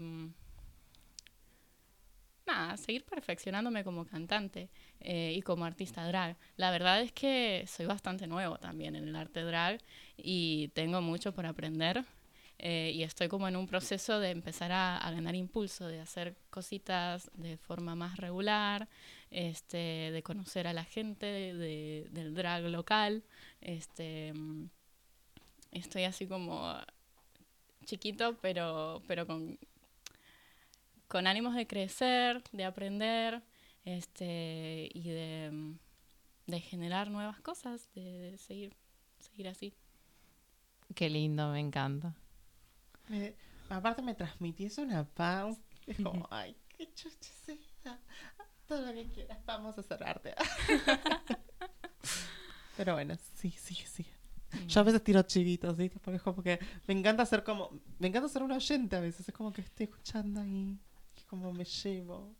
[2.46, 4.68] Nada, seguir perfeccionándome como cantante
[5.00, 6.36] eh, y como artista drag.
[6.56, 9.80] La verdad es que soy bastante nuevo también en el arte drag
[10.16, 12.04] y tengo mucho por aprender
[12.58, 16.34] eh, y estoy como en un proceso de empezar a, a ganar impulso, de hacer
[16.50, 18.88] cositas de forma más regular,
[19.30, 23.22] este, de conocer a la gente de- de- del drag local.
[23.60, 24.32] Este,
[25.70, 26.74] estoy así como
[27.84, 29.58] chiquito, pero, pero con,
[31.08, 33.42] con ánimos de crecer, de aprender
[33.84, 35.74] este, y de,
[36.46, 38.02] de generar nuevas cosas, de,
[38.32, 38.74] de seguir,
[39.18, 39.74] seguir así.
[40.94, 42.14] Qué lindo, me encanta.
[43.08, 43.34] Me-
[43.68, 45.58] aparte me transmitís una paz.
[45.86, 47.98] Es como, ay, qué chucha sea.
[48.68, 50.34] Todo lo que quieras, vamos a hacer arte.
[52.76, 54.06] Pero bueno, sí, sí, sí.
[54.68, 55.98] Yo a veces tiro chivitos, ¿viste?
[55.98, 59.28] Porque es como que me encanta ser como, me encanta ser un oyente a veces.
[59.28, 60.78] Es como que estoy escuchando ahí,
[61.16, 62.34] y como me llevo.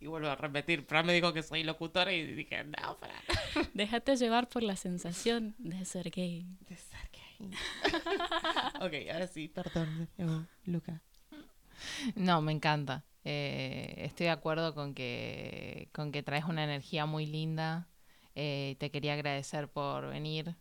[0.00, 3.70] Y vuelvo a repetir, Fran me dijo que soy locutora y dije, no, Fran.
[3.74, 6.44] Déjate llevar por la sensación de ser gay.
[6.68, 7.50] De ser gay.
[8.80, 10.08] ok, ahora sí, perdón,
[10.64, 11.00] Luca.
[12.16, 13.04] No, me encanta.
[13.24, 17.88] Eh, estoy de acuerdo con que, con que traes una energía muy linda.
[18.34, 20.56] Eh, te quería agradecer por venir.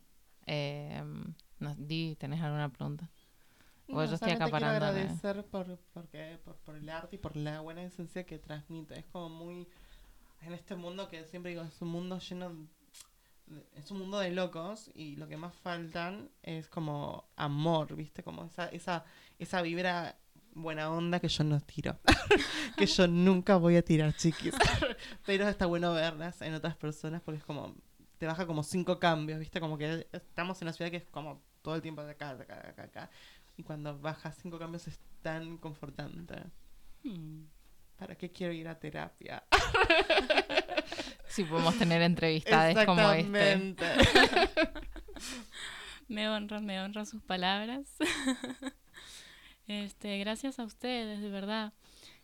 [0.53, 1.01] Eh,
[1.59, 3.09] no, Di, ¿tenés alguna pregunta?
[3.87, 4.85] Yo estoy solamente quiero acaparando.
[4.85, 8.99] agradecer por, porque, por, por el arte y por la buena esencia que transmite.
[8.99, 9.67] Es como muy.
[10.41, 12.49] En este mundo que siempre digo, es un mundo lleno.
[13.47, 18.23] de- Es un mundo de locos y lo que más faltan es como amor, ¿viste?
[18.23, 19.03] Como esa, esa,
[19.39, 20.17] esa vibra
[20.53, 21.97] buena onda que yo no tiro.
[22.77, 24.53] que yo nunca voy a tirar, chiquis.
[25.25, 27.75] Pero está bueno verlas en otras personas porque es como.
[28.21, 29.59] Te baja como cinco cambios, ¿viste?
[29.59, 32.43] Como que estamos en una ciudad que es como todo el tiempo de acá, de
[32.43, 33.09] acá, de acá, de acá.
[33.57, 36.35] Y cuando bajas cinco cambios es tan confortante.
[37.01, 37.45] Hmm.
[37.97, 39.43] ¿Para qué quiero ir a terapia?
[41.29, 43.53] Si podemos tener entrevistades como este.
[43.53, 43.85] Exactamente.
[46.07, 47.87] Me honran, me honran sus palabras.
[49.67, 51.73] este, gracias a ustedes, de verdad.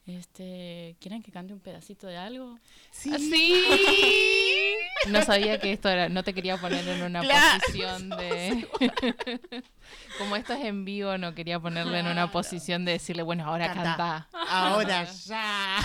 [0.05, 2.59] Este, ¿quieren que cante un pedacito de algo?
[2.91, 3.11] Sí.
[3.13, 4.26] Ah, sí.
[5.07, 7.59] No sabía que esto era, no te quería poner en una Claro.
[7.59, 8.67] posición de
[10.17, 13.67] como esto es en vivo, no quería ponerle en una posición de decirle, bueno, ahora
[13.67, 13.83] Canta.
[13.83, 14.29] canta.
[14.49, 15.79] Ahora ya.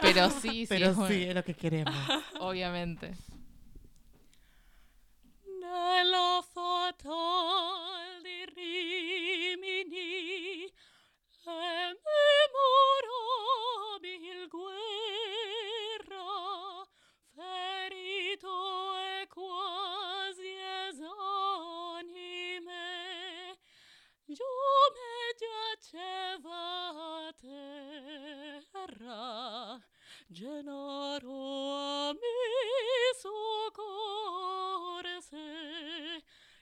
[0.00, 1.94] Pero sí, sí, Pero es sí, es lo que queremos.
[2.38, 3.12] Obviamente.
[5.60, 10.00] Nella fatal di Rimini
[11.44, 12.30] guerra
[24.30, 26.62] Iume giaceva
[27.26, 27.34] a
[28.70, 29.26] terra,
[30.28, 34.22] Genaro a me soccorse,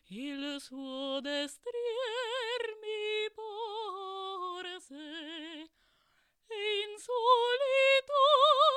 [0.07, 4.97] il suo destrier mi porse,
[6.47, 8.68] e in solitudine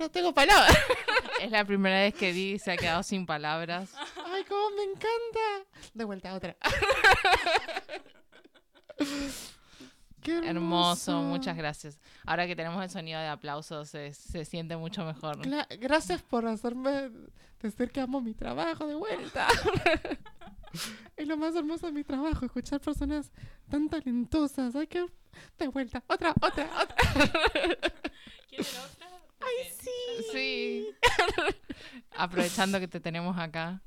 [0.00, 0.76] No tengo palabras.
[1.40, 3.94] Es la primera vez que Di se ha quedado sin palabras.
[4.26, 5.70] Ay, cómo me encanta.
[5.94, 6.54] De vuelta, otra.
[10.22, 11.98] Qué Hermoso, muchas gracias.
[12.26, 15.38] Ahora que tenemos el sonido de aplausos, se, se siente mucho mejor.
[15.40, 17.10] Cla- gracias por hacerme
[17.62, 19.48] decir que amo mi trabajo de vuelta.
[21.16, 23.32] es lo más hermoso de mi trabajo, escuchar personas
[23.70, 24.76] tan talentosas.
[24.76, 25.06] Ay, que
[25.58, 26.96] de vuelta, otra, otra, otra.
[28.46, 29.06] ¿Quieren otra?
[29.40, 29.72] Ay,
[30.32, 30.86] sí.
[32.16, 33.82] Aprovechando que te tenemos acá.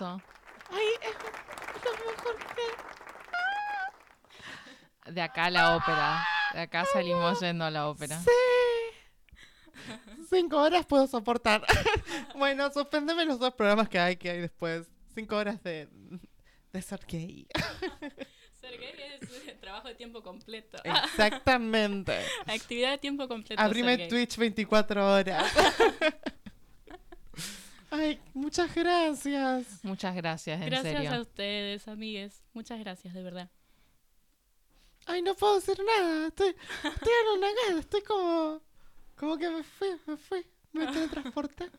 [0.00, 0.22] Hermoso.
[0.70, 1.14] Ay, es
[1.84, 2.36] lo mejor
[5.04, 5.12] que...
[5.12, 6.24] De acá a la ópera.
[6.52, 8.20] De acá salimos yendo a la ópera.
[8.20, 8.30] Sí.
[10.28, 11.64] Cinco horas puedo soportar.
[12.36, 14.86] bueno, suspéndeme los dos programas que hay que hay después.
[15.14, 15.88] Cinco horas de,
[16.72, 17.46] de ser gay.
[18.60, 18.92] Ser gay
[19.46, 20.78] es trabajo de tiempo completo.
[20.82, 22.18] Exactamente.
[22.46, 23.62] Actividad de tiempo completo.
[23.62, 24.08] Abrime.
[24.08, 25.44] Twitch 24 horas.
[27.90, 29.82] Ay, muchas gracias.
[29.82, 31.14] Muchas gracias, en Gracias serio.
[31.14, 32.42] a ustedes, amigues.
[32.52, 33.50] Muchas gracias, de verdad.
[35.06, 36.26] Ay, no puedo decir nada.
[36.28, 36.48] Estoy,
[36.84, 37.80] estoy anonagada.
[37.80, 38.60] Estoy como.
[39.16, 40.46] Como que me fui, me fui.
[40.72, 41.70] Me teletransporté.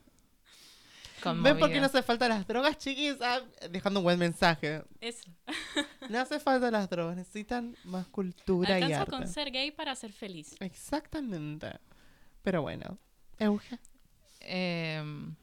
[1.23, 3.15] ¿Ven por qué no hace falta las drogas, chiquis?
[3.21, 4.83] Ah, dejando un buen mensaje.
[5.01, 5.29] Eso.
[6.09, 9.11] No hace falta las drogas, necesitan más cultura y Alcanza arte.
[9.11, 10.55] con ser gay para ser feliz.
[10.61, 11.71] Exactamente.
[12.41, 12.97] Pero bueno,
[13.37, 13.79] Euge.
[14.39, 15.35] Em,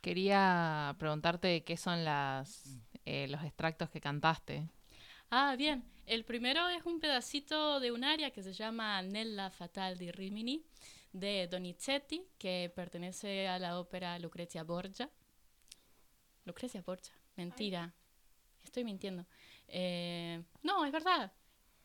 [0.00, 2.64] quería preguntarte qué son las
[3.04, 4.68] eh, los extractos que cantaste.
[5.30, 5.84] Ah, bien.
[6.06, 10.64] El primero es un pedacito de un aria que se llama Nella Fatal di Rimini
[11.12, 15.08] de Donizetti, que pertenece a la ópera Lucrezia Borgia.
[16.44, 17.92] Lucrezia Borgia, mentira.
[18.64, 19.24] Estoy mintiendo.
[19.68, 21.32] Eh, no, es verdad.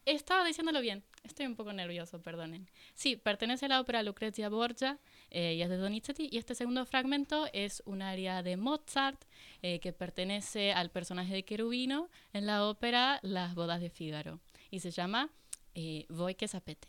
[0.05, 1.03] Estaba diciéndolo bien.
[1.25, 2.69] Estoy un poco nervioso, perdonen.
[2.93, 4.99] Sí, pertenece a la ópera Lucrezia Borgia
[5.31, 6.29] eh, y es de Donizetti.
[6.31, 9.19] Y este segundo fragmento es un aria de Mozart
[9.63, 14.39] eh, que pertenece al personaje de Querubino en la ópera Las bodas de Fígaro.
[14.69, 15.29] Y se llama
[15.73, 16.87] eh, Voi que sapete.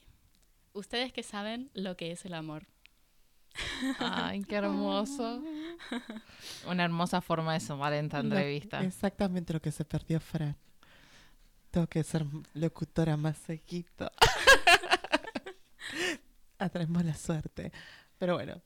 [0.75, 2.67] Ustedes que saben lo que es el amor.
[3.99, 5.43] Ay, qué hermoso.
[6.69, 8.83] Una hermosa forma de sumar en esta entrevista.
[8.83, 10.57] exactamente lo que se perdió Fran.
[11.77, 12.25] Tengo que ser
[12.55, 14.11] locutora más seguido.
[16.59, 17.71] atraemos la suerte.
[18.17, 18.63] Pero bueno,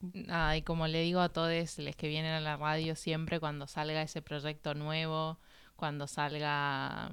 [0.00, 3.66] Nada, y como le digo a todos los que vienen a la radio siempre cuando
[3.66, 5.38] salga ese proyecto nuevo,
[5.76, 7.12] cuando salga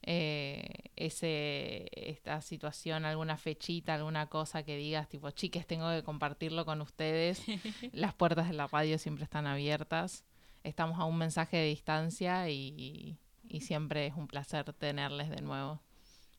[0.00, 0.64] eh,
[0.96, 6.80] ese esta situación, alguna fechita, alguna cosa que digas, tipo, chiques, tengo que compartirlo con
[6.80, 7.42] ustedes,
[7.92, 10.24] las puertas de la radio siempre están abiertas.
[10.64, 13.18] Estamos a un mensaje de distancia y,
[13.50, 15.80] y siempre es un placer tenerles de nuevo.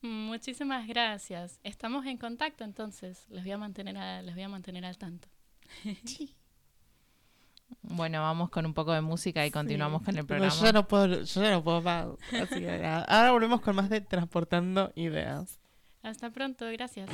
[0.01, 1.59] Muchísimas gracias.
[1.63, 3.25] Estamos en contacto entonces.
[3.29, 5.27] Les voy a mantener, a- les voy a mantener al tanto.
[7.83, 10.53] Bueno, vamos con un poco de música y continuamos con el Pero programa.
[10.59, 12.07] Yo ya no puedo, yo ya no puedo más.
[12.33, 13.03] Así que nada.
[13.05, 15.59] Ahora volvemos con más de Transportando Ideas.
[16.03, 17.09] Hasta pronto, gracias.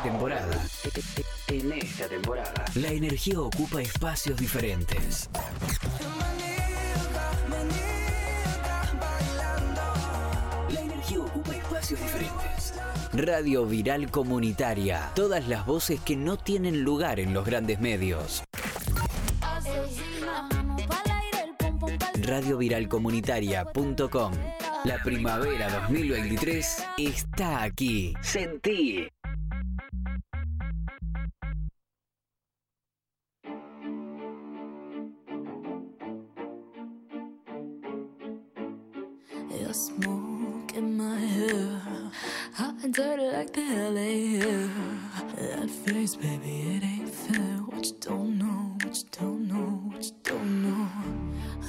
[0.00, 0.64] Esta temporada,
[1.48, 5.28] en esta temporada, la energía ocupa espacios diferentes.
[10.70, 12.72] La energía ocupa espacios diferentes.
[13.12, 15.10] Radio Viral Comunitaria.
[15.14, 18.42] Todas las voces que no tienen lugar en los grandes medios.
[22.22, 24.32] Radioviralcomunitaria.com.
[24.84, 28.14] La primavera 2023 está aquí.
[28.22, 29.06] Sentí.
[43.40, 44.00] back to LA.
[44.00, 44.68] Yeah.
[45.36, 47.56] That face, baby, it ain't fair.
[47.68, 50.88] What you don't know, what you don't know, what you don't know.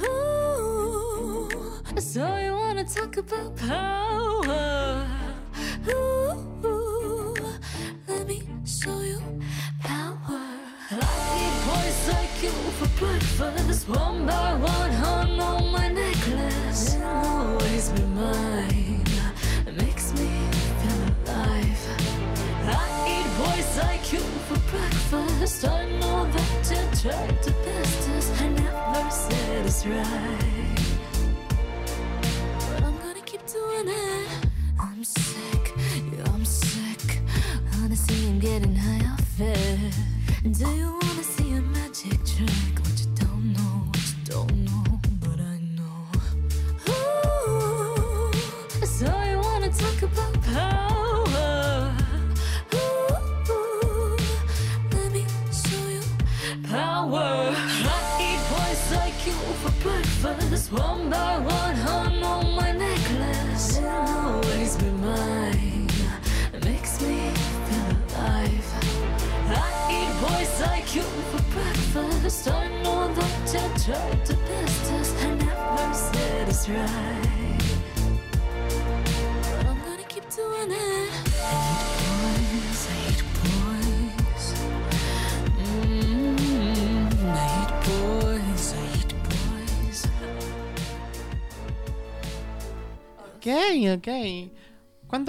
[0.05, 1.49] Ooh,
[1.97, 5.07] so you wanna talk about power?
[5.87, 7.35] Ooh,
[8.07, 9.21] let me show you
[9.79, 10.43] power.
[10.91, 16.95] I need boys like you for breakfast, one by one on my necklace.
[16.95, 18.70] You'll always be mine.
[24.71, 25.65] Breakfast.
[25.65, 28.41] I know that you tried to best us.
[28.41, 30.79] I never said it's right.
[32.69, 34.27] But I'm gonna keep doing it.
[34.79, 37.19] I'm sick, yeah, I'm sick.
[37.81, 39.93] Honestly, I'm getting high off it.
[40.59, 40.90] Do you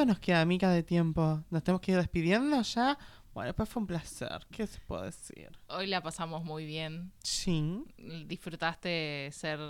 [0.03, 1.45] ¿Cuánto nos queda, Mica, de tiempo?
[1.49, 2.99] ¿Nos tenemos que ir despidiendo ya?
[3.33, 4.45] Bueno, pues fue un placer.
[4.51, 5.49] ¿Qué se puede decir?
[5.69, 7.13] Hoy la pasamos muy bien.
[7.23, 7.85] Sí.
[8.27, 9.61] ¿Disfrutaste ser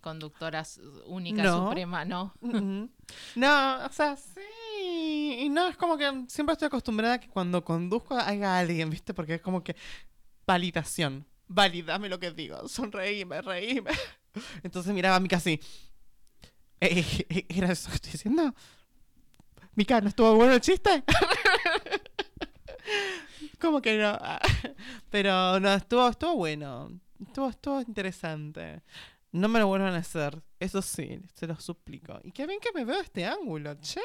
[0.00, 0.64] conductora
[1.04, 1.68] única, No.
[1.68, 2.06] suprema?
[2.06, 2.32] No.
[2.40, 2.84] Mm,
[3.34, 5.36] No, o sea, sí.
[5.40, 9.12] Y no, es como que siempre estoy acostumbrada a que cuando conduzco haya alguien, ¿viste?
[9.12, 9.76] Porque es como que
[10.46, 11.26] validación.
[11.48, 12.66] Validame lo que digo.
[12.66, 13.90] Sonreíme, reíme.
[14.62, 15.60] Entonces miraba a Mika así.
[16.80, 18.54] Eh, eh, ¿Era eso que estoy diciendo?
[19.76, 21.04] Mika, ¿no estuvo bueno el chiste?
[23.60, 24.18] ¿Cómo que no?
[25.10, 26.98] Pero no, estuvo, estuvo bueno.
[27.20, 28.82] Estuvo, estuvo interesante.
[29.32, 30.42] No me lo vuelvan a hacer.
[30.58, 32.18] Eso sí, se lo suplico.
[32.24, 34.00] Y qué bien que me veo este ángulo, che.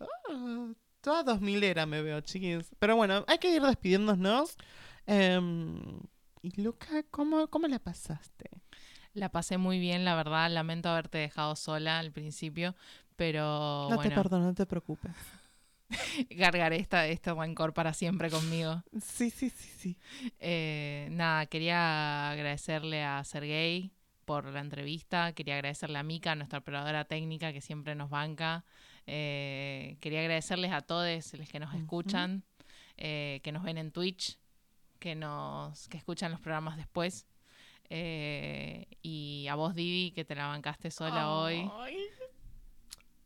[0.00, 2.74] Ah, toda 2000 era me veo, chiquis.
[2.80, 4.56] Pero bueno, hay que ir despidiéndonos.
[5.06, 6.00] Em,
[6.42, 8.50] y Luca, ¿cómo, ¿cómo la pasaste?
[9.14, 10.50] La pasé muy bien, la verdad.
[10.50, 12.74] Lamento haberte dejado sola al principio,
[13.18, 15.10] pero no bueno, te perdono, no te preocupes.
[16.38, 18.80] cargaré esta, este rencor para siempre conmigo.
[19.02, 19.96] Sí, sí, sí, sí.
[20.38, 23.90] Eh, nada, quería agradecerle a Sergey
[24.24, 28.64] por la entrevista, quería agradecerle a Mika, nuestra operadora técnica que siempre nos banca.
[29.08, 32.44] Eh, quería agradecerles a todos los que nos escuchan,
[32.98, 34.38] eh, que nos ven en Twitch,
[35.00, 37.26] que nos que escuchan los programas después.
[37.90, 41.68] Eh, y a vos, Didi, que te la bancaste sola hoy.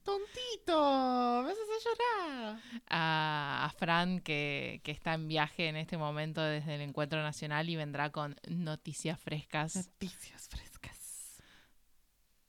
[0.04, 2.58] Tontito, me haces llorar.
[2.88, 7.68] a, a Fran, que, que está en viaje en este momento desde el Encuentro Nacional
[7.70, 9.76] y vendrá con noticias frescas.
[9.76, 11.42] Noticias frescas.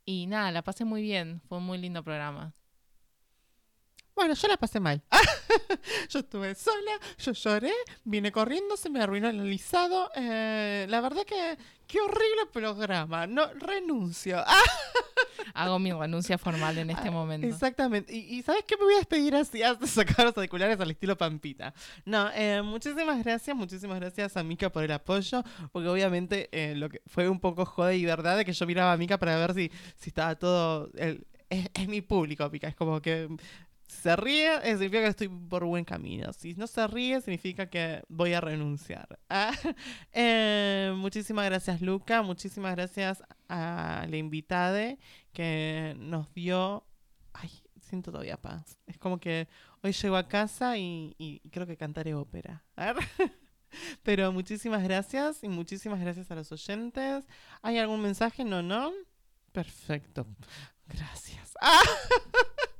[0.05, 1.41] Y nada, la pasé muy bien.
[1.47, 2.53] Fue un muy lindo programa.
[4.15, 5.01] Bueno, yo la pasé mal.
[6.09, 7.73] yo estuve sola, yo lloré,
[8.03, 10.09] vine corriendo, se me arruinó el alisado.
[10.15, 11.57] Eh, la verdad que
[11.87, 13.25] qué horrible programa.
[13.27, 14.37] No, renuncio.
[14.45, 14.61] Ah,
[15.55, 17.45] Hago mi renuncia formal en este momento.
[17.47, 18.13] Exactamente.
[18.15, 18.77] Y, y ¿sabes qué?
[18.77, 21.73] Me voy a despedir así hasta sacar los auriculares al estilo Pampita.
[22.05, 26.89] No, eh, muchísimas gracias, muchísimas gracias a Mika por el apoyo, porque obviamente eh, lo
[26.89, 29.53] que fue un poco joder y verdad de que yo miraba a Mika para ver
[29.53, 30.89] si, si estaba todo...
[30.97, 32.67] el- es, es mi público, Mika.
[32.67, 33.27] Es como que
[33.93, 36.33] se ríe, eh, significa que estoy por buen camino.
[36.33, 39.19] Si no se ríe, significa que voy a renunciar.
[39.29, 39.51] Ah,
[40.11, 42.21] eh, muchísimas gracias, Luca.
[42.21, 44.97] Muchísimas gracias a la invitada
[45.31, 46.85] que nos dio.
[47.33, 47.49] Ay,
[47.79, 48.77] siento todavía paz.
[48.87, 49.47] Es como que
[49.81, 52.63] hoy llego a casa y, creo que cantaré ópera.
[52.75, 53.03] A ver.
[54.03, 57.25] Pero muchísimas gracias y muchísimas gracias a los oyentes.
[57.61, 58.43] ¿Hay algún mensaje?
[58.43, 58.91] No, no.
[59.51, 60.27] Perfecto.
[60.87, 61.55] Gracias.
[61.61, 61.81] ¡Ah!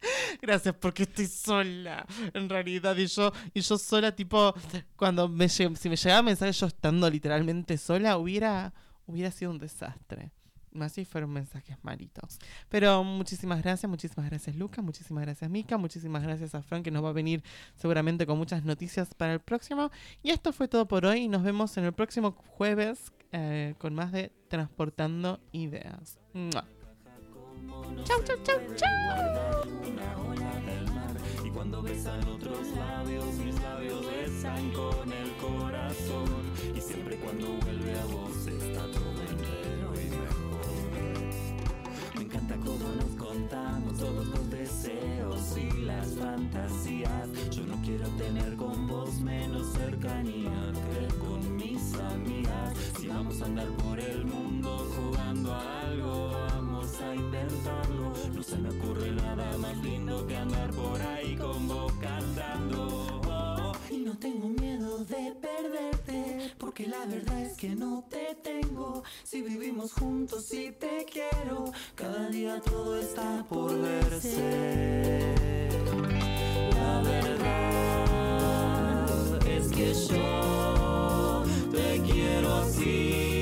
[0.42, 2.96] Gracias porque estoy sola, en realidad.
[2.96, 4.54] Y yo, y yo sola, tipo,
[4.96, 8.72] cuando me si me llegaba mensaje yo estando literalmente sola, hubiera,
[9.06, 10.32] hubiera sido un desastre.
[10.72, 12.38] Más si fueron mensajes malitos.
[12.68, 17.02] Pero muchísimas gracias, muchísimas gracias Luca, muchísimas gracias Mica, muchísimas gracias a Frank que nos
[17.02, 17.42] va a venir
[17.76, 19.90] seguramente con muchas noticias para el próximo.
[20.22, 21.28] Y esto fue todo por hoy.
[21.28, 26.18] Nos vemos en el próximo jueves eh, con más de Transportando Ideas.
[26.34, 26.75] ¡Mua!
[28.04, 28.88] Chau, chau, chau, chau.
[31.44, 36.52] Y cuando besan otros labios, mis labios besan con el corazón.
[36.74, 40.66] Y siempre cuando vuelve a vos está todo entero y mejor.
[42.16, 47.28] Me encanta cómo nos contamos todos los deseos y las fantasías.
[47.50, 52.74] Yo no quiero tener con vos menos cercanía que con mis amigas.
[53.08, 56.30] Vamos a andar por el mundo jugando a algo,
[56.96, 58.12] vamos a intentarlo.
[58.34, 63.72] No se me ocurre nada más lindo que andar por ahí con vos cantando.
[63.90, 69.02] Y no tengo miedo de perderte, porque la verdad es que no te tengo.
[69.24, 75.34] Si vivimos juntos y te quiero, cada día todo está por verse.
[76.76, 78.58] La verdad
[79.48, 83.35] es que yo te quiero así.